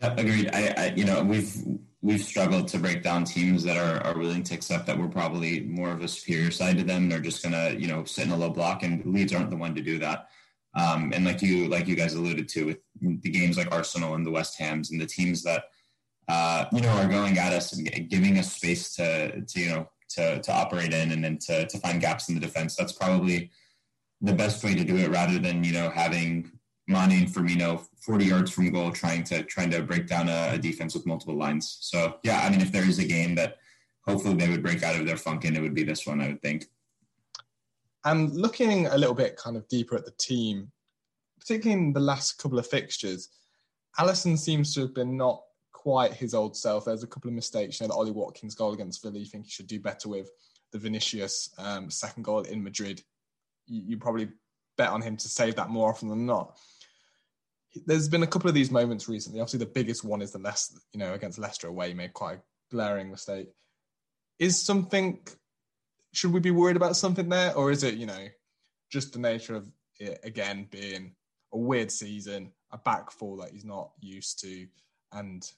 Yeah, 0.00 0.14
agreed. 0.16 0.50
I, 0.52 0.74
I, 0.76 0.92
you 0.94 1.04
know, 1.04 1.22
we've 1.22 1.56
we've 2.02 2.22
struggled 2.22 2.68
to 2.68 2.78
break 2.78 3.02
down 3.02 3.24
teams 3.24 3.64
that 3.64 3.76
are, 3.76 4.04
are 4.06 4.18
willing 4.18 4.42
to 4.44 4.54
accept 4.54 4.86
that 4.86 4.98
we're 4.98 5.08
probably 5.08 5.60
more 5.60 5.90
of 5.90 6.02
a 6.02 6.08
superior 6.08 6.50
side 6.50 6.78
to 6.78 6.84
them. 6.84 7.08
They're 7.08 7.20
just 7.20 7.42
gonna, 7.42 7.70
you 7.70 7.88
know, 7.88 8.04
sit 8.04 8.26
in 8.26 8.32
a 8.32 8.36
low 8.36 8.50
block, 8.50 8.82
and 8.82 9.04
Leeds 9.06 9.32
aren't 9.32 9.50
the 9.50 9.56
one 9.56 9.74
to 9.74 9.82
do 9.82 9.98
that. 9.98 10.28
Um, 10.78 11.12
and 11.12 11.24
like 11.24 11.42
you, 11.42 11.66
like 11.66 11.88
you 11.88 11.96
guys 11.96 12.14
alluded 12.14 12.48
to, 12.50 12.66
with 12.66 12.78
the 13.00 13.30
games 13.30 13.56
like 13.56 13.72
Arsenal 13.72 14.14
and 14.14 14.24
the 14.24 14.30
West 14.30 14.58
Hams 14.58 14.90
and 14.90 15.00
the 15.00 15.06
teams 15.06 15.42
that, 15.42 15.64
uh, 16.28 16.66
you 16.72 16.80
know, 16.80 16.90
are 16.90 17.08
going 17.08 17.36
at 17.38 17.52
us 17.52 17.72
and 17.72 18.08
giving 18.08 18.38
us 18.38 18.54
space 18.54 18.94
to, 18.94 19.40
to 19.40 19.60
you 19.60 19.68
know, 19.70 19.88
to 20.10 20.40
to 20.40 20.52
operate 20.52 20.92
in 20.92 21.12
and 21.12 21.22
then 21.22 21.38
to 21.38 21.66
to 21.66 21.78
find 21.78 22.00
gaps 22.00 22.28
in 22.28 22.34
the 22.34 22.40
defense. 22.40 22.76
That's 22.76 22.92
probably 22.92 23.50
the 24.20 24.32
best 24.32 24.64
way 24.64 24.74
to 24.74 24.84
do 24.84 24.96
it, 24.96 25.10
rather 25.10 25.38
than 25.38 25.64
you 25.64 25.72
know 25.72 25.90
having 25.90 26.50
Mane 26.86 27.12
and 27.12 27.28
Firmino 27.28 27.86
40 28.00 28.24
yards 28.24 28.50
from 28.50 28.72
goal, 28.72 28.90
trying 28.90 29.24
to 29.24 29.42
trying 29.44 29.70
to 29.70 29.82
break 29.82 30.06
down 30.06 30.28
a, 30.28 30.50
a, 30.54 30.58
defense 30.58 30.94
with 30.94 31.06
multiple 31.06 31.36
lines. 31.36 31.78
So 31.80 32.16
yeah, 32.22 32.40
I 32.42 32.50
mean, 32.50 32.60
if 32.60 32.72
there 32.72 32.88
is 32.88 32.98
a 32.98 33.04
game 33.04 33.34
that 33.34 33.56
hopefully 34.06 34.34
they 34.34 34.48
would 34.48 34.62
break 34.62 34.82
out 34.82 34.98
of 34.98 35.06
their 35.06 35.16
funk 35.16 35.44
in, 35.44 35.54
it 35.54 35.60
would 35.60 35.74
be 35.74 35.84
this 35.84 36.06
one, 36.06 36.20
I 36.20 36.28
would 36.28 36.42
think. 36.42 36.64
And 38.08 38.34
looking 38.34 38.86
a 38.86 38.96
little 38.96 39.14
bit 39.14 39.36
kind 39.36 39.56
of 39.56 39.68
deeper 39.68 39.96
at 39.96 40.04
the 40.04 40.14
team, 40.18 40.70
particularly 41.38 41.80
in 41.80 41.92
the 41.92 42.00
last 42.00 42.38
couple 42.38 42.58
of 42.58 42.66
fixtures, 42.66 43.28
Alisson 43.98 44.38
seems 44.38 44.72
to 44.74 44.80
have 44.80 44.94
been 44.94 45.16
not 45.16 45.42
quite 45.72 46.14
his 46.14 46.34
old 46.34 46.56
self. 46.56 46.84
There's 46.84 47.02
a 47.02 47.08
couple 47.08 47.28
of 47.28 47.34
mistakes. 47.34 47.80
You 47.80 47.86
know, 47.86 47.94
the 47.94 47.98
Ollie 47.98 48.10
Watkins 48.10 48.54
goal 48.54 48.72
against 48.72 49.02
Villa, 49.02 49.18
you 49.18 49.26
think 49.26 49.44
he 49.44 49.50
should 49.50 49.66
do 49.66 49.80
better 49.80 50.08
with. 50.08 50.30
The 50.72 50.78
Vinicius 50.78 51.50
um, 51.58 51.90
second 51.90 52.22
goal 52.22 52.40
in 52.40 52.62
Madrid, 52.62 53.02
you, 53.66 53.82
you 53.86 53.96
probably 53.98 54.28
bet 54.76 54.90
on 54.90 55.02
him 55.02 55.16
to 55.16 55.28
save 55.28 55.56
that 55.56 55.70
more 55.70 55.90
often 55.90 56.08
than 56.08 56.26
not 56.26 56.58
there's 57.86 58.08
been 58.08 58.22
a 58.22 58.26
couple 58.26 58.48
of 58.48 58.54
these 58.54 58.70
moments 58.70 59.08
recently. 59.08 59.40
Obviously, 59.40 59.58
the 59.58 59.66
biggest 59.66 60.04
one 60.04 60.22
is 60.22 60.32
the 60.32 60.38
less 60.38 60.78
you 60.92 60.98
know, 60.98 61.14
against 61.14 61.38
Leicester 61.38 61.68
away, 61.68 61.94
made 61.94 62.12
quite 62.12 62.38
a 62.38 62.42
glaring 62.70 63.10
mistake. 63.10 63.48
Is 64.38 64.60
something? 64.60 65.20
Should 66.12 66.32
we 66.32 66.40
be 66.40 66.50
worried 66.50 66.76
about 66.76 66.96
something 66.96 67.28
there, 67.28 67.54
or 67.54 67.70
is 67.70 67.84
it, 67.84 67.94
you 67.94 68.06
know, 68.06 68.26
just 68.90 69.12
the 69.12 69.18
nature 69.18 69.54
of 69.54 69.70
it 69.98 70.20
again 70.24 70.66
being 70.70 71.14
a 71.52 71.58
weird 71.58 71.90
season, 71.90 72.52
a 72.72 72.78
back 72.78 73.10
four 73.10 73.36
that 73.38 73.50
he's 73.50 73.64
not 73.64 73.90
used 74.00 74.40
to, 74.40 74.66
and 75.12 75.50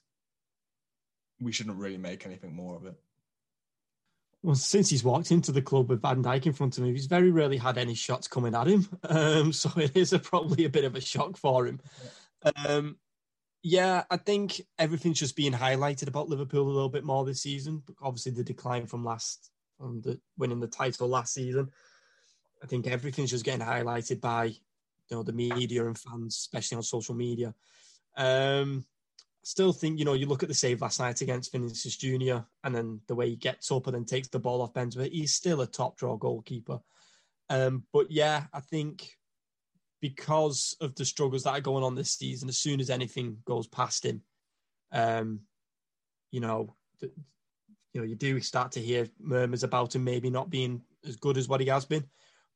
we 1.39 1.51
shouldn't 1.51 1.77
really 1.77 1.97
make 1.97 2.25
anything 2.25 2.53
more 2.53 2.75
of 2.75 2.85
it? 2.85 2.95
well, 4.43 4.55
since 4.55 4.89
he's 4.89 5.03
walked 5.03 5.31
into 5.31 5.51
the 5.51 5.61
club 5.61 5.89
with 5.89 6.01
Van 6.01 6.23
Dijk 6.23 6.47
in 6.47 6.53
front 6.53 6.77
of 6.77 6.83
him, 6.83 6.93
he's 6.93 7.05
very 7.05 7.29
rarely 7.29 7.57
had 7.57 7.77
any 7.77 7.93
shots 7.93 8.27
coming 8.27 8.55
at 8.55 8.67
him. 8.67 8.87
Um, 9.11 9.51
so 9.51 9.69
it 9.75 9.95
is 9.95 10.13
a, 10.13 10.19
probably 10.19 10.65
a 10.65 10.69
bit 10.69 10.85
of 10.85 10.95
a 10.95 11.01
shock 11.01 11.35
for 11.35 11.67
him. 11.67 11.81
Um, 12.65 12.97
yeah, 13.61 14.03
I 14.09 14.17
think 14.17 14.61
everything's 14.79 15.19
just 15.19 15.35
being 15.35 15.51
highlighted 15.51 16.07
about 16.07 16.29
Liverpool 16.29 16.63
a 16.63 16.71
little 16.71 16.89
bit 16.89 17.03
more 17.03 17.25
this 17.25 17.41
season. 17.41 17.83
Obviously, 18.01 18.31
the 18.31 18.43
decline 18.43 18.85
from 18.85 19.03
last, 19.03 19.51
the 20.03 20.19
winning 20.37 20.59
the 20.59 20.67
title 20.67 21.07
last 21.07 21.33
season. 21.33 21.69
I 22.63 22.67
think 22.67 22.87
everything's 22.87 23.31
just 23.31 23.45
getting 23.45 23.65
highlighted 23.65 24.21
by, 24.21 24.45
you 24.45 24.55
know, 25.11 25.23
the 25.23 25.33
media 25.33 25.85
and 25.85 25.97
fans, 25.97 26.35
especially 26.37 26.77
on 26.77 26.83
social 26.83 27.15
media. 27.15 27.53
Um, 28.15 28.85
still 29.43 29.73
think, 29.73 29.97
you 29.97 30.05
know, 30.05 30.13
you 30.13 30.27
look 30.27 30.43
at 30.43 30.49
the 30.49 30.55
save 30.55 30.81
last 30.81 30.99
night 30.99 31.21
against 31.21 31.51
Vinicius 31.51 31.97
Junior, 31.97 32.45
and 32.63 32.75
then 32.75 33.01
the 33.07 33.15
way 33.15 33.29
he 33.29 33.35
gets 33.35 33.71
up 33.71 33.87
and 33.87 33.95
then 33.95 34.05
takes 34.05 34.27
the 34.27 34.39
ball 34.39 34.61
off 34.61 34.73
Benzema, 34.73 35.09
he's 35.11 35.33
still 35.33 35.61
a 35.61 35.67
top 35.67 35.97
draw 35.97 36.15
goalkeeper. 36.15 36.79
Um, 37.49 37.83
but 37.91 38.11
yeah, 38.11 38.45
I 38.53 38.59
think 38.59 39.17
because 40.01 40.75
of 40.81 40.95
the 40.95 41.05
struggles 41.05 41.43
that 41.43 41.51
are 41.51 41.61
going 41.61 41.83
on 41.83 41.95
this 41.95 42.13
season, 42.13 42.49
as 42.49 42.57
soon 42.57 42.79
as 42.79 42.89
anything 42.89 43.37
goes 43.45 43.67
past 43.67 44.05
him, 44.05 44.21
um, 44.91 45.41
you 46.31 46.39
know, 46.39 46.75
you 47.93 48.01
know, 48.01 48.07
you 48.07 48.15
do 48.15 48.39
start 48.39 48.71
to 48.73 48.79
hear 48.79 49.07
murmurs 49.19 49.63
about 49.63 49.95
him 49.95 50.03
maybe 50.03 50.29
not 50.29 50.49
being 50.49 50.81
as 51.05 51.15
good 51.15 51.37
as 51.37 51.47
what 51.47 51.61
he 51.61 51.67
has 51.67 51.85
been. 51.85 52.05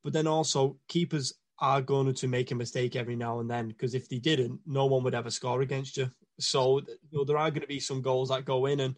But 0.03 0.13
then 0.13 0.27
also, 0.27 0.77
keepers 0.87 1.33
are 1.59 1.81
going 1.81 2.13
to 2.13 2.27
make 2.27 2.51
a 2.51 2.55
mistake 2.55 2.95
every 2.95 3.15
now 3.15 3.39
and 3.39 3.49
then 3.49 3.67
because 3.67 3.95
if 3.95 4.09
they 4.09 4.19
didn't, 4.19 4.59
no 4.65 4.85
one 4.85 5.03
would 5.03 5.15
ever 5.15 5.31
score 5.31 5.61
against 5.61 5.97
you. 5.97 6.09
So 6.39 6.79
you 6.79 6.97
know, 7.11 7.23
there 7.23 7.37
are 7.37 7.49
going 7.49 7.61
to 7.61 7.67
be 7.67 7.79
some 7.79 8.01
goals 8.01 8.29
that 8.29 8.45
go 8.45 8.65
in, 8.65 8.81
and 8.81 8.95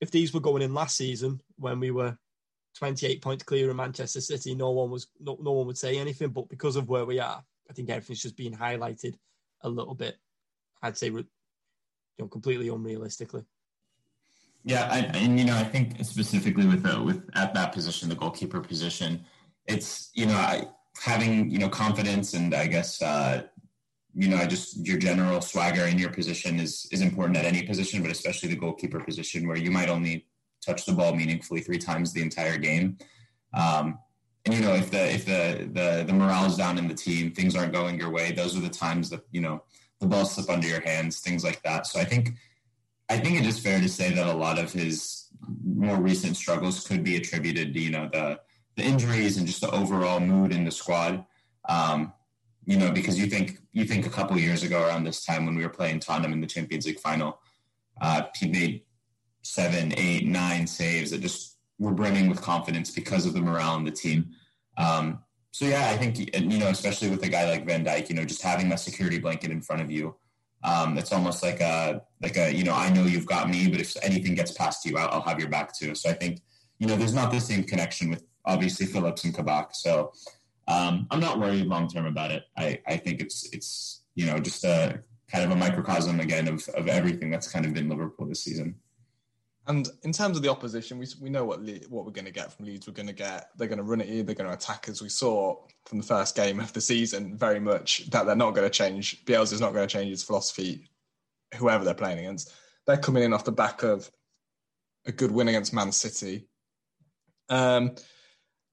if 0.00 0.10
these 0.10 0.34
were 0.34 0.40
going 0.40 0.62
in 0.62 0.74
last 0.74 0.96
season 0.96 1.40
when 1.56 1.78
we 1.80 1.90
were 1.90 2.16
28 2.78 3.22
points 3.22 3.44
clear 3.44 3.70
in 3.70 3.76
Manchester 3.76 4.20
City, 4.20 4.54
no 4.54 4.70
one 4.70 4.90
was 4.90 5.08
no, 5.20 5.38
no 5.40 5.52
one 5.52 5.66
would 5.66 5.78
say 5.78 5.98
anything. 5.98 6.30
But 6.30 6.48
because 6.48 6.76
of 6.76 6.88
where 6.88 7.04
we 7.04 7.20
are, 7.20 7.42
I 7.70 7.72
think 7.72 7.90
everything's 7.90 8.22
just 8.22 8.36
being 8.36 8.54
highlighted 8.54 9.14
a 9.62 9.68
little 9.68 9.94
bit. 9.94 10.16
I'd 10.82 10.98
say, 10.98 11.06
you 11.06 11.26
know, 12.18 12.26
completely 12.26 12.68
unrealistically. 12.68 13.44
Yeah, 14.64 14.88
I, 14.90 14.98
and 15.16 15.38
you 15.38 15.44
know, 15.44 15.56
I 15.56 15.64
think 15.64 16.04
specifically 16.04 16.66
with 16.66 16.84
the, 16.84 17.02
with 17.02 17.28
at 17.34 17.52
that 17.54 17.72
position, 17.72 18.08
the 18.08 18.14
goalkeeper 18.14 18.60
position, 18.60 19.24
it's 19.66 20.10
you 20.14 20.26
know, 20.26 20.34
I, 20.34 20.66
having 21.00 21.50
you 21.50 21.58
know 21.58 21.68
confidence 21.68 22.34
and 22.34 22.54
I 22.54 22.66
guess 22.66 23.02
uh, 23.02 23.42
you 24.14 24.28
know, 24.28 24.36
I 24.36 24.46
just 24.46 24.86
your 24.86 24.98
general 24.98 25.40
swagger 25.40 25.86
in 25.86 25.98
your 25.98 26.10
position 26.10 26.60
is 26.60 26.86
is 26.92 27.00
important 27.00 27.38
at 27.38 27.44
any 27.44 27.62
position, 27.62 28.02
but 28.02 28.10
especially 28.10 28.50
the 28.50 28.56
goalkeeper 28.56 29.00
position 29.00 29.48
where 29.48 29.56
you 29.56 29.70
might 29.70 29.88
only 29.88 30.26
touch 30.64 30.84
the 30.84 30.92
ball 30.92 31.14
meaningfully 31.14 31.60
three 31.60 31.78
times 31.78 32.12
the 32.12 32.22
entire 32.22 32.58
game. 32.58 32.98
Um, 33.54 33.98
and 34.44 34.54
you 34.54 34.60
know, 34.60 34.74
if 34.74 34.90
the 34.90 35.12
if 35.12 35.24
the 35.24 35.68
the 35.72 36.04
the 36.06 36.12
morale 36.12 36.46
is 36.46 36.56
down 36.56 36.78
in 36.78 36.88
the 36.88 36.94
team, 36.94 37.32
things 37.32 37.56
aren't 37.56 37.72
going 37.72 37.98
your 37.98 38.10
way. 38.10 38.32
Those 38.32 38.56
are 38.56 38.60
the 38.60 38.68
times 38.68 39.08
that 39.10 39.22
you 39.30 39.40
know 39.40 39.62
the 40.00 40.06
ball 40.06 40.24
slip 40.24 40.50
under 40.50 40.68
your 40.68 40.80
hands, 40.80 41.20
things 41.20 41.42
like 41.42 41.62
that. 41.62 41.86
So 41.86 41.98
I 41.98 42.04
think 42.04 42.30
I 43.12 43.18
think 43.18 43.38
it 43.38 43.46
is 43.46 43.58
fair 43.58 43.78
to 43.78 43.88
say 43.90 44.10
that 44.14 44.26
a 44.26 44.32
lot 44.32 44.58
of 44.58 44.72
his 44.72 45.28
more 45.62 45.96
recent 45.96 46.34
struggles 46.34 46.86
could 46.86 47.04
be 47.04 47.16
attributed 47.16 47.74
to 47.74 47.80
you 47.80 47.90
know 47.90 48.08
the 48.10 48.40
the 48.76 48.82
injuries 48.82 49.36
and 49.36 49.46
just 49.46 49.60
the 49.60 49.70
overall 49.70 50.18
mood 50.18 50.50
in 50.50 50.64
the 50.64 50.70
squad. 50.70 51.26
Um, 51.68 52.14
you 52.64 52.78
know, 52.78 52.90
because 52.90 53.18
you 53.18 53.26
think 53.26 53.58
you 53.72 53.84
think 53.84 54.06
a 54.06 54.10
couple 54.10 54.38
years 54.38 54.62
ago 54.62 54.82
around 54.82 55.04
this 55.04 55.24
time 55.24 55.44
when 55.44 55.54
we 55.54 55.62
were 55.62 55.68
playing 55.68 56.00
Tottenham 56.00 56.32
in 56.32 56.40
the 56.40 56.46
Champions 56.46 56.86
League 56.86 57.00
final, 57.00 57.38
uh, 58.00 58.22
he 58.34 58.48
made 58.48 58.82
seven, 59.42 59.92
eight, 59.98 60.26
nine 60.26 60.66
saves 60.66 61.10
that 61.10 61.20
just 61.20 61.58
were 61.78 61.92
brimming 61.92 62.30
with 62.30 62.40
confidence 62.40 62.90
because 62.90 63.26
of 63.26 63.34
the 63.34 63.42
morale 63.42 63.76
in 63.76 63.84
the 63.84 63.90
team. 63.90 64.30
Um, 64.78 65.22
so 65.50 65.66
yeah, 65.66 65.90
I 65.90 65.98
think 65.98 66.18
you 66.18 66.58
know, 66.58 66.68
especially 66.68 67.10
with 67.10 67.22
a 67.24 67.28
guy 67.28 67.50
like 67.50 67.66
Van 67.66 67.84
Dijk, 67.84 68.08
you 68.08 68.14
know, 68.14 68.24
just 68.24 68.40
having 68.40 68.70
that 68.70 68.80
security 68.80 69.18
blanket 69.18 69.50
in 69.50 69.60
front 69.60 69.82
of 69.82 69.90
you, 69.90 70.16
Um, 70.64 70.96
it's 70.96 71.12
almost 71.12 71.42
like 71.42 71.60
a 71.60 72.02
like 72.20 72.36
a 72.36 72.54
you 72.54 72.64
know 72.64 72.74
I 72.74 72.90
know 72.90 73.04
you've 73.04 73.26
got 73.26 73.48
me, 73.48 73.68
but 73.68 73.80
if 73.80 73.96
anything 74.02 74.34
gets 74.34 74.52
past 74.52 74.84
you, 74.84 74.96
I'll, 74.96 75.08
I'll 75.08 75.22
have 75.22 75.40
your 75.40 75.48
back 75.48 75.76
too. 75.76 75.94
So 75.94 76.08
I 76.08 76.12
think 76.12 76.40
you 76.78 76.86
know 76.86 76.96
there's 76.96 77.14
not 77.14 77.30
the 77.30 77.40
same 77.40 77.64
connection 77.64 78.10
with 78.10 78.24
obviously 78.44 78.86
Phillips 78.86 79.24
and 79.24 79.34
Kabak. 79.34 79.74
So 79.74 80.12
um, 80.68 81.06
I'm 81.10 81.20
not 81.20 81.38
worried 81.38 81.66
long 81.66 81.88
term 81.88 82.06
about 82.06 82.30
it. 82.30 82.44
I, 82.56 82.80
I 82.86 82.96
think 82.96 83.20
it's 83.20 83.48
it's 83.52 84.04
you 84.14 84.26
know 84.26 84.38
just 84.38 84.64
a 84.64 85.02
kind 85.30 85.44
of 85.44 85.50
a 85.50 85.56
microcosm 85.56 86.20
again 86.20 86.46
of, 86.46 86.68
of 86.76 86.88
everything 86.88 87.30
that's 87.30 87.50
kind 87.50 87.64
of 87.64 87.72
been 87.72 87.88
Liverpool 87.88 88.26
this 88.26 88.44
season. 88.44 88.76
And 89.72 89.88
in 90.02 90.12
terms 90.12 90.36
of 90.36 90.42
the 90.42 90.50
opposition, 90.50 90.98
we, 90.98 91.06
we 91.18 91.30
know 91.30 91.46
what 91.46 91.62
Le- 91.62 91.88
what 91.88 92.04
we're 92.04 92.12
going 92.12 92.26
to 92.26 92.30
get 92.30 92.52
from 92.52 92.66
Leeds. 92.66 92.86
We're 92.86 92.92
going 92.92 93.06
to 93.06 93.14
get 93.14 93.48
they're 93.56 93.68
going 93.68 93.78
to 93.78 93.84
run 93.84 94.02
at 94.02 94.08
you. 94.08 94.22
They're 94.22 94.34
going 94.34 94.50
to 94.50 94.54
attack, 94.54 94.86
as 94.86 95.00
we 95.00 95.08
saw 95.08 95.56
from 95.86 95.96
the 95.96 96.04
first 96.04 96.36
game 96.36 96.60
of 96.60 96.74
the 96.74 96.80
season. 96.82 97.38
Very 97.38 97.58
much 97.58 98.10
that 98.10 98.26
they're 98.26 98.36
not 98.36 98.54
going 98.54 98.66
to 98.66 98.70
change. 98.70 99.24
Bielsa's 99.24 99.62
not 99.62 99.72
going 99.72 99.88
to 99.88 99.92
change 99.92 100.10
his 100.10 100.22
philosophy. 100.22 100.90
Whoever 101.56 101.86
they're 101.86 101.94
playing 101.94 102.18
against, 102.18 102.52
they're 102.86 102.98
coming 102.98 103.22
in 103.22 103.32
off 103.32 103.46
the 103.46 103.52
back 103.52 103.82
of 103.82 104.10
a 105.06 105.12
good 105.12 105.30
win 105.30 105.48
against 105.48 105.72
Man 105.72 105.90
City. 105.90 106.48
Um, 107.48 107.94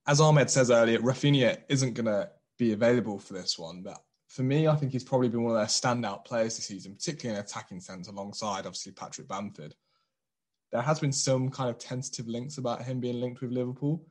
as 0.05 0.19
Ahmed 0.19 0.49
says 0.49 0.69
earlier, 0.69 0.99
Rafinha 0.99 1.59
isn't 1.69 1.93
going 1.93 2.07
to 2.07 2.29
be 2.57 2.73
available 2.73 3.19
for 3.19 3.33
this 3.33 3.57
one, 3.57 3.83
but 3.83 4.03
for 4.27 4.43
me, 4.43 4.67
I 4.67 4.75
think 4.75 4.91
he's 4.91 5.03
probably 5.05 5.29
been 5.29 5.43
one 5.43 5.55
of 5.55 5.59
their 5.59 5.65
standout 5.65 6.25
players 6.25 6.57
this 6.57 6.65
season, 6.65 6.93
particularly 6.93 7.39
in 7.39 7.45
attacking 7.45 7.79
sense, 7.79 8.09
alongside 8.09 8.65
obviously 8.65 8.91
Patrick 8.91 9.27
Bamford 9.27 9.75
there 10.71 10.81
has 10.81 10.99
been 10.99 11.11
some 11.11 11.49
kind 11.49 11.69
of 11.69 11.79
tentative 11.79 12.27
links 12.27 12.57
about 12.57 12.83
him 12.83 12.99
being 12.99 13.19
linked 13.19 13.41
with 13.41 13.51
Liverpool. 13.51 14.05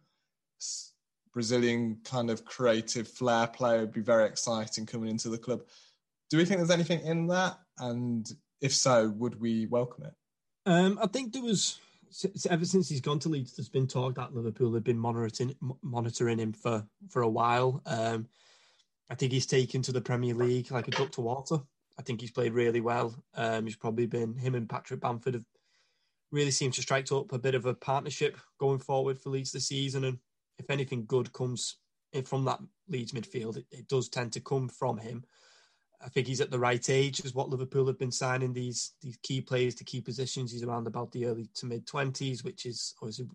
Brazilian 1.33 1.99
kind 2.05 2.31
of 2.31 2.45
creative 2.45 3.07
flair 3.07 3.47
player 3.47 3.81
would 3.81 3.93
be 3.93 4.01
very 4.01 4.27
exciting 4.27 4.87
coming 4.87 5.11
into 5.11 5.29
the 5.29 5.39
club. 5.39 5.63
Do 6.31 6.37
we 6.37 6.45
think 6.45 6.59
there's 6.59 6.71
anything 6.71 7.01
in 7.07 7.29
that? 7.29 7.59
And 7.79 8.29
if 8.61 8.75
so, 8.75 9.11
would 9.11 9.41
we 9.41 9.67
welcome 9.67 10.05
it? 10.05 10.15
Um, 10.67 10.99
I 11.01 11.07
think 11.07 11.33
there 11.33 11.43
was 11.43 11.79
ever 12.51 12.65
since 12.65 12.89
he's 12.89 13.01
gone 13.01 13.19
to 13.21 13.29
Leeds. 13.29 13.55
There's 13.55 13.69
been 13.69 13.87
talk 13.87 14.17
that 14.17 14.35
Liverpool 14.35 14.75
have 14.75 14.85
been 14.85 14.99
monitoring 14.99 15.55
monitoring 15.83 16.39
him 16.39 16.53
for 16.53 16.85
for 17.09 17.23
a 17.23 17.29
while. 17.29 17.83
Um, 17.87 18.27
I 19.11 19.15
think 19.15 19.33
he's 19.33 19.47
taken 19.47 19.81
to 19.83 19.93
the 19.93 20.01
Premier 20.01 20.35
League 20.35 20.71
like 20.71 20.89
a 20.89 20.91
duck 20.91 21.13
to 21.13 21.21
water. 21.21 21.59
I 21.99 22.03
think 22.03 22.21
he's 22.21 22.31
played 22.31 22.53
really 22.53 22.81
well. 22.81 23.15
Um, 23.35 23.65
he's 23.65 23.77
probably 23.77 24.07
been 24.07 24.37
him 24.37 24.55
and 24.55 24.69
Patrick 24.69 25.01
Bamford 25.01 25.35
have 25.35 25.45
really 26.31 26.51
seems 26.51 26.77
to 26.77 26.83
strike 26.83 27.11
up 27.13 27.33
a 27.33 27.39
bit 27.39 27.55
of 27.55 27.67
a 27.67 27.75
partnership 27.75 28.39
going 28.59 28.79
forward 28.79 29.19
for 29.19 29.31
Leeds 29.31 29.53
this 29.53 29.69
season. 29.69 30.05
And 30.05 30.19
if 30.59 30.71
anything 30.71 31.05
good 31.07 31.33
comes 31.33 31.77
from 32.25 32.45
that 32.45 32.61
Leeds 32.89 33.13
midfield, 33.13 33.57
it, 33.57 33.67
it, 33.71 33.89
does 33.89 34.09
tend 34.09 34.33
to 34.33 34.41
come 34.41 34.69
from 34.69 34.99
him. 34.99 35.25
I 36.01 36.09
think 36.09 36.27
he's 36.27 36.41
at 36.41 36.51
the 36.51 36.59
right 36.59 36.89
age, 36.91 37.21
is 37.21 37.35
what 37.35 37.49
Liverpool 37.49 37.87
have 37.87 37.99
been 37.99 38.13
signing 38.13 38.53
these 38.53 38.93
these 39.03 39.19
key 39.23 39.41
players 39.41 39.75
to 39.77 39.85
key 39.85 40.01
positions. 40.01 40.53
He's 40.53 40.63
around 40.63 40.87
about 40.87 41.11
the 41.11 41.27
early 41.27 41.49
to 41.57 41.67
mid 41.67 41.87
twenties, 41.87 42.45
which 42.45 42.67
is 42.67 42.95
obviously 43.03 43.27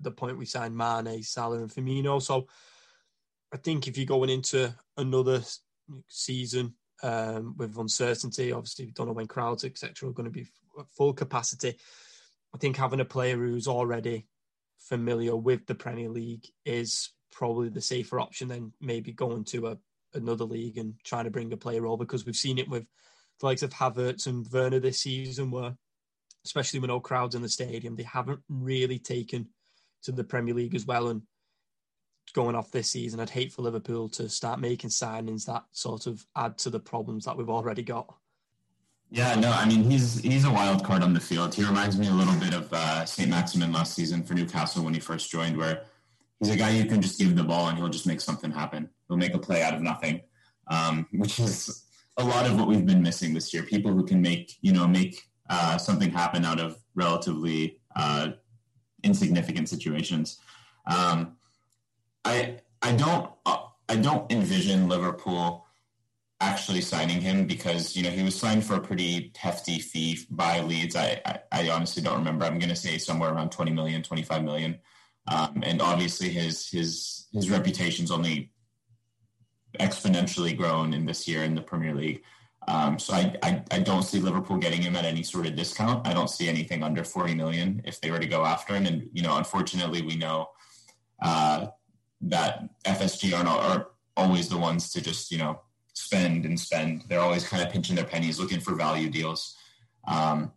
the 0.00 0.10
point 0.10 0.38
we 0.38 0.46
signed 0.46 0.76
Mane, 0.76 1.22
Salah, 1.22 1.58
and 1.58 1.70
Firmino. 1.70 2.20
So 2.20 2.46
I 3.52 3.56
think 3.56 3.86
if 3.86 3.96
you're 3.96 4.06
going 4.06 4.30
into 4.30 4.74
another 4.96 5.42
season 6.08 6.74
um, 7.02 7.54
with 7.56 7.78
uncertainty, 7.78 8.52
obviously 8.52 8.86
we 8.86 8.92
don't 8.92 9.06
know 9.06 9.12
when 9.12 9.26
crowds 9.26 9.64
etc. 9.64 10.08
are 10.08 10.12
going 10.12 10.24
to 10.24 10.30
be 10.30 10.46
full 10.96 11.12
capacity. 11.12 11.76
I 12.54 12.58
think 12.58 12.76
having 12.76 13.00
a 13.00 13.04
player 13.04 13.36
who's 13.36 13.68
already 13.68 14.26
familiar 14.78 15.36
with 15.36 15.66
the 15.66 15.74
Premier 15.74 16.08
League 16.08 16.46
is 16.64 17.10
probably 17.30 17.70
the 17.70 17.80
safer 17.80 18.20
option 18.20 18.48
than 18.48 18.72
maybe 18.80 19.12
going 19.12 19.44
to 19.44 19.68
a 19.68 19.78
another 20.14 20.44
league 20.44 20.78
and 20.78 20.94
trying 21.04 21.24
to 21.24 21.30
bring 21.30 21.52
a 21.52 21.56
player 21.56 21.86
over 21.86 22.04
because 22.04 22.26
we've 22.26 22.36
seen 22.36 22.58
it 22.58 22.68
with 22.68 22.84
the 23.40 23.46
likes 23.46 23.62
of 23.62 23.72
Havertz 23.72 24.26
and 24.26 24.46
Werner 24.52 24.78
this 24.78 25.00
season 25.00 25.50
where 25.50 25.74
especially 26.44 26.80
with 26.80 26.88
no 26.88 27.00
crowds 27.00 27.34
in 27.34 27.42
the 27.42 27.48
stadium 27.48 27.94
they 27.94 28.02
haven't 28.02 28.40
really 28.48 28.98
taken 28.98 29.48
to 30.02 30.12
the 30.12 30.24
Premier 30.24 30.54
League 30.54 30.74
as 30.74 30.86
well 30.86 31.08
and 31.08 31.22
going 32.34 32.54
off 32.54 32.70
this 32.70 32.90
season 32.90 33.20
I'd 33.20 33.30
hate 33.30 33.52
for 33.52 33.62
Liverpool 33.62 34.08
to 34.10 34.28
start 34.28 34.60
making 34.60 34.90
signings 34.90 35.46
that 35.46 35.64
sort 35.72 36.06
of 36.06 36.24
add 36.36 36.58
to 36.58 36.70
the 36.70 36.80
problems 36.80 37.24
that 37.24 37.36
we've 37.36 37.50
already 37.50 37.82
got. 37.82 38.14
Yeah, 39.14 39.34
no, 39.34 39.52
I 39.52 39.68
mean 39.68 39.84
he's 39.90 40.20
he's 40.20 40.46
a 40.46 40.50
wild 40.50 40.84
card 40.84 41.02
on 41.02 41.12
the 41.12 41.20
field. 41.20 41.54
He 41.54 41.62
reminds 41.62 41.98
me 41.98 42.08
a 42.08 42.12
little 42.12 42.34
bit 42.40 42.54
of 42.54 42.72
uh, 42.72 43.04
Saint 43.04 43.28
Maximin 43.28 43.70
last 43.70 43.92
season 43.92 44.22
for 44.22 44.32
Newcastle 44.32 44.82
when 44.82 44.94
he 44.94 45.00
first 45.00 45.30
joined, 45.30 45.54
where 45.58 45.82
he's 46.40 46.48
a 46.48 46.56
guy 46.56 46.70
you 46.70 46.86
can 46.86 47.02
just 47.02 47.18
give 47.18 47.36
the 47.36 47.44
ball 47.44 47.68
and 47.68 47.76
he'll 47.76 47.90
just 47.90 48.06
make 48.06 48.22
something 48.22 48.50
happen. 48.50 48.88
He'll 49.06 49.18
make 49.18 49.34
a 49.34 49.38
play 49.38 49.62
out 49.62 49.74
of 49.74 49.82
nothing, 49.82 50.22
um, 50.68 51.06
which 51.12 51.38
is 51.40 51.84
a 52.16 52.24
lot 52.24 52.46
of 52.46 52.58
what 52.58 52.68
we've 52.68 52.86
been 52.86 53.02
missing 53.02 53.34
this 53.34 53.52
year. 53.52 53.64
People 53.64 53.92
who 53.92 54.02
can 54.06 54.22
make 54.22 54.56
you 54.62 54.72
know 54.72 54.88
make 54.88 55.20
uh, 55.50 55.76
something 55.76 56.10
happen 56.10 56.46
out 56.46 56.58
of 56.58 56.78
relatively 56.94 57.80
uh, 57.94 58.28
insignificant 59.04 59.68
situations. 59.68 60.38
Um, 60.86 61.36
I 62.24 62.60
I 62.80 62.92
don't 62.92 63.30
I 63.44 63.96
don't 63.96 64.32
envision 64.32 64.88
Liverpool 64.88 65.66
actually 66.42 66.80
signing 66.80 67.20
him 67.20 67.46
because 67.46 67.96
you 67.96 68.02
know 68.02 68.10
he 68.10 68.22
was 68.22 68.38
signed 68.38 68.64
for 68.64 68.74
a 68.74 68.80
pretty 68.80 69.32
hefty 69.36 69.78
fee 69.78 70.18
by 70.30 70.60
Leeds. 70.60 70.96
I 70.96 71.20
I, 71.24 71.38
I 71.52 71.70
honestly 71.70 72.02
don't 72.02 72.18
remember. 72.18 72.44
I'm 72.44 72.58
going 72.58 72.68
to 72.68 72.76
say 72.76 72.98
somewhere 72.98 73.32
around 73.32 73.52
20 73.52 73.70
million, 73.72 74.02
25 74.02 74.42
million. 74.42 74.78
Um, 75.28 75.62
and 75.64 75.80
obviously 75.80 76.28
his 76.28 76.68
his 76.68 77.28
his 77.32 77.48
reputation's 77.48 78.10
only 78.10 78.50
exponentially 79.78 80.56
grown 80.56 80.92
in 80.92 81.06
this 81.06 81.26
year 81.28 81.44
in 81.44 81.54
the 81.54 81.62
Premier 81.62 81.94
League. 81.94 82.22
Um, 82.68 82.98
so 82.98 83.14
I, 83.14 83.34
I, 83.42 83.62
I 83.70 83.78
don't 83.80 84.02
see 84.02 84.20
Liverpool 84.20 84.56
getting 84.58 84.82
him 84.82 84.94
at 84.94 85.04
any 85.04 85.22
sort 85.22 85.46
of 85.46 85.56
discount. 85.56 86.06
I 86.06 86.12
don't 86.12 86.30
see 86.30 86.48
anything 86.48 86.82
under 86.82 87.02
40 87.02 87.34
million 87.34 87.82
if 87.84 88.00
they 88.00 88.10
were 88.10 88.20
to 88.20 88.26
go 88.26 88.44
after 88.44 88.74
him. 88.74 88.86
And 88.86 89.08
you 89.12 89.22
know, 89.22 89.36
unfortunately, 89.36 90.02
we 90.02 90.16
know 90.16 90.48
uh, 91.22 91.68
that 92.22 92.68
FSG 92.84 93.36
are, 93.36 93.44
not, 93.44 93.60
are 93.60 93.86
always 94.16 94.48
the 94.48 94.58
ones 94.58 94.90
to 94.92 95.00
just 95.00 95.30
you 95.30 95.38
know 95.38 95.60
spend 95.94 96.44
and 96.44 96.58
spend. 96.58 97.04
They're 97.08 97.20
always 97.20 97.46
kind 97.46 97.62
of 97.62 97.70
pinching 97.70 97.96
their 97.96 98.04
pennies, 98.04 98.38
looking 98.38 98.60
for 98.60 98.74
value 98.74 99.10
deals. 99.10 99.56
Um, 100.06 100.52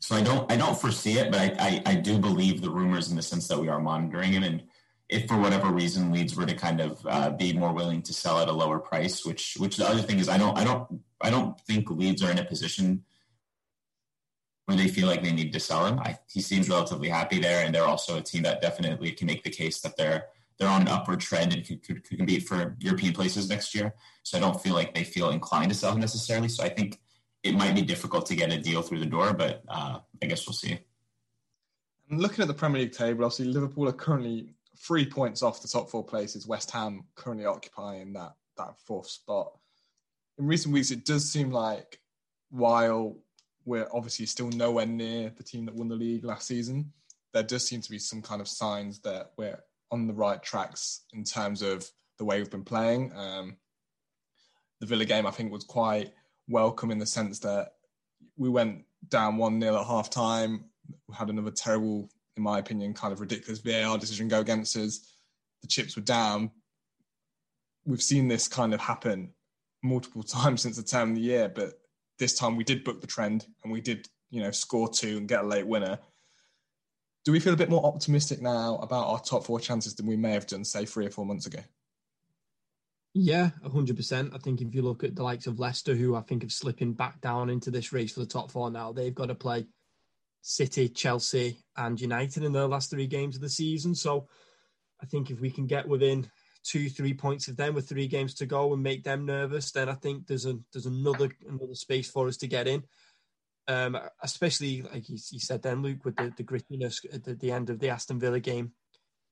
so 0.00 0.16
I 0.16 0.22
don't 0.22 0.50
I 0.50 0.56
don't 0.56 0.78
foresee 0.78 1.18
it, 1.18 1.30
but 1.30 1.40
I, 1.40 1.54
I, 1.58 1.82
I 1.92 1.94
do 1.94 2.18
believe 2.18 2.60
the 2.60 2.70
rumors 2.70 3.10
in 3.10 3.16
the 3.16 3.22
sense 3.22 3.48
that 3.48 3.58
we 3.58 3.68
are 3.68 3.80
monitoring 3.80 4.32
him, 4.32 4.42
and 4.42 4.62
if 5.08 5.28
for 5.28 5.36
whatever 5.36 5.68
reason 5.68 6.10
Leeds 6.10 6.36
were 6.36 6.46
to 6.46 6.54
kind 6.54 6.80
of 6.80 7.06
uh, 7.06 7.30
be 7.30 7.52
more 7.52 7.72
willing 7.72 8.02
to 8.02 8.12
sell 8.12 8.40
at 8.40 8.48
a 8.48 8.52
lower 8.52 8.78
price, 8.78 9.24
which 9.24 9.56
which 9.58 9.76
the 9.76 9.88
other 9.88 10.00
thing 10.00 10.18
is 10.18 10.28
I 10.28 10.38
don't 10.38 10.56
I 10.56 10.64
don't 10.64 11.02
I 11.20 11.30
don't 11.30 11.60
think 11.60 11.90
Leeds 11.90 12.22
are 12.22 12.30
in 12.30 12.38
a 12.38 12.44
position 12.44 13.04
where 14.64 14.76
they 14.76 14.88
feel 14.88 15.06
like 15.06 15.22
they 15.22 15.32
need 15.32 15.52
to 15.52 15.60
sell 15.60 15.84
him. 15.84 15.98
I, 15.98 16.18
he 16.32 16.40
seems 16.40 16.68
relatively 16.68 17.08
happy 17.08 17.40
there, 17.40 17.64
and 17.64 17.74
they're 17.74 17.84
also 17.84 18.16
a 18.16 18.22
team 18.22 18.42
that 18.44 18.62
definitely 18.62 19.12
can 19.12 19.26
make 19.26 19.42
the 19.42 19.50
case 19.50 19.80
that 19.80 19.96
they're 19.96 20.26
they're 20.60 20.68
on 20.68 20.82
an 20.82 20.88
upward 20.88 21.20
trend 21.20 21.54
and 21.54 21.66
could, 21.66 21.82
could, 21.82 22.04
could, 22.04 22.18
compete 22.18 22.46
for 22.46 22.76
European 22.80 23.14
places 23.14 23.48
next 23.48 23.74
year. 23.74 23.94
So 24.22 24.36
I 24.36 24.42
don't 24.42 24.60
feel 24.60 24.74
like 24.74 24.94
they 24.94 25.04
feel 25.04 25.30
inclined 25.30 25.70
to 25.70 25.74
sell 25.74 25.92
him 25.92 26.00
necessarily. 26.00 26.48
So 26.48 26.62
I 26.62 26.68
think 26.68 27.00
it 27.42 27.54
might 27.54 27.74
be 27.74 27.80
difficult 27.80 28.26
to 28.26 28.36
get 28.36 28.52
a 28.52 28.60
deal 28.60 28.82
through 28.82 29.00
the 29.00 29.06
door, 29.06 29.32
but 29.32 29.62
uh, 29.68 30.00
I 30.22 30.26
guess 30.26 30.46
we'll 30.46 30.54
see. 30.54 30.78
And 32.10 32.20
looking 32.20 32.42
at 32.42 32.48
the 32.48 32.54
Premier 32.54 32.82
League 32.82 32.92
table, 32.92 33.24
obviously 33.24 33.46
Liverpool 33.46 33.88
are 33.88 33.92
currently 33.92 34.54
three 34.76 35.06
points 35.06 35.42
off 35.42 35.62
the 35.62 35.68
top 35.68 35.88
four 35.88 36.04
places. 36.04 36.46
West 36.46 36.70
Ham 36.72 37.04
currently 37.14 37.46
occupying 37.46 38.12
that 38.12 38.34
that 38.58 38.78
fourth 38.84 39.08
spot. 39.08 39.52
In 40.38 40.46
recent 40.46 40.74
weeks, 40.74 40.90
it 40.90 41.06
does 41.06 41.32
seem 41.32 41.50
like 41.50 42.00
while 42.50 43.16
we're 43.64 43.88
obviously 43.92 44.26
still 44.26 44.50
nowhere 44.50 44.86
near 44.86 45.32
the 45.34 45.42
team 45.42 45.64
that 45.66 45.74
won 45.74 45.88
the 45.88 45.94
league 45.94 46.24
last 46.24 46.46
season, 46.46 46.92
there 47.32 47.42
does 47.42 47.66
seem 47.66 47.80
to 47.80 47.90
be 47.90 47.98
some 47.98 48.20
kind 48.20 48.40
of 48.42 48.48
signs 48.48 49.00
that 49.00 49.32
we're 49.38 49.58
on 49.90 50.06
the 50.06 50.14
right 50.14 50.42
tracks 50.42 51.02
in 51.12 51.24
terms 51.24 51.62
of 51.62 51.88
the 52.18 52.24
way 52.24 52.38
we've 52.38 52.50
been 52.50 52.64
playing. 52.64 53.12
Um, 53.14 53.56
the 54.80 54.86
Villa 54.86 55.04
game, 55.04 55.26
I 55.26 55.30
think, 55.30 55.52
was 55.52 55.64
quite 55.64 56.12
welcome 56.48 56.90
in 56.90 56.98
the 56.98 57.06
sense 57.06 57.38
that 57.40 57.74
we 58.36 58.48
went 58.48 58.84
down 59.08 59.36
1 59.36 59.60
0 59.60 59.76
at 59.76 59.86
half 59.86 60.10
time. 60.10 60.64
We 61.08 61.14
had 61.14 61.30
another 61.30 61.50
terrible, 61.50 62.08
in 62.36 62.42
my 62.42 62.58
opinion, 62.58 62.94
kind 62.94 63.12
of 63.12 63.20
ridiculous 63.20 63.60
VAR 63.60 63.98
decision 63.98 64.28
go 64.28 64.40
against 64.40 64.76
us. 64.76 65.14
The 65.62 65.68
chips 65.68 65.96
were 65.96 66.02
down. 66.02 66.50
We've 67.84 68.02
seen 68.02 68.28
this 68.28 68.48
kind 68.48 68.74
of 68.74 68.80
happen 68.80 69.32
multiple 69.82 70.22
times 70.22 70.62
since 70.62 70.76
the 70.76 70.82
turn 70.82 71.10
of 71.10 71.14
the 71.16 71.22
year, 71.22 71.48
but 71.48 71.80
this 72.18 72.34
time 72.34 72.56
we 72.56 72.64
did 72.64 72.84
book 72.84 73.00
the 73.00 73.06
trend 73.06 73.46
and 73.62 73.72
we 73.72 73.80
did, 73.80 74.08
you 74.30 74.42
know, 74.42 74.50
score 74.50 74.88
two 74.88 75.16
and 75.16 75.28
get 75.28 75.44
a 75.44 75.46
late 75.46 75.66
winner 75.66 75.98
do 77.24 77.32
we 77.32 77.40
feel 77.40 77.52
a 77.52 77.56
bit 77.56 77.70
more 77.70 77.84
optimistic 77.84 78.40
now 78.40 78.76
about 78.76 79.06
our 79.06 79.20
top 79.20 79.44
four 79.44 79.60
chances 79.60 79.94
than 79.94 80.06
we 80.06 80.16
may 80.16 80.32
have 80.32 80.46
done, 80.46 80.64
say, 80.64 80.86
three 80.86 81.06
or 81.06 81.10
four 81.10 81.26
months 81.26 81.46
ago? 81.46 81.60
Yeah, 83.12 83.50
100%. 83.64 84.34
I 84.34 84.38
think 84.38 84.60
if 84.60 84.74
you 84.74 84.82
look 84.82 85.02
at 85.02 85.16
the 85.16 85.22
likes 85.22 85.46
of 85.46 85.58
Leicester, 85.58 85.94
who 85.94 86.14
I 86.14 86.22
think 86.22 86.44
are 86.44 86.50
slipping 86.50 86.92
back 86.92 87.20
down 87.20 87.50
into 87.50 87.70
this 87.70 87.92
race 87.92 88.12
for 88.12 88.20
the 88.20 88.26
top 88.26 88.50
four 88.50 88.70
now, 88.70 88.92
they've 88.92 89.14
got 89.14 89.26
to 89.26 89.34
play 89.34 89.66
City, 90.42 90.88
Chelsea, 90.88 91.58
and 91.76 92.00
United 92.00 92.44
in 92.44 92.52
their 92.52 92.66
last 92.66 92.88
three 92.88 93.06
games 93.06 93.34
of 93.34 93.42
the 93.42 93.48
season. 93.48 93.94
So 93.94 94.28
I 95.02 95.06
think 95.06 95.30
if 95.30 95.40
we 95.40 95.50
can 95.50 95.66
get 95.66 95.88
within 95.88 96.30
two, 96.62 96.88
three 96.88 97.14
points 97.14 97.48
of 97.48 97.56
them 97.56 97.74
with 97.74 97.88
three 97.88 98.06
games 98.06 98.34
to 98.34 98.46
go 98.46 98.72
and 98.72 98.82
make 98.82 99.02
them 99.02 99.26
nervous, 99.26 99.72
then 99.72 99.88
I 99.88 99.94
think 99.94 100.26
there's 100.26 100.46
a 100.46 100.58
there's 100.72 100.86
another 100.86 101.30
another 101.48 101.74
space 101.74 102.10
for 102.10 102.28
us 102.28 102.36
to 102.38 102.46
get 102.46 102.68
in. 102.68 102.82
Um, 103.70 103.96
especially 104.20 104.82
like 104.82 105.08
you, 105.08 105.16
you, 105.30 105.38
said 105.38 105.62
then, 105.62 105.80
Luke, 105.80 106.04
with 106.04 106.16
the, 106.16 106.32
the 106.36 106.42
grittiness 106.42 107.04
at 107.14 107.22
the, 107.22 107.36
the, 107.36 107.52
end 107.52 107.70
of 107.70 107.78
the 107.78 107.90
Aston 107.90 108.18
Villa 108.18 108.40
game. 108.40 108.72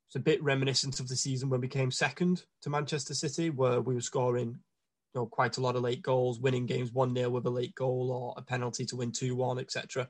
It's 0.07 0.14
a 0.14 0.20
bit 0.20 0.41
reminiscent 0.41 1.01
of 1.01 1.09
the 1.09 1.16
season 1.16 1.51
when 1.51 1.61
we 1.61 1.66
came 1.66 1.91
second 1.91 2.45
to 2.62 2.70
Manchester 2.70 3.14
City, 3.14 3.51
where 3.51 3.80
we 3.80 3.95
were 3.95 4.01
scoring 4.01 4.51
you 4.51 5.20
know, 5.20 5.26
quite 5.26 5.57
a 5.57 5.61
lot 5.61 5.74
of 5.74 5.82
late 5.82 6.03
goals, 6.03 6.39
winning 6.39 6.66
games 6.66 6.93
1 6.93 7.16
0 7.16 7.30
with 7.30 7.47
a 7.47 7.51
late 7.51 7.74
goal 7.74 8.12
or 8.12 8.34
a 8.41 8.43
penalty 8.43 8.84
to 8.86 8.97
win 8.97 9.11
2 9.11 9.34
1, 9.34 9.59
etc. 9.59 10.09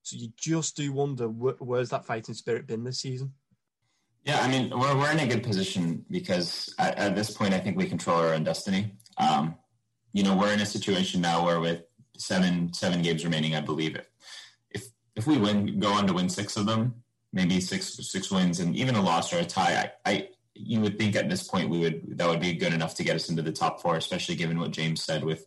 So 0.00 0.16
you 0.16 0.28
just 0.34 0.74
do 0.74 0.90
wonder 0.90 1.26
wh- 1.26 1.60
where's 1.60 1.90
that 1.90 2.06
fighting 2.06 2.34
spirit 2.34 2.66
been 2.66 2.84
this 2.84 3.00
season? 3.00 3.34
Yeah, 4.24 4.40
I 4.40 4.48
mean, 4.48 4.70
we're, 4.70 4.96
we're 4.96 5.10
in 5.10 5.20
a 5.20 5.26
good 5.26 5.42
position 5.42 6.06
because 6.10 6.74
at, 6.78 6.96
at 6.96 7.14
this 7.14 7.30
point, 7.36 7.52
I 7.52 7.58
think 7.58 7.76
we 7.76 7.86
control 7.86 8.16
our 8.16 8.32
own 8.32 8.44
destiny. 8.44 8.94
Um, 9.18 9.56
you 10.14 10.22
know, 10.22 10.34
we're 10.34 10.54
in 10.54 10.60
a 10.60 10.66
situation 10.66 11.20
now 11.20 11.44
where 11.44 11.60
with 11.60 11.82
seven 12.16 12.72
seven 12.72 13.02
games 13.02 13.24
remaining, 13.24 13.54
I 13.54 13.60
believe 13.60 13.94
it. 13.94 14.08
If 14.70 14.88
if 15.16 15.26
we 15.26 15.38
win, 15.38 15.78
go 15.78 15.92
on 15.92 16.06
to 16.06 16.12
win 16.12 16.28
six 16.28 16.56
of 16.56 16.66
them, 16.66 17.02
maybe 17.32 17.60
six 17.60 17.98
six 18.10 18.30
wins, 18.30 18.60
and 18.60 18.76
even 18.76 18.94
a 18.94 19.02
loss 19.02 19.32
or 19.32 19.38
a 19.38 19.44
tie, 19.44 19.90
I, 20.04 20.10
I 20.10 20.28
you 20.54 20.80
would 20.80 20.98
think 20.98 21.16
at 21.16 21.30
this 21.30 21.42
point 21.42 21.70
we 21.70 21.80
would 21.80 22.18
that 22.18 22.28
would 22.28 22.40
be 22.40 22.52
good 22.54 22.74
enough 22.74 22.94
to 22.96 23.04
get 23.04 23.16
us 23.16 23.28
into 23.28 23.42
the 23.42 23.52
top 23.52 23.80
four, 23.80 23.96
especially 23.96 24.36
given 24.36 24.58
what 24.58 24.70
James 24.70 25.02
said 25.02 25.24
with 25.24 25.46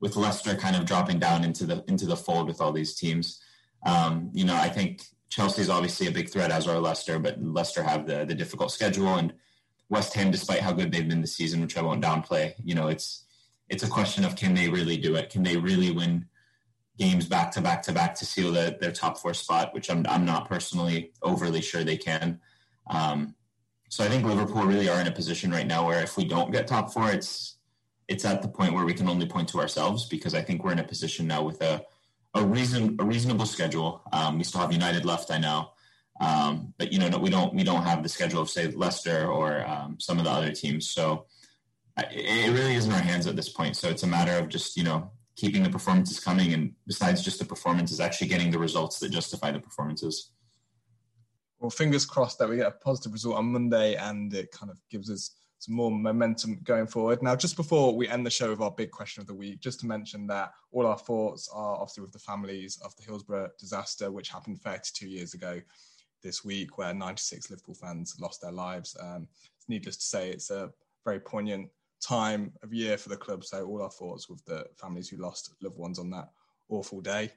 with 0.00 0.16
Leicester 0.16 0.54
kind 0.54 0.76
of 0.76 0.84
dropping 0.84 1.18
down 1.18 1.44
into 1.44 1.66
the 1.66 1.84
into 1.88 2.06
the 2.06 2.16
fold 2.16 2.48
with 2.48 2.60
all 2.60 2.72
these 2.72 2.94
teams. 2.94 3.40
Um, 3.84 4.30
you 4.32 4.44
know, 4.44 4.56
I 4.56 4.68
think 4.68 5.02
Chelsea 5.28 5.62
is 5.62 5.70
obviously 5.70 6.06
a 6.06 6.12
big 6.12 6.30
threat 6.30 6.50
as 6.50 6.66
are 6.66 6.78
Leicester, 6.78 7.18
but 7.18 7.42
Leicester 7.42 7.82
have 7.82 8.06
the 8.06 8.24
the 8.24 8.34
difficult 8.34 8.70
schedule 8.70 9.14
and 9.16 9.32
West 9.88 10.14
Ham, 10.14 10.30
despite 10.30 10.60
how 10.60 10.72
good 10.72 10.90
they've 10.90 11.08
been 11.08 11.20
this 11.20 11.36
season, 11.36 11.60
which 11.60 11.76
I 11.76 11.82
won't 11.82 12.02
downplay. 12.02 12.54
You 12.64 12.74
know, 12.74 12.88
it's 12.88 13.24
it's 13.68 13.82
a 13.82 13.88
question 13.88 14.24
of 14.24 14.36
can 14.36 14.54
they 14.54 14.68
really 14.68 14.96
do 14.96 15.16
it? 15.16 15.30
Can 15.30 15.42
they 15.42 15.56
really 15.56 15.90
win 15.90 16.26
games 16.98 17.26
back 17.26 17.50
to 17.52 17.60
back 17.60 17.82
to 17.82 17.92
back 17.92 18.14
to 18.14 18.24
seal 18.24 18.52
the, 18.52 18.76
their 18.80 18.92
top 18.92 19.18
four 19.18 19.34
spot, 19.34 19.74
which 19.74 19.90
I'm 19.90 20.04
I'm 20.08 20.24
not 20.24 20.48
personally 20.48 21.12
overly 21.22 21.60
sure 21.60 21.84
they 21.84 21.96
can. 21.96 22.40
Um, 22.88 23.34
so 23.88 24.04
I 24.04 24.08
think 24.08 24.24
Liverpool 24.24 24.64
really 24.64 24.88
are 24.88 25.00
in 25.00 25.06
a 25.06 25.12
position 25.12 25.50
right 25.50 25.66
now 25.66 25.86
where 25.86 26.02
if 26.02 26.16
we 26.16 26.24
don't 26.24 26.52
get 26.52 26.66
top 26.66 26.92
four, 26.92 27.10
it's 27.10 27.58
it's 28.08 28.24
at 28.24 28.42
the 28.42 28.48
point 28.48 28.72
where 28.72 28.84
we 28.84 28.94
can 28.94 29.08
only 29.08 29.26
point 29.26 29.48
to 29.48 29.58
ourselves 29.58 30.06
because 30.06 30.34
I 30.34 30.42
think 30.42 30.64
we're 30.64 30.72
in 30.72 30.78
a 30.78 30.84
position 30.84 31.26
now 31.26 31.42
with 31.42 31.60
a 31.62 31.84
a 32.34 32.44
reason 32.44 32.96
a 32.98 33.04
reasonable 33.04 33.46
schedule. 33.46 34.02
Um, 34.12 34.38
we 34.38 34.44
still 34.44 34.60
have 34.60 34.72
United 34.72 35.04
left, 35.04 35.30
I 35.30 35.38
know, 35.38 35.70
um, 36.20 36.72
but 36.78 36.92
you 36.92 36.98
know 36.98 37.18
we 37.18 37.30
don't 37.30 37.54
we 37.54 37.64
don't 37.64 37.82
have 37.82 38.02
the 38.02 38.08
schedule 38.08 38.42
of 38.42 38.50
say 38.50 38.68
Leicester 38.68 39.26
or 39.26 39.66
um, 39.66 39.98
some 40.00 40.18
of 40.18 40.24
the 40.24 40.30
other 40.30 40.52
teams. 40.52 40.88
So 40.88 41.26
it 41.96 42.52
really 42.52 42.74
is 42.74 42.86
in 42.86 42.92
our 42.92 42.98
hands 42.98 43.26
at 43.26 43.36
this 43.36 43.48
point. 43.48 43.76
So 43.76 43.88
it's 43.88 44.02
a 44.02 44.06
matter 44.06 44.32
of 44.32 44.48
just 44.48 44.76
you 44.76 44.84
know 44.84 45.10
keeping 45.36 45.62
the 45.62 45.70
performances 45.70 46.20
coming, 46.20 46.52
and 46.52 46.72
besides 46.86 47.22
just 47.22 47.38
the 47.38 47.44
performances, 47.44 48.00
actually 48.00 48.28
getting 48.28 48.50
the 48.50 48.58
results 48.58 48.98
that 49.00 49.10
justify 49.10 49.50
the 49.50 49.60
performances. 49.60 50.32
Well, 51.58 51.70
fingers 51.70 52.04
crossed 52.04 52.38
that 52.38 52.48
we 52.48 52.56
get 52.56 52.66
a 52.66 52.70
positive 52.72 53.12
result 53.12 53.36
on 53.36 53.46
Monday, 53.46 53.94
and 53.94 54.32
it 54.34 54.50
kind 54.50 54.70
of 54.70 54.78
gives 54.90 55.10
us 55.10 55.36
some 55.58 55.74
more 55.74 55.90
momentum 55.90 56.60
going 56.64 56.86
forward. 56.86 57.22
Now, 57.22 57.34
just 57.34 57.56
before 57.56 57.96
we 57.96 58.08
end 58.08 58.26
the 58.26 58.30
show 58.30 58.50
with 58.50 58.60
our 58.60 58.70
big 58.70 58.90
question 58.90 59.22
of 59.22 59.26
the 59.26 59.34
week, 59.34 59.60
just 59.60 59.80
to 59.80 59.86
mention 59.86 60.26
that 60.26 60.52
all 60.70 60.86
our 60.86 60.98
thoughts 60.98 61.48
are 61.52 61.76
obviously 61.76 62.02
with 62.02 62.12
the 62.12 62.18
families 62.18 62.78
of 62.84 62.94
the 62.96 63.04
Hillsborough 63.04 63.50
disaster, 63.58 64.10
which 64.10 64.28
happened 64.28 64.60
32 64.60 65.08
years 65.08 65.32
ago 65.32 65.60
this 66.22 66.44
week, 66.44 66.76
where 66.76 66.92
96 66.92 67.50
Liverpool 67.50 67.74
fans 67.74 68.16
lost 68.20 68.42
their 68.42 68.52
lives. 68.52 68.96
Um, 69.00 69.28
it's 69.56 69.68
needless 69.68 69.96
to 69.96 70.04
say, 70.04 70.30
it's 70.30 70.50
a 70.50 70.70
very 71.04 71.20
poignant 71.20 71.70
time 72.06 72.52
of 72.62 72.72
year 72.72 72.96
for 72.96 73.08
the 73.08 73.16
club. 73.16 73.44
So 73.44 73.66
all 73.66 73.82
our 73.82 73.90
thoughts 73.90 74.28
with 74.28 74.44
the 74.44 74.66
families 74.80 75.08
who 75.08 75.16
lost 75.16 75.54
loved 75.62 75.78
ones 75.78 75.98
on 75.98 76.10
that 76.10 76.28
awful 76.68 77.00
day. 77.00 77.32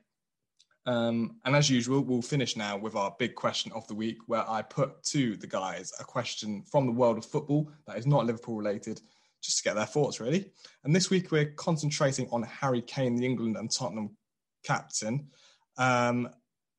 Um, 0.85 1.37
and 1.45 1.55
as 1.55 1.69
usual, 1.69 2.01
we'll 2.01 2.21
finish 2.21 2.55
now 2.55 2.77
with 2.77 2.95
our 2.95 3.15
big 3.19 3.35
question 3.35 3.71
of 3.73 3.87
the 3.87 3.95
week, 3.95 4.17
where 4.27 4.49
I 4.49 4.61
put 4.61 5.03
to 5.05 5.35
the 5.37 5.47
guys 5.47 5.91
a 5.99 6.03
question 6.03 6.63
from 6.63 6.85
the 6.85 6.91
world 6.91 7.17
of 7.17 7.25
football 7.25 7.69
that 7.85 7.97
is 7.97 8.07
not 8.07 8.25
Liverpool 8.25 8.55
related, 8.55 9.01
just 9.41 9.57
to 9.57 9.63
get 9.63 9.75
their 9.75 9.85
thoughts 9.85 10.19
really. 10.19 10.51
And 10.83 10.95
this 10.95 11.09
week 11.09 11.31
we're 11.31 11.51
concentrating 11.51 12.27
on 12.31 12.43
Harry 12.43 12.81
Kane, 12.81 13.15
the 13.15 13.25
England 13.25 13.57
and 13.57 13.71
Tottenham 13.71 14.15
captain. 14.63 15.27
Um, 15.77 16.29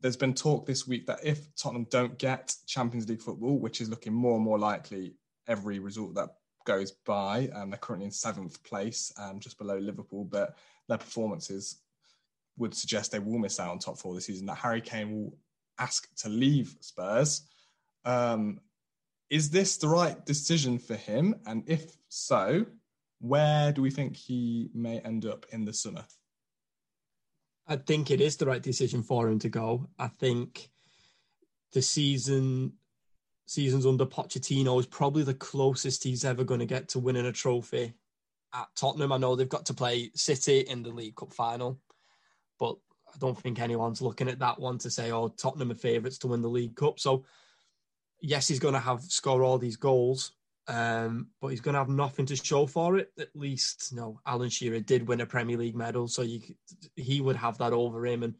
there's 0.00 0.16
been 0.16 0.34
talk 0.34 0.66
this 0.66 0.86
week 0.86 1.06
that 1.06 1.20
if 1.22 1.54
Tottenham 1.56 1.86
don't 1.90 2.18
get 2.18 2.54
Champions 2.66 3.08
League 3.08 3.22
football, 3.22 3.58
which 3.58 3.80
is 3.80 3.90
looking 3.90 4.14
more 4.14 4.36
and 4.36 4.44
more 4.44 4.58
likely 4.58 5.14
every 5.46 5.78
result 5.78 6.14
that 6.14 6.30
goes 6.70 6.92
by. 6.92 7.48
Um, 7.52 7.70
they're 7.70 7.78
currently 7.78 8.06
in 8.06 8.12
seventh 8.12 8.62
place, 8.62 9.12
um, 9.18 9.40
just 9.40 9.58
below 9.58 9.76
Liverpool, 9.76 10.24
but 10.24 10.56
their 10.88 10.98
performances 10.98 11.80
would 12.58 12.74
suggest 12.74 13.10
they 13.10 13.18
will 13.18 13.38
miss 13.38 13.58
out 13.58 13.70
on 13.70 13.80
top 13.80 13.98
four 13.98 14.14
this 14.14 14.26
season. 14.26 14.46
That 14.46 14.58
Harry 14.58 14.80
Kane 14.80 15.10
will 15.12 15.36
ask 15.80 16.14
to 16.18 16.28
leave 16.28 16.76
Spurs. 16.80 17.42
Um, 18.04 18.60
is 19.30 19.50
this 19.50 19.78
the 19.78 19.88
right 19.88 20.24
decision 20.24 20.78
for 20.78 20.94
him? 20.94 21.34
And 21.44 21.64
if 21.66 21.96
so, 22.08 22.66
where 23.18 23.72
do 23.72 23.82
we 23.82 23.90
think 23.90 24.16
he 24.16 24.70
may 24.72 25.00
end 25.00 25.26
up 25.26 25.46
in 25.50 25.64
the 25.64 25.72
summer? 25.72 26.04
I 27.66 27.76
think 27.76 28.12
it 28.12 28.20
is 28.20 28.36
the 28.36 28.46
right 28.46 28.62
decision 28.62 29.02
for 29.02 29.28
him 29.28 29.40
to 29.40 29.48
go. 29.48 29.88
I 29.98 30.06
think 30.06 30.70
the 31.72 31.82
season 31.82 32.74
seasons 33.50 33.84
under 33.84 34.06
Pochettino 34.06 34.78
is 34.78 34.86
probably 34.86 35.24
the 35.24 35.34
closest 35.34 36.04
he's 36.04 36.24
ever 36.24 36.44
going 36.44 36.60
to 36.60 36.66
get 36.66 36.86
to 36.90 37.00
winning 37.00 37.26
a 37.26 37.32
trophy 37.32 37.92
at 38.54 38.68
Tottenham. 38.76 39.10
I 39.10 39.18
know 39.18 39.34
they've 39.34 39.48
got 39.48 39.66
to 39.66 39.74
play 39.74 40.12
City 40.14 40.60
in 40.60 40.84
the 40.84 40.90
League 40.90 41.16
Cup 41.16 41.32
final, 41.32 41.80
but 42.60 42.76
I 43.12 43.18
don't 43.18 43.36
think 43.36 43.58
anyone's 43.58 44.00
looking 44.00 44.28
at 44.28 44.38
that 44.38 44.60
one 44.60 44.78
to 44.78 44.90
say, 44.90 45.10
oh, 45.10 45.30
Tottenham 45.30 45.72
are 45.72 45.74
favourites 45.74 46.18
to 46.18 46.28
win 46.28 46.42
the 46.42 46.48
League 46.48 46.76
Cup. 46.76 47.00
So, 47.00 47.24
yes, 48.20 48.46
he's 48.46 48.60
going 48.60 48.74
to 48.74 48.80
have 48.80 49.02
score 49.02 49.42
all 49.42 49.58
these 49.58 49.76
goals, 49.76 50.30
um, 50.68 51.26
but 51.40 51.48
he's 51.48 51.60
going 51.60 51.74
to 51.74 51.80
have 51.80 51.88
nothing 51.88 52.26
to 52.26 52.36
show 52.36 52.66
for 52.66 52.98
it. 52.98 53.10
At 53.18 53.34
least, 53.34 53.90
you 53.90 53.96
know, 53.96 54.20
Alan 54.24 54.48
Shearer 54.48 54.78
did 54.78 55.08
win 55.08 55.22
a 55.22 55.26
Premier 55.26 55.56
League 55.56 55.74
medal, 55.74 56.06
so 56.06 56.22
you, 56.22 56.40
he 56.94 57.20
would 57.20 57.34
have 57.34 57.58
that 57.58 57.72
over 57.72 58.06
him. 58.06 58.22
And 58.22 58.36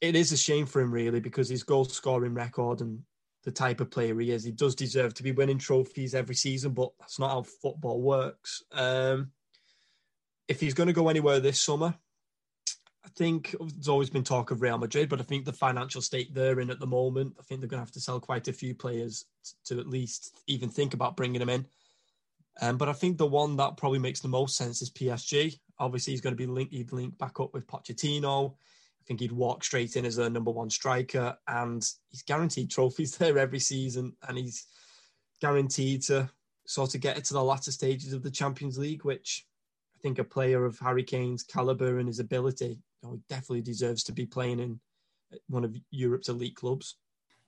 it 0.00 0.16
is 0.16 0.32
a 0.32 0.36
shame 0.36 0.66
for 0.66 0.80
him, 0.80 0.90
really, 0.90 1.20
because 1.20 1.48
his 1.48 1.62
goal 1.62 1.84
scoring 1.84 2.34
record 2.34 2.80
and 2.80 3.04
the 3.44 3.50
type 3.50 3.80
of 3.80 3.90
player 3.90 4.18
he 4.18 4.30
is. 4.30 4.44
He 4.44 4.52
does 4.52 4.74
deserve 4.74 5.14
to 5.14 5.22
be 5.22 5.32
winning 5.32 5.58
trophies 5.58 6.14
every 6.14 6.34
season, 6.34 6.72
but 6.72 6.90
that's 6.98 7.18
not 7.18 7.30
how 7.30 7.42
football 7.42 8.00
works. 8.00 8.62
Um, 8.72 9.32
if 10.48 10.60
he's 10.60 10.74
going 10.74 10.88
to 10.88 10.92
go 10.92 11.08
anywhere 11.08 11.40
this 11.40 11.60
summer, 11.60 11.94
I 13.04 13.08
think 13.16 13.54
there's 13.58 13.88
always 13.88 14.10
been 14.10 14.24
talk 14.24 14.50
of 14.50 14.60
Real 14.60 14.76
Madrid, 14.76 15.08
but 15.08 15.20
I 15.20 15.22
think 15.22 15.44
the 15.44 15.52
financial 15.52 16.02
state 16.02 16.34
they're 16.34 16.60
in 16.60 16.70
at 16.70 16.80
the 16.80 16.86
moment, 16.86 17.34
I 17.38 17.42
think 17.42 17.60
they're 17.60 17.68
going 17.68 17.78
to 17.78 17.84
have 17.84 17.92
to 17.92 18.00
sell 18.00 18.20
quite 18.20 18.48
a 18.48 18.52
few 18.52 18.74
players 18.74 19.24
to, 19.66 19.80
at 19.80 19.88
least 19.88 20.36
even 20.46 20.68
think 20.68 20.92
about 20.92 21.16
bringing 21.16 21.40
him 21.40 21.48
in. 21.48 21.66
Um, 22.60 22.76
but 22.76 22.88
I 22.88 22.92
think 22.92 23.16
the 23.16 23.26
one 23.26 23.56
that 23.56 23.78
probably 23.78 24.00
makes 24.00 24.20
the 24.20 24.28
most 24.28 24.56
sense 24.56 24.82
is 24.82 24.90
PSG. 24.90 25.58
Obviously, 25.78 26.12
he's 26.12 26.20
going 26.20 26.34
to 26.34 26.36
be 26.36 26.46
linked, 26.46 26.74
he'd 26.74 26.92
link 26.92 27.16
back 27.16 27.40
up 27.40 27.54
with 27.54 27.66
Pochettino. 27.66 28.54
Think 29.10 29.18
he'd 29.18 29.32
walk 29.32 29.64
straight 29.64 29.96
in 29.96 30.06
as 30.06 30.18
a 30.18 30.30
number 30.30 30.52
one 30.52 30.70
striker, 30.70 31.36
and 31.48 31.84
he's 32.10 32.22
guaranteed 32.22 32.70
trophies 32.70 33.16
there 33.18 33.38
every 33.38 33.58
season, 33.58 34.14
and 34.28 34.38
he's 34.38 34.66
guaranteed 35.40 36.02
to 36.02 36.30
sort 36.64 36.94
of 36.94 37.00
get 37.00 37.18
it 37.18 37.24
to 37.24 37.34
the 37.34 37.42
latter 37.42 37.72
stages 37.72 38.12
of 38.12 38.22
the 38.22 38.30
Champions 38.30 38.78
League, 38.78 39.04
which 39.04 39.44
I 39.96 39.98
think 40.00 40.20
a 40.20 40.24
player 40.24 40.64
of 40.64 40.78
Harry 40.78 41.02
Kane's 41.02 41.42
caliber 41.42 41.98
and 41.98 42.06
his 42.06 42.20
ability 42.20 42.78
you 43.02 43.08
know, 43.08 43.20
definitely 43.28 43.62
deserves 43.62 44.04
to 44.04 44.12
be 44.12 44.26
playing 44.26 44.60
in 44.60 44.78
one 45.48 45.64
of 45.64 45.74
Europe's 45.90 46.28
elite 46.28 46.54
clubs. 46.54 46.94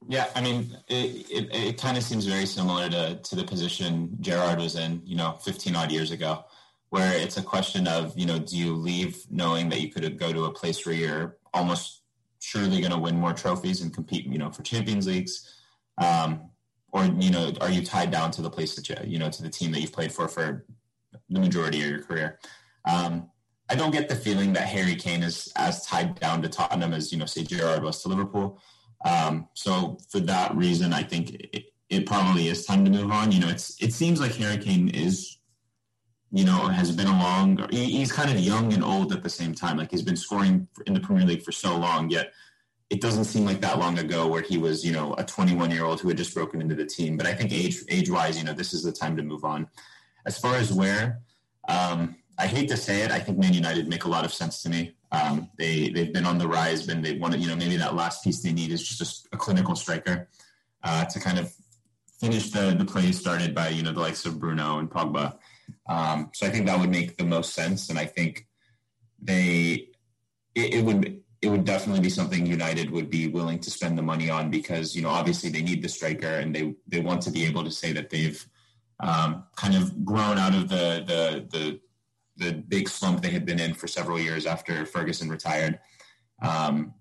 Yeah, 0.09 0.27
I 0.35 0.41
mean, 0.41 0.77
it, 0.89 1.31
it, 1.31 1.55
it 1.55 1.81
kind 1.81 1.97
of 1.97 2.03
seems 2.03 2.27
very 2.27 2.47
similar 2.47 2.89
to, 2.89 3.21
to 3.23 3.37
the 3.37 3.45
position 3.45 4.17
Gerrard 4.19 4.59
was 4.59 4.75
in, 4.75 5.01
you 5.05 5.15
know, 5.15 5.35
15 5.35 5.77
odd 5.77 5.93
years 5.93 6.11
ago, 6.11 6.45
where 6.91 7.17
it's 7.17 7.37
a 7.37 7.43
question 7.43 7.87
of, 7.87 8.19
you 8.19 8.27
know, 8.27 8.41
do 8.41 8.57
you 8.57 8.75
leave 8.75 9.23
knowing 9.31 9.69
that 9.69 9.81
you 9.81 9.91
could 9.91 10.19
go 10.19 10.33
to 10.33 10.47
a 10.47 10.51
place 10.51 10.85
where 10.85 10.97
you're 10.97 11.37
almost 11.55 12.03
surely 12.41 12.81
going 12.81 12.93
to 12.93 12.99
win 12.99 13.17
more 13.17 13.33
trophies 13.33 13.81
and 13.81 13.95
compete, 13.95 14.27
you 14.27 14.39
know, 14.39 14.51
for 14.51 14.63
Champions 14.63 15.07
Leagues? 15.07 15.55
Um, 15.99 16.51
or, 16.93 17.05
you 17.05 17.31
know, 17.31 17.53
are 17.61 17.71
you 17.71 17.85
tied 17.85 18.11
down 18.11 18.31
to 18.33 18.43
the 18.43 18.51
place 18.51 18.75
that 18.75 18.89
you, 18.89 18.97
you 19.05 19.19
know, 19.19 19.31
to 19.31 19.43
the 19.43 19.49
team 19.49 19.73
that 19.73 19.81
you've 19.81 19.93
played 19.93 20.13
for 20.13 20.29
for 20.29 20.67
the 21.31 21.41
majority 21.41 21.83
of 21.83 21.89
your 21.89 22.03
career? 22.03 22.39
Um, 22.85 23.31
I 23.71 23.75
don't 23.75 23.93
get 23.93 24.09
the 24.09 24.17
feeling 24.17 24.53
that 24.55 24.69
Harry 24.69 24.95
Kane 24.97 25.23
is 25.23 25.51
as 25.57 25.87
tied 25.87 26.21
down 26.21 26.43
to 26.43 26.49
Tottenham 26.49 26.93
as, 26.93 27.13
you 27.13 27.19
know, 27.19 27.25
say 27.25 27.43
Gerrard 27.43 27.83
was 27.83 28.03
to 28.03 28.09
Liverpool. 28.09 28.61
Um, 29.05 29.49
so 29.55 29.99
for 30.11 30.21
that 30.21 30.55
reason, 30.55 30.93
I 30.93 31.03
think 31.03 31.31
it, 31.31 31.65
it 31.89 32.07
probably 32.07 32.49
is 32.49 32.67
time 32.67 32.85
to 32.85 32.91
move 32.91 33.11
on. 33.11 33.33
You 33.33 33.41
know, 33.41 33.49
it's 33.49 33.83
it 33.83 33.93
seems 33.93 34.21
like 34.21 34.35
Harry 34.35 34.59
Kane 34.59 34.89
is 34.89 35.39
you 36.33 36.45
know, 36.45 36.69
has 36.69 36.91
been 36.91 37.07
along. 37.07 37.69
He's 37.71 38.11
kind 38.11 38.31
of 38.31 38.39
young 38.41 38.73
and 38.73 38.83
old 38.83 39.13
at 39.13 39.23
the 39.23 39.29
same 39.29 39.55
time. 39.55 39.77
Like 39.77 39.91
he's 39.91 40.03
been 40.03 40.17
scoring 40.17 40.67
in 40.87 40.95
the 40.95 41.01
Premier 41.01 41.27
League 41.27 41.43
for 41.43 41.53
so 41.53 41.77
long, 41.77 42.09
yet 42.09 42.33
it 42.89 43.01
doesn't 43.01 43.25
seem 43.25 43.45
like 43.45 43.61
that 43.61 43.79
long 43.79 43.99
ago 43.99 44.27
where 44.27 44.43
he 44.43 44.59
was, 44.59 44.85
you 44.85 44.93
know, 44.93 45.15
a 45.19 45.25
21 45.25 45.71
year 45.71 45.85
old 45.85 46.01
who 46.01 46.09
had 46.09 46.17
just 46.17 46.35
broken 46.35 46.61
into 46.61 46.75
the 46.75 46.87
team. 46.87 47.17
But 47.17 47.27
I 47.27 47.35
think 47.35 47.53
age 47.53 47.83
age 47.91 48.11
wise, 48.11 48.39
you 48.39 48.45
know, 48.45 48.55
this 48.55 48.73
is 48.73 48.83
the 48.83 48.93
time 48.93 49.17
to 49.17 49.23
move 49.23 49.45
on. 49.45 49.69
As 50.27 50.39
far 50.39 50.57
as 50.57 50.73
where, 50.73 51.21
um, 51.69 52.17
I 52.39 52.47
hate 52.47 52.69
to 52.71 52.77
say 52.77 53.03
it, 53.03 53.11
I 53.11 53.19
think 53.19 53.39
Man 53.39 53.53
United 53.53 53.89
make 53.89 54.05
a 54.05 54.09
lot 54.09 54.25
of 54.25 54.33
sense 54.33 54.63
to 54.63 54.71
me. 54.71 54.95
Um, 55.13 55.51
they 55.59 55.91
they've 55.91 56.13
been 56.13 56.25
on 56.25 56.39
the 56.39 56.49
rise, 56.49 56.89
and 56.89 57.05
they 57.05 57.19
want 57.19 57.35
to, 57.35 57.39
you 57.41 57.49
know, 57.49 57.57
maybe 57.57 57.77
that 57.77 57.95
last 57.95 58.25
piece 58.25 58.43
they 58.43 58.53
need 58.53 58.73
is 58.73 58.87
just 58.87 59.27
a, 59.27 59.37
a 59.37 59.39
clinical 59.39 59.77
striker 59.77 60.29
uh, 60.83 61.05
to 61.05 61.21
kind 61.21 61.39
of 61.39 61.53
finish 62.19 62.51
the 62.51 62.75
the 62.79 62.85
play 62.85 63.13
started 63.13 63.55
by 63.55 63.69
you 63.69 63.83
know 63.83 63.93
the 63.93 64.01
likes 64.01 64.25
of 64.25 64.41
Bruno 64.41 64.79
and 64.79 64.91
Pogba. 64.91 65.39
Um, 65.93 66.31
so 66.33 66.47
I 66.47 66.51
think 66.51 66.67
that 66.67 66.81
would 66.81 66.91
make 66.91 67.19
the 67.19 67.25
most 67.25 67.53
sense, 67.53 67.91
and 67.91 67.99
I 67.99 68.07
think 68.07 68.47
they 69.21 69.89
it, 70.55 70.75
it 70.77 70.85
would 70.85 71.21
it 71.43 71.49
would 71.51 71.65
definitely 71.65 72.01
be 72.01 72.09
something 72.09 72.47
United 72.47 72.91
would 72.91 73.11
be 73.11 73.27
willing 73.29 73.59
to 73.59 73.71
spend 73.71 73.99
the 73.99 74.03
money 74.03 74.31
on 74.31 74.51
because 74.51 74.97
you 74.97 75.03
know 75.03 75.11
obviously 75.11 75.51
they 75.51 75.61
need 75.61 75.83
the 75.83 75.89
striker 75.89 76.35
and 76.43 76.55
they 76.57 76.75
they 76.89 77.01
want 77.01 77.21
to 77.23 77.31
be 77.31 77.45
able 77.45 77.63
to 77.65 77.71
say 77.71 77.93
that 77.93 78.09
they've 78.09 78.43
um, 79.01 79.45
kind 79.57 79.75
of 79.75 80.03
grown 80.03 80.39
out 80.39 80.55
of 80.55 80.71
the 80.71 81.05
the 81.11 81.47
the 81.55 81.81
the 82.37 82.53
big 82.53 82.89
slump 82.89 83.21
they 83.21 83.31
had 83.31 83.45
been 83.45 83.61
in 83.61 83.75
for 83.75 83.87
several 83.87 84.19
years 84.19 84.47
after 84.47 84.87
Ferguson 84.87 85.29
retired. 85.29 85.79
Um, 86.41 86.95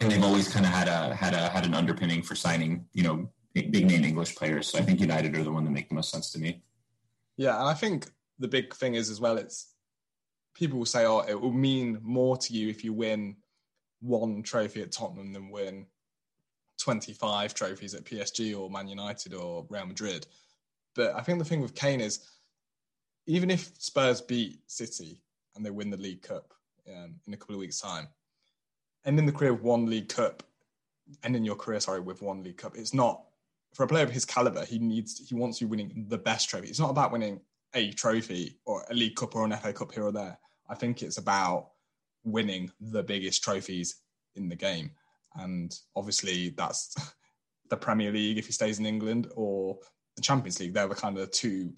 and 0.00 0.10
they've 0.10 0.22
always 0.22 0.48
kind 0.48 0.64
of 0.64 0.70
had 0.70 0.86
a 0.86 1.16
had 1.16 1.34
a 1.34 1.48
had 1.48 1.66
an 1.66 1.74
underpinning 1.74 2.22
for 2.22 2.36
signing, 2.36 2.86
you 2.92 3.02
know, 3.02 3.28
big 3.54 3.86
name 3.86 4.04
English 4.04 4.36
players. 4.36 4.68
So 4.68 4.78
I 4.78 4.82
think 4.82 5.00
United 5.00 5.36
are 5.36 5.42
the 5.42 5.50
one 5.52 5.64
that 5.64 5.72
make 5.72 5.88
the 5.88 5.96
most 5.96 6.10
sense 6.10 6.30
to 6.32 6.38
me. 6.38 6.62
Yeah, 7.36 7.58
and 7.58 7.68
I 7.68 7.74
think 7.74 8.10
the 8.38 8.48
big 8.48 8.74
thing 8.74 8.94
is 8.94 9.10
as 9.10 9.20
well. 9.20 9.38
It's 9.38 9.74
people 10.54 10.78
will 10.78 10.86
say, 10.86 11.04
"Oh, 11.04 11.20
it 11.20 11.40
will 11.40 11.52
mean 11.52 11.98
more 12.02 12.36
to 12.36 12.52
you 12.52 12.68
if 12.68 12.84
you 12.84 12.92
win 12.92 13.36
one 14.00 14.42
trophy 14.42 14.82
at 14.82 14.92
Tottenham 14.92 15.32
than 15.32 15.50
win 15.50 15.86
25 16.78 17.54
trophies 17.54 17.94
at 17.94 18.04
PSG 18.04 18.58
or 18.58 18.70
Man 18.70 18.88
United 18.88 19.34
or 19.34 19.66
Real 19.68 19.86
Madrid." 19.86 20.26
But 20.94 21.14
I 21.14 21.22
think 21.22 21.38
the 21.38 21.44
thing 21.44 21.60
with 21.60 21.74
Kane 21.74 22.00
is, 22.00 22.20
even 23.26 23.50
if 23.50 23.72
Spurs 23.78 24.20
beat 24.20 24.60
City 24.70 25.20
and 25.56 25.66
they 25.66 25.70
win 25.70 25.90
the 25.90 25.96
League 25.96 26.22
Cup 26.22 26.54
um, 26.88 27.16
in 27.26 27.34
a 27.34 27.36
couple 27.36 27.56
of 27.56 27.60
weeks' 27.60 27.80
time, 27.80 28.08
ending 29.04 29.26
the 29.26 29.32
career 29.32 29.54
with 29.54 29.62
one 29.62 29.86
League 29.86 30.08
Cup, 30.08 30.44
ending 31.24 31.44
your 31.44 31.56
career, 31.56 31.80
sorry, 31.80 32.00
with 32.00 32.22
one 32.22 32.44
League 32.44 32.58
Cup, 32.58 32.76
it's 32.76 32.94
not 32.94 33.24
for 33.74 33.82
a 33.82 33.88
player 33.88 34.04
of 34.04 34.10
his 34.10 34.24
caliber. 34.24 34.64
He 34.64 34.78
needs, 34.78 35.28
he 35.28 35.34
wants 35.34 35.60
you 35.60 35.68
winning 35.68 36.06
the 36.08 36.18
best 36.18 36.48
trophy. 36.48 36.68
It's 36.68 36.80
not 36.80 36.90
about 36.90 37.12
winning 37.12 37.40
a 37.74 37.90
trophy 37.92 38.58
or 38.64 38.84
a 38.88 38.94
League 38.94 39.16
Cup 39.16 39.34
or 39.34 39.44
an 39.44 39.52
FA 39.56 39.72
Cup 39.72 39.92
here 39.92 40.04
or 40.04 40.12
there. 40.12 40.38
I 40.68 40.74
think 40.74 41.02
it's 41.02 41.18
about 41.18 41.70
winning 42.24 42.70
the 42.80 43.02
biggest 43.02 43.42
trophies 43.42 43.96
in 44.36 44.48
the 44.48 44.56
game, 44.56 44.92
and 45.36 45.76
obviously 45.94 46.50
that's 46.50 46.94
the 47.70 47.76
Premier 47.76 48.12
League 48.12 48.38
if 48.38 48.46
he 48.46 48.52
stays 48.52 48.78
in 48.78 48.86
England 48.86 49.28
or 49.34 49.76
the 50.16 50.22
Champions 50.22 50.60
League. 50.60 50.72
They're 50.72 50.88
the 50.88 50.94
kind 50.94 51.18
of 51.18 51.26
the 51.26 51.30
two, 51.30 51.72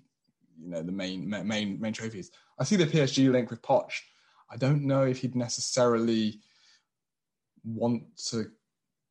you 0.61 0.69
know, 0.69 0.83
the 0.83 0.93
main 0.93 1.29
main 1.29 1.81
main 1.81 1.93
trophies. 1.93 2.31
I 2.59 2.65
see 2.65 2.77
the 2.77 2.87
PSG 2.87 3.31
link 3.31 3.51
with 3.51 3.63
Poch. 3.63 3.93
I 4.51 4.57
don't 4.57 4.85
know 4.85 5.03
if 5.03 5.19
he'd 5.19 5.35
necessarily 5.35 6.41
want 7.65 8.05
to 8.29 8.47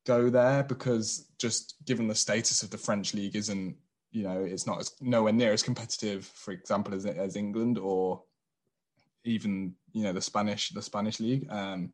go 0.06 0.30
there 0.30 0.62
because 0.62 1.25
just 1.38 1.76
given 1.84 2.08
the 2.08 2.14
status 2.14 2.62
of 2.62 2.70
the 2.70 2.78
French 2.78 3.14
league 3.14 3.36
isn't 3.36 3.76
you 4.10 4.22
know 4.22 4.42
it's 4.42 4.66
not 4.66 4.80
as 4.80 4.92
nowhere 5.00 5.32
near 5.32 5.52
as 5.52 5.62
competitive 5.62 6.24
for 6.24 6.52
example 6.52 6.94
as, 6.94 7.04
as 7.04 7.36
England 7.36 7.78
or 7.78 8.22
even 9.24 9.74
you 9.92 10.02
know 10.02 10.12
the 10.12 10.20
Spanish 10.20 10.70
the 10.70 10.82
Spanish 10.82 11.20
league. 11.20 11.46
Um, 11.50 11.92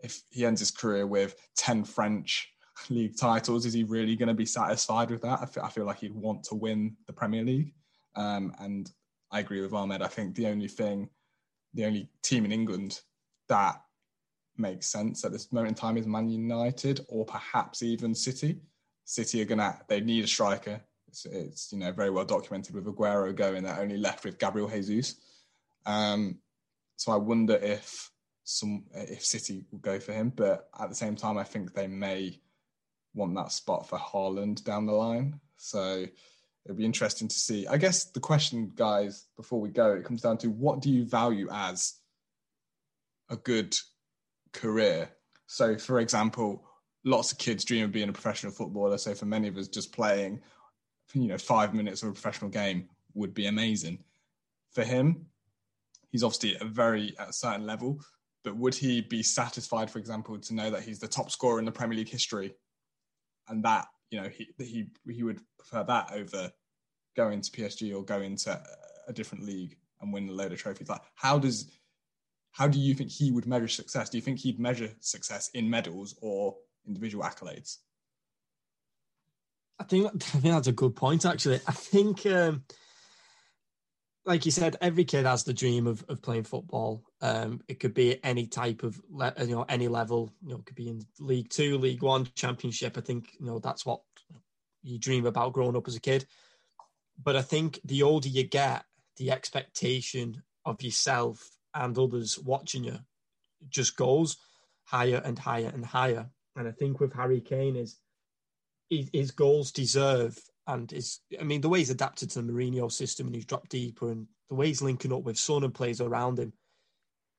if 0.00 0.22
he 0.30 0.44
ends 0.44 0.60
his 0.60 0.70
career 0.70 1.06
with 1.06 1.34
10 1.56 1.84
French 1.84 2.52
league 2.90 3.16
titles 3.16 3.64
is 3.64 3.72
he 3.72 3.84
really 3.84 4.16
going 4.16 4.28
to 4.28 4.34
be 4.34 4.46
satisfied 4.46 5.10
with 5.10 5.22
that? 5.22 5.40
I 5.40 5.46
feel, 5.46 5.62
I 5.62 5.70
feel 5.70 5.86
like 5.86 6.00
he'd 6.00 6.14
want 6.14 6.44
to 6.44 6.54
win 6.54 6.96
the 7.06 7.12
Premier 7.12 7.42
League. 7.42 7.72
Um, 8.16 8.52
and 8.58 8.90
I 9.30 9.40
agree 9.40 9.60
with 9.60 9.72
Ahmed. 9.72 10.02
I 10.02 10.08
think 10.08 10.34
the 10.34 10.46
only 10.46 10.68
thing 10.68 11.08
the 11.72 11.86
only 11.86 12.08
team 12.22 12.44
in 12.44 12.52
England 12.52 13.00
that 13.48 13.80
makes 14.56 14.86
sense 14.86 15.24
at 15.24 15.32
this 15.32 15.52
moment 15.52 15.70
in 15.70 15.74
time 15.74 15.96
is 15.96 16.06
Man 16.06 16.28
United 16.28 17.00
or 17.08 17.24
perhaps 17.24 17.82
even 17.82 18.14
City. 18.14 18.60
City 19.04 19.42
are 19.42 19.46
gonna 19.46 19.78
they 19.88 20.00
need 20.00 20.24
a 20.24 20.28
striker. 20.28 20.80
It's, 21.08 21.26
it's 21.26 21.72
you 21.72 21.78
know 21.78 21.92
very 21.92 22.10
well 22.10 22.24
documented 22.24 22.74
with 22.74 22.86
Aguero 22.86 23.34
going. 23.34 23.62
They're 23.62 23.80
only 23.80 23.98
left 23.98 24.24
with 24.24 24.38
Gabriel 24.38 24.68
Jesus. 24.68 25.16
Um, 25.86 26.38
so 26.96 27.12
I 27.12 27.16
wonder 27.16 27.56
if 27.56 28.10
some 28.44 28.84
if 28.94 29.24
City 29.24 29.64
will 29.70 29.78
go 29.78 29.98
for 30.00 30.12
him, 30.12 30.32
but 30.34 30.68
at 30.78 30.88
the 30.88 30.94
same 30.94 31.16
time, 31.16 31.38
I 31.38 31.44
think 31.44 31.74
they 31.74 31.86
may 31.86 32.40
want 33.14 33.34
that 33.36 33.52
spot 33.52 33.88
for 33.88 33.98
Haaland 33.98 34.64
down 34.64 34.86
the 34.86 34.92
line. 34.92 35.40
So 35.56 36.06
it'll 36.64 36.76
be 36.76 36.84
interesting 36.84 37.28
to 37.28 37.34
see. 37.34 37.66
I 37.66 37.76
guess 37.76 38.04
the 38.06 38.20
question, 38.20 38.72
guys, 38.74 39.26
before 39.36 39.60
we 39.60 39.68
go, 39.68 39.92
it 39.92 40.04
comes 40.04 40.22
down 40.22 40.38
to 40.38 40.48
what 40.48 40.80
do 40.80 40.90
you 40.90 41.04
value 41.04 41.48
as 41.52 41.94
a 43.30 43.36
good 43.36 43.76
career. 44.52 45.10
So, 45.46 45.76
for 45.76 46.00
example, 46.00 46.64
lots 47.04 47.32
of 47.32 47.38
kids 47.38 47.64
dream 47.64 47.84
of 47.84 47.92
being 47.92 48.08
a 48.08 48.12
professional 48.12 48.52
footballer. 48.52 48.98
So, 48.98 49.14
for 49.14 49.26
many 49.26 49.48
of 49.48 49.56
us, 49.56 49.68
just 49.68 49.92
playing, 49.92 50.40
you 51.12 51.28
know, 51.28 51.38
five 51.38 51.74
minutes 51.74 52.02
of 52.02 52.10
a 52.10 52.12
professional 52.12 52.50
game 52.50 52.88
would 53.14 53.34
be 53.34 53.46
amazing. 53.46 53.98
For 54.72 54.82
him, 54.82 55.26
he's 56.10 56.24
obviously 56.24 56.56
a 56.60 56.64
very 56.64 57.14
at 57.18 57.30
a 57.30 57.32
certain 57.32 57.66
level, 57.66 58.00
but 58.42 58.56
would 58.56 58.74
he 58.74 59.00
be 59.00 59.22
satisfied, 59.22 59.90
for 59.90 59.98
example, 59.98 60.38
to 60.38 60.54
know 60.54 60.70
that 60.70 60.82
he's 60.82 60.98
the 60.98 61.08
top 61.08 61.30
scorer 61.30 61.58
in 61.58 61.64
the 61.64 61.72
Premier 61.72 61.98
League 61.98 62.08
history, 62.08 62.54
and 63.48 63.62
that 63.64 63.86
you 64.10 64.20
know 64.20 64.28
he 64.28 64.48
he 64.58 64.86
he 65.08 65.22
would 65.22 65.40
prefer 65.58 65.84
that 65.84 66.12
over 66.12 66.50
going 67.16 67.40
to 67.40 67.50
PSG 67.50 67.94
or 67.94 68.02
going 68.02 68.36
to 68.36 68.60
a 69.06 69.12
different 69.12 69.44
league 69.44 69.76
and 70.00 70.12
win 70.12 70.28
a 70.28 70.32
load 70.32 70.52
of 70.52 70.58
trophies? 70.58 70.88
Like, 70.88 71.02
how 71.14 71.38
does 71.38 71.70
how 72.52 72.68
do 72.68 72.78
you 72.78 72.94
think 72.94 73.10
he 73.10 73.30
would 73.30 73.46
measure 73.46 73.68
success? 73.68 74.08
Do 74.08 74.18
you 74.18 74.22
think 74.22 74.38
he'd 74.38 74.60
measure 74.60 74.90
success 75.00 75.50
in 75.54 75.68
medals 75.68 76.16
or 76.22 76.56
individual 76.86 77.24
accolades? 77.24 77.78
I 79.78 79.84
think 79.84 80.06
I 80.14 80.18
think 80.18 80.44
that's 80.44 80.68
a 80.68 80.72
good 80.72 80.96
point. 80.96 81.24
Actually, 81.24 81.60
I 81.66 81.72
think, 81.72 82.24
um, 82.26 82.64
like 84.24 84.44
you 84.44 84.50
said, 84.50 84.76
every 84.80 85.04
kid 85.04 85.26
has 85.26 85.44
the 85.44 85.52
dream 85.52 85.86
of, 85.86 86.04
of 86.08 86.22
playing 86.22 86.44
football. 86.44 87.02
Um, 87.20 87.60
it 87.68 87.80
could 87.80 87.94
be 87.94 88.22
any 88.24 88.46
type 88.46 88.82
of 88.82 89.00
le- 89.10 89.34
you 89.40 89.54
know 89.54 89.66
any 89.68 89.88
level. 89.88 90.32
You 90.42 90.50
know, 90.50 90.56
it 90.56 90.66
could 90.66 90.76
be 90.76 90.88
in 90.88 91.02
League 91.18 91.50
Two, 91.50 91.78
League 91.78 92.02
One, 92.02 92.28
Championship. 92.34 92.96
I 92.96 93.00
think 93.00 93.30
you 93.38 93.46
know 93.46 93.58
that's 93.58 93.84
what 93.84 94.00
you 94.82 94.98
dream 94.98 95.26
about 95.26 95.52
growing 95.52 95.76
up 95.76 95.88
as 95.88 95.96
a 95.96 96.00
kid. 96.00 96.26
But 97.22 97.36
I 97.36 97.42
think 97.42 97.80
the 97.84 98.02
older 98.02 98.28
you 98.28 98.44
get, 98.44 98.84
the 99.16 99.30
expectation 99.30 100.42
of 100.64 100.82
yourself 100.82 101.50
and 101.74 101.96
others 101.96 102.38
watching 102.38 102.84
you 102.84 102.98
just 103.68 103.96
goes 103.96 104.36
higher 104.84 105.22
and 105.24 105.38
higher 105.38 105.70
and 105.72 105.84
higher. 105.84 106.30
And 106.56 106.68
I 106.68 106.72
think 106.72 107.00
with 107.00 107.12
Harry 107.14 107.40
Kane 107.40 107.76
is 107.76 107.98
his 108.90 109.30
goals 109.30 109.72
deserve 109.72 110.38
and 110.66 110.92
is 110.92 111.20
I 111.40 111.42
mean 111.42 111.60
the 111.60 111.68
way 111.68 111.80
he's 111.80 111.90
adapted 111.90 112.30
to 112.30 112.42
the 112.42 112.52
Mourinho 112.52 112.90
system 112.90 113.26
and 113.26 113.34
he's 113.34 113.46
dropped 113.46 113.70
deeper 113.70 114.10
and 114.10 114.26
the 114.48 114.54
way 114.54 114.68
he's 114.68 114.82
linking 114.82 115.12
up 115.12 115.22
with 115.22 115.38
Son 115.38 115.64
and 115.64 115.74
plays 115.74 116.00
around 116.00 116.38
him, 116.38 116.52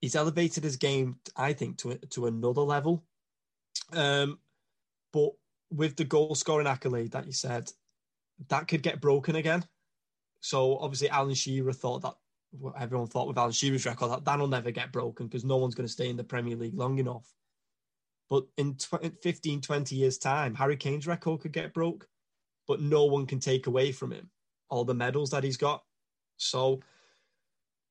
he's 0.02 0.16
elevated 0.16 0.64
his 0.64 0.76
game 0.76 1.18
I 1.36 1.54
think 1.54 1.78
to 1.80 1.96
to 1.98 2.26
another 2.26 2.62
level. 2.62 3.04
Um, 3.94 4.40
but 5.14 5.32
with 5.72 5.96
the 5.96 6.06
goal 6.06 6.36
scoring 6.36 6.68
accolade 6.68 7.12
that 7.12 7.26
you 7.26 7.34
said, 7.34 7.72
that 8.50 8.68
could 8.68 8.84
get 8.84 9.02
broken 9.02 9.36
again. 9.36 9.64
So 10.42 10.78
obviously 10.78 11.10
Alan 11.10 11.34
Shearer 11.34 11.74
thought 11.74 12.02
that 12.02 12.16
everyone 12.80 13.08
thought 13.08 13.28
with 13.28 13.38
Alan 13.38 13.52
Shearer's 13.52 13.86
record, 13.86 14.12
that 14.12 14.26
that'll 14.26 14.48
never 14.48 14.72
get 14.72 14.92
broken 14.92 15.28
because 15.28 15.44
no 15.44 15.58
one's 15.58 15.76
going 15.76 15.88
to 15.88 15.92
stay 15.92 16.10
in 16.10 16.18
the 16.18 16.24
Premier 16.24 16.56
League 16.56 16.78
long 16.78 17.00
enough. 17.00 17.26
But 18.30 18.46
in 18.58 18.76
15, 18.76 19.62
20 19.62 19.96
years' 19.96 20.18
time, 20.18 20.56
Harry 20.56 20.78
Kane's 20.78 21.08
record 21.08 21.42
could 21.42 21.52
get 21.52 21.74
broke, 21.74 22.08
but 22.68 22.82
no 22.82 23.06
one 23.06 23.28
can 23.28 23.40
take 23.40 23.68
away 23.68 23.92
from 23.92 24.12
him 24.12 24.30
all 24.70 24.84
the 24.84 24.96
medals 24.96 25.30
that 25.30 25.44
he's 25.44 25.58
got. 25.58 25.84
So 26.38 26.82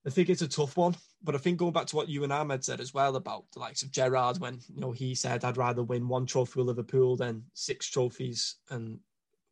I 0.06 0.10
think 0.10 0.28
it's 0.28 0.42
a 0.42 0.48
tough 0.48 0.76
one. 0.76 0.96
But 1.22 1.34
I 1.34 1.38
think 1.38 1.58
going 1.58 1.72
back 1.72 1.86
to 1.86 1.96
what 1.96 2.08
you 2.08 2.24
and 2.24 2.32
Ahmed 2.32 2.64
said 2.64 2.80
as 2.80 2.92
well 2.92 3.16
about 3.16 3.44
the 3.52 3.60
likes 3.60 3.82
of 3.82 3.90
Gerrard, 3.90 4.40
when 4.40 4.60
you 4.68 4.80
know 4.80 4.92
he 4.92 5.14
said 5.14 5.44
I'd 5.44 5.56
rather 5.56 5.82
win 5.82 6.08
one 6.08 6.26
trophy 6.26 6.60
with 6.60 6.66
Liverpool 6.66 7.16
than 7.16 7.44
six 7.54 7.88
trophies, 7.88 8.56
and 8.70 8.98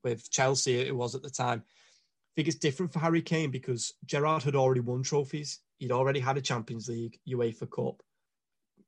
with 0.04 0.30
Chelsea 0.30 0.80
it 0.80 0.94
was 0.94 1.14
at 1.14 1.22
the 1.22 1.30
time 1.30 1.62
I 1.64 2.32
think 2.36 2.48
it's 2.48 2.58
different 2.58 2.92
for 2.92 2.98
Harry 2.98 3.20
Kane 3.20 3.50
because 3.50 3.92
Gerrard 4.06 4.42
had 4.42 4.56
already 4.56 4.80
won 4.80 5.02
trophies. 5.02 5.60
He'd 5.78 5.92
already 5.92 6.20
had 6.20 6.38
a 6.38 6.40
Champions 6.40 6.88
League, 6.88 7.18
UEFA 7.28 7.70
Cup, 7.70 8.02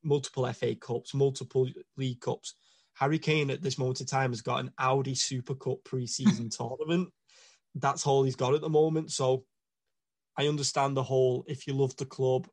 multiple 0.05 0.50
FA 0.52 0.74
Cups, 0.74 1.14
multiple 1.14 1.68
League 1.96 2.20
Cups. 2.20 2.55
Harry 2.94 3.18
Kane 3.18 3.50
at 3.50 3.62
this 3.62 3.78
moment 3.78 4.00
in 4.00 4.07
time 4.07 4.30
has 4.30 4.40
got 4.40 4.61
an 4.61 4.70
Audi 4.78 5.14
Super 5.14 5.55
Cup 5.55 5.78
pre-season 5.84 6.48
tournament. 6.57 7.09
That's 7.74 8.07
all 8.07 8.22
he's 8.22 8.36
got 8.36 8.55
at 8.55 8.61
the 8.61 8.68
moment. 8.68 9.11
So 9.11 9.44
I 10.38 10.46
understand 10.46 10.96
the 10.96 11.02
whole 11.02 11.44
if 11.48 11.66
you 11.66 11.74
love 11.74 11.96
the 11.96 12.05
club, 12.05 12.48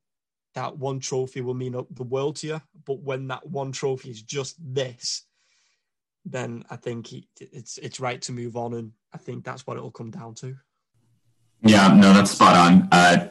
that 0.55 0.77
one 0.77 0.99
trophy 0.99 1.41
will 1.41 1.53
mean 1.53 1.73
the 1.91 2.03
world 2.03 2.37
to 2.37 2.47
you. 2.47 2.61
But 2.85 3.01
when 3.01 3.27
that 3.27 3.47
one 3.47 3.71
trophy 3.71 4.09
is 4.09 4.21
just 4.21 4.55
this, 4.59 5.25
then 6.25 6.63
I 6.69 6.75
think 6.75 7.07
he, 7.07 7.27
it's 7.39 7.77
it's 7.77 7.99
right 7.99 8.21
to 8.23 8.31
move 8.31 8.55
on, 8.55 8.73
and 8.73 8.91
I 9.13 9.17
think 9.17 9.43
that's 9.43 9.65
what 9.65 9.77
it 9.77 9.81
will 9.81 9.91
come 9.91 10.11
down 10.11 10.35
to. 10.35 10.55
Yeah, 11.63 11.95
no, 11.95 12.13
that's 12.13 12.31
spot 12.31 12.55
on. 12.55 12.89
Uh, 12.91 13.29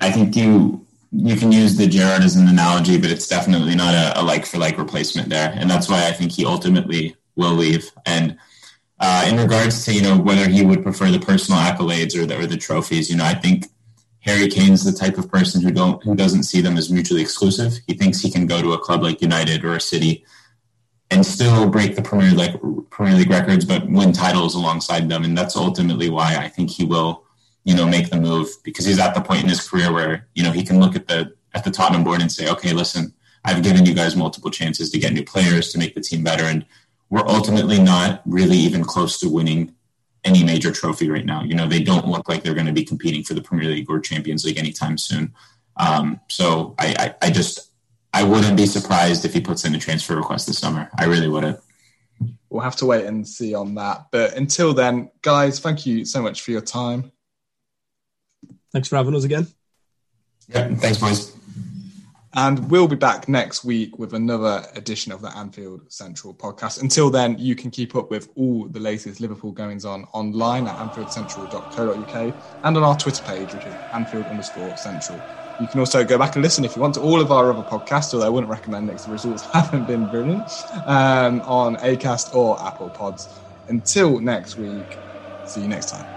I 0.00 0.10
think 0.10 0.36
you 0.36 0.85
you 1.12 1.36
can 1.36 1.52
use 1.52 1.76
the 1.76 1.86
Gerrard 1.86 2.22
as 2.22 2.36
an 2.36 2.48
analogy, 2.48 2.98
but 2.98 3.10
it's 3.10 3.28
definitely 3.28 3.74
not 3.74 3.94
a, 3.94 4.20
a 4.20 4.22
like 4.22 4.46
for 4.46 4.58
like 4.58 4.78
replacement 4.78 5.28
there, 5.28 5.52
and 5.56 5.70
that's 5.70 5.88
why 5.88 6.06
I 6.06 6.12
think 6.12 6.32
he 6.32 6.44
ultimately 6.44 7.16
will 7.36 7.54
leave. 7.54 7.90
And 8.04 8.36
uh, 8.98 9.26
in 9.28 9.36
regards 9.36 9.84
to 9.84 9.94
you 9.94 10.02
know 10.02 10.18
whether 10.18 10.48
he 10.48 10.64
would 10.64 10.82
prefer 10.82 11.10
the 11.10 11.20
personal 11.20 11.60
accolades 11.60 12.16
or 12.16 12.26
the, 12.26 12.38
or 12.38 12.46
the 12.46 12.56
trophies, 12.56 13.10
you 13.10 13.16
know, 13.16 13.24
I 13.24 13.34
think 13.34 13.66
Harry 14.20 14.48
Kane's 14.48 14.84
the 14.84 14.92
type 14.92 15.18
of 15.18 15.30
person 15.30 15.62
who 15.62 15.70
don't 15.70 16.02
who 16.02 16.16
doesn't 16.16 16.42
see 16.42 16.60
them 16.60 16.76
as 16.76 16.90
mutually 16.90 17.22
exclusive. 17.22 17.74
He 17.86 17.94
thinks 17.94 18.20
he 18.20 18.30
can 18.30 18.46
go 18.46 18.60
to 18.60 18.72
a 18.72 18.78
club 18.78 19.02
like 19.02 19.22
United 19.22 19.64
or 19.64 19.74
a 19.74 19.80
City 19.80 20.24
and 21.10 21.24
still 21.24 21.68
break 21.68 21.94
the 21.94 22.02
Premier 22.02 22.32
League 22.32 22.58
Premier 22.90 23.14
League 23.14 23.30
records, 23.30 23.64
but 23.64 23.88
win 23.88 24.12
titles 24.12 24.54
alongside 24.54 25.08
them. 25.08 25.24
And 25.24 25.38
that's 25.38 25.56
ultimately 25.56 26.10
why 26.10 26.36
I 26.36 26.48
think 26.48 26.70
he 26.70 26.84
will, 26.84 27.25
you 27.66 27.74
know, 27.74 27.84
make 27.84 28.10
the 28.10 28.16
move 28.16 28.48
because 28.62 28.86
he's 28.86 29.00
at 29.00 29.12
the 29.12 29.20
point 29.20 29.42
in 29.42 29.48
his 29.48 29.68
career 29.68 29.92
where 29.92 30.28
you 30.34 30.42
know 30.44 30.52
he 30.52 30.62
can 30.62 30.78
look 30.78 30.94
at 30.94 31.08
the 31.08 31.34
at 31.52 31.64
the 31.64 31.70
Tottenham 31.70 32.04
board 32.04 32.20
and 32.20 32.30
say, 32.30 32.48
okay, 32.48 32.72
listen, 32.72 33.12
I've 33.44 33.62
given 33.62 33.84
you 33.84 33.92
guys 33.92 34.14
multiple 34.14 34.52
chances 34.52 34.90
to 34.90 34.98
get 35.00 35.12
new 35.12 35.24
players 35.24 35.72
to 35.72 35.78
make 35.78 35.94
the 35.96 36.00
team 36.00 36.22
better, 36.22 36.44
and 36.44 36.64
we're 37.10 37.26
ultimately 37.26 37.80
not 37.80 38.22
really 38.24 38.56
even 38.56 38.84
close 38.84 39.18
to 39.18 39.28
winning 39.28 39.74
any 40.24 40.44
major 40.44 40.70
trophy 40.70 41.10
right 41.10 41.26
now. 41.26 41.42
You 41.42 41.54
know, 41.54 41.66
they 41.66 41.82
don't 41.82 42.06
look 42.06 42.28
like 42.28 42.44
they're 42.44 42.54
going 42.54 42.66
to 42.66 42.72
be 42.72 42.84
competing 42.84 43.24
for 43.24 43.34
the 43.34 43.42
Premier 43.42 43.68
League 43.68 43.90
or 43.90 43.98
Champions 43.98 44.44
League 44.44 44.58
anytime 44.58 44.96
soon. 44.96 45.34
Um, 45.76 46.20
so 46.28 46.74
I, 46.78 46.94
I, 46.98 47.26
I, 47.26 47.30
just 47.30 47.70
I 48.12 48.22
wouldn't 48.22 48.56
be 48.56 48.66
surprised 48.66 49.24
if 49.24 49.34
he 49.34 49.40
puts 49.40 49.64
in 49.64 49.74
a 49.74 49.78
transfer 49.78 50.16
request 50.16 50.46
this 50.46 50.58
summer. 50.58 50.88
I 50.98 51.04
really 51.04 51.28
wouldn't. 51.28 51.60
We'll 52.48 52.62
have 52.62 52.76
to 52.76 52.86
wait 52.86 53.06
and 53.06 53.26
see 53.26 53.54
on 53.54 53.74
that. 53.74 54.06
But 54.10 54.34
until 54.34 54.72
then, 54.72 55.10
guys, 55.22 55.60
thank 55.60 55.84
you 55.84 56.04
so 56.04 56.22
much 56.22 56.42
for 56.42 56.50
your 56.52 56.60
time. 56.62 57.12
Thanks 58.72 58.88
for 58.88 58.96
having 58.96 59.14
us 59.14 59.24
again. 59.24 59.46
Yeah, 60.48 60.74
thanks, 60.74 60.98
boys. 60.98 61.36
And 62.38 62.70
we'll 62.70 62.86
be 62.86 62.96
back 62.96 63.30
next 63.30 63.64
week 63.64 63.98
with 63.98 64.12
another 64.12 64.62
edition 64.74 65.10
of 65.10 65.22
the 65.22 65.34
Anfield 65.34 65.90
Central 65.90 66.34
podcast. 66.34 66.82
Until 66.82 67.08
then, 67.08 67.38
you 67.38 67.56
can 67.56 67.70
keep 67.70 67.96
up 67.96 68.10
with 68.10 68.28
all 68.34 68.68
the 68.68 68.78
latest 68.78 69.20
Liverpool 69.20 69.52
goings 69.52 69.86
on 69.86 70.04
online 70.12 70.68
at 70.68 70.76
anfieldcentral.co.uk 70.76 72.34
and 72.62 72.76
on 72.76 72.82
our 72.82 72.94
Twitter 72.94 73.22
page, 73.22 73.54
which 73.54 73.64
is 73.64 73.78
Anfield 73.90 74.28
underscore 74.28 74.76
central. 74.76 75.26
You 75.56 75.66
can 75.66 75.80
also 75.80 76.04
go 76.04 76.18
back 76.18 76.36
and 76.36 76.42
listen 76.42 76.62
if 76.62 76.76
you 76.76 76.82
want 76.82 76.92
to 76.96 77.00
all 77.00 77.22
of 77.22 77.32
our 77.32 77.50
other 77.50 77.62
podcasts, 77.62 78.12
although 78.12 78.26
I 78.26 78.28
wouldn't 78.28 78.50
recommend 78.50 78.90
it 78.90 78.92
because 78.92 79.06
the 79.06 79.12
results 79.12 79.48
haven't 79.54 79.86
been 79.86 80.06
brilliant, 80.06 80.52
um, 80.84 81.40
on 81.46 81.76
ACAST 81.76 82.34
or 82.34 82.62
Apple 82.62 82.90
Pods. 82.90 83.40
Until 83.68 84.20
next 84.20 84.58
week, 84.58 85.00
see 85.44 85.62
you 85.62 85.68
next 85.68 85.86
time. 85.86 86.15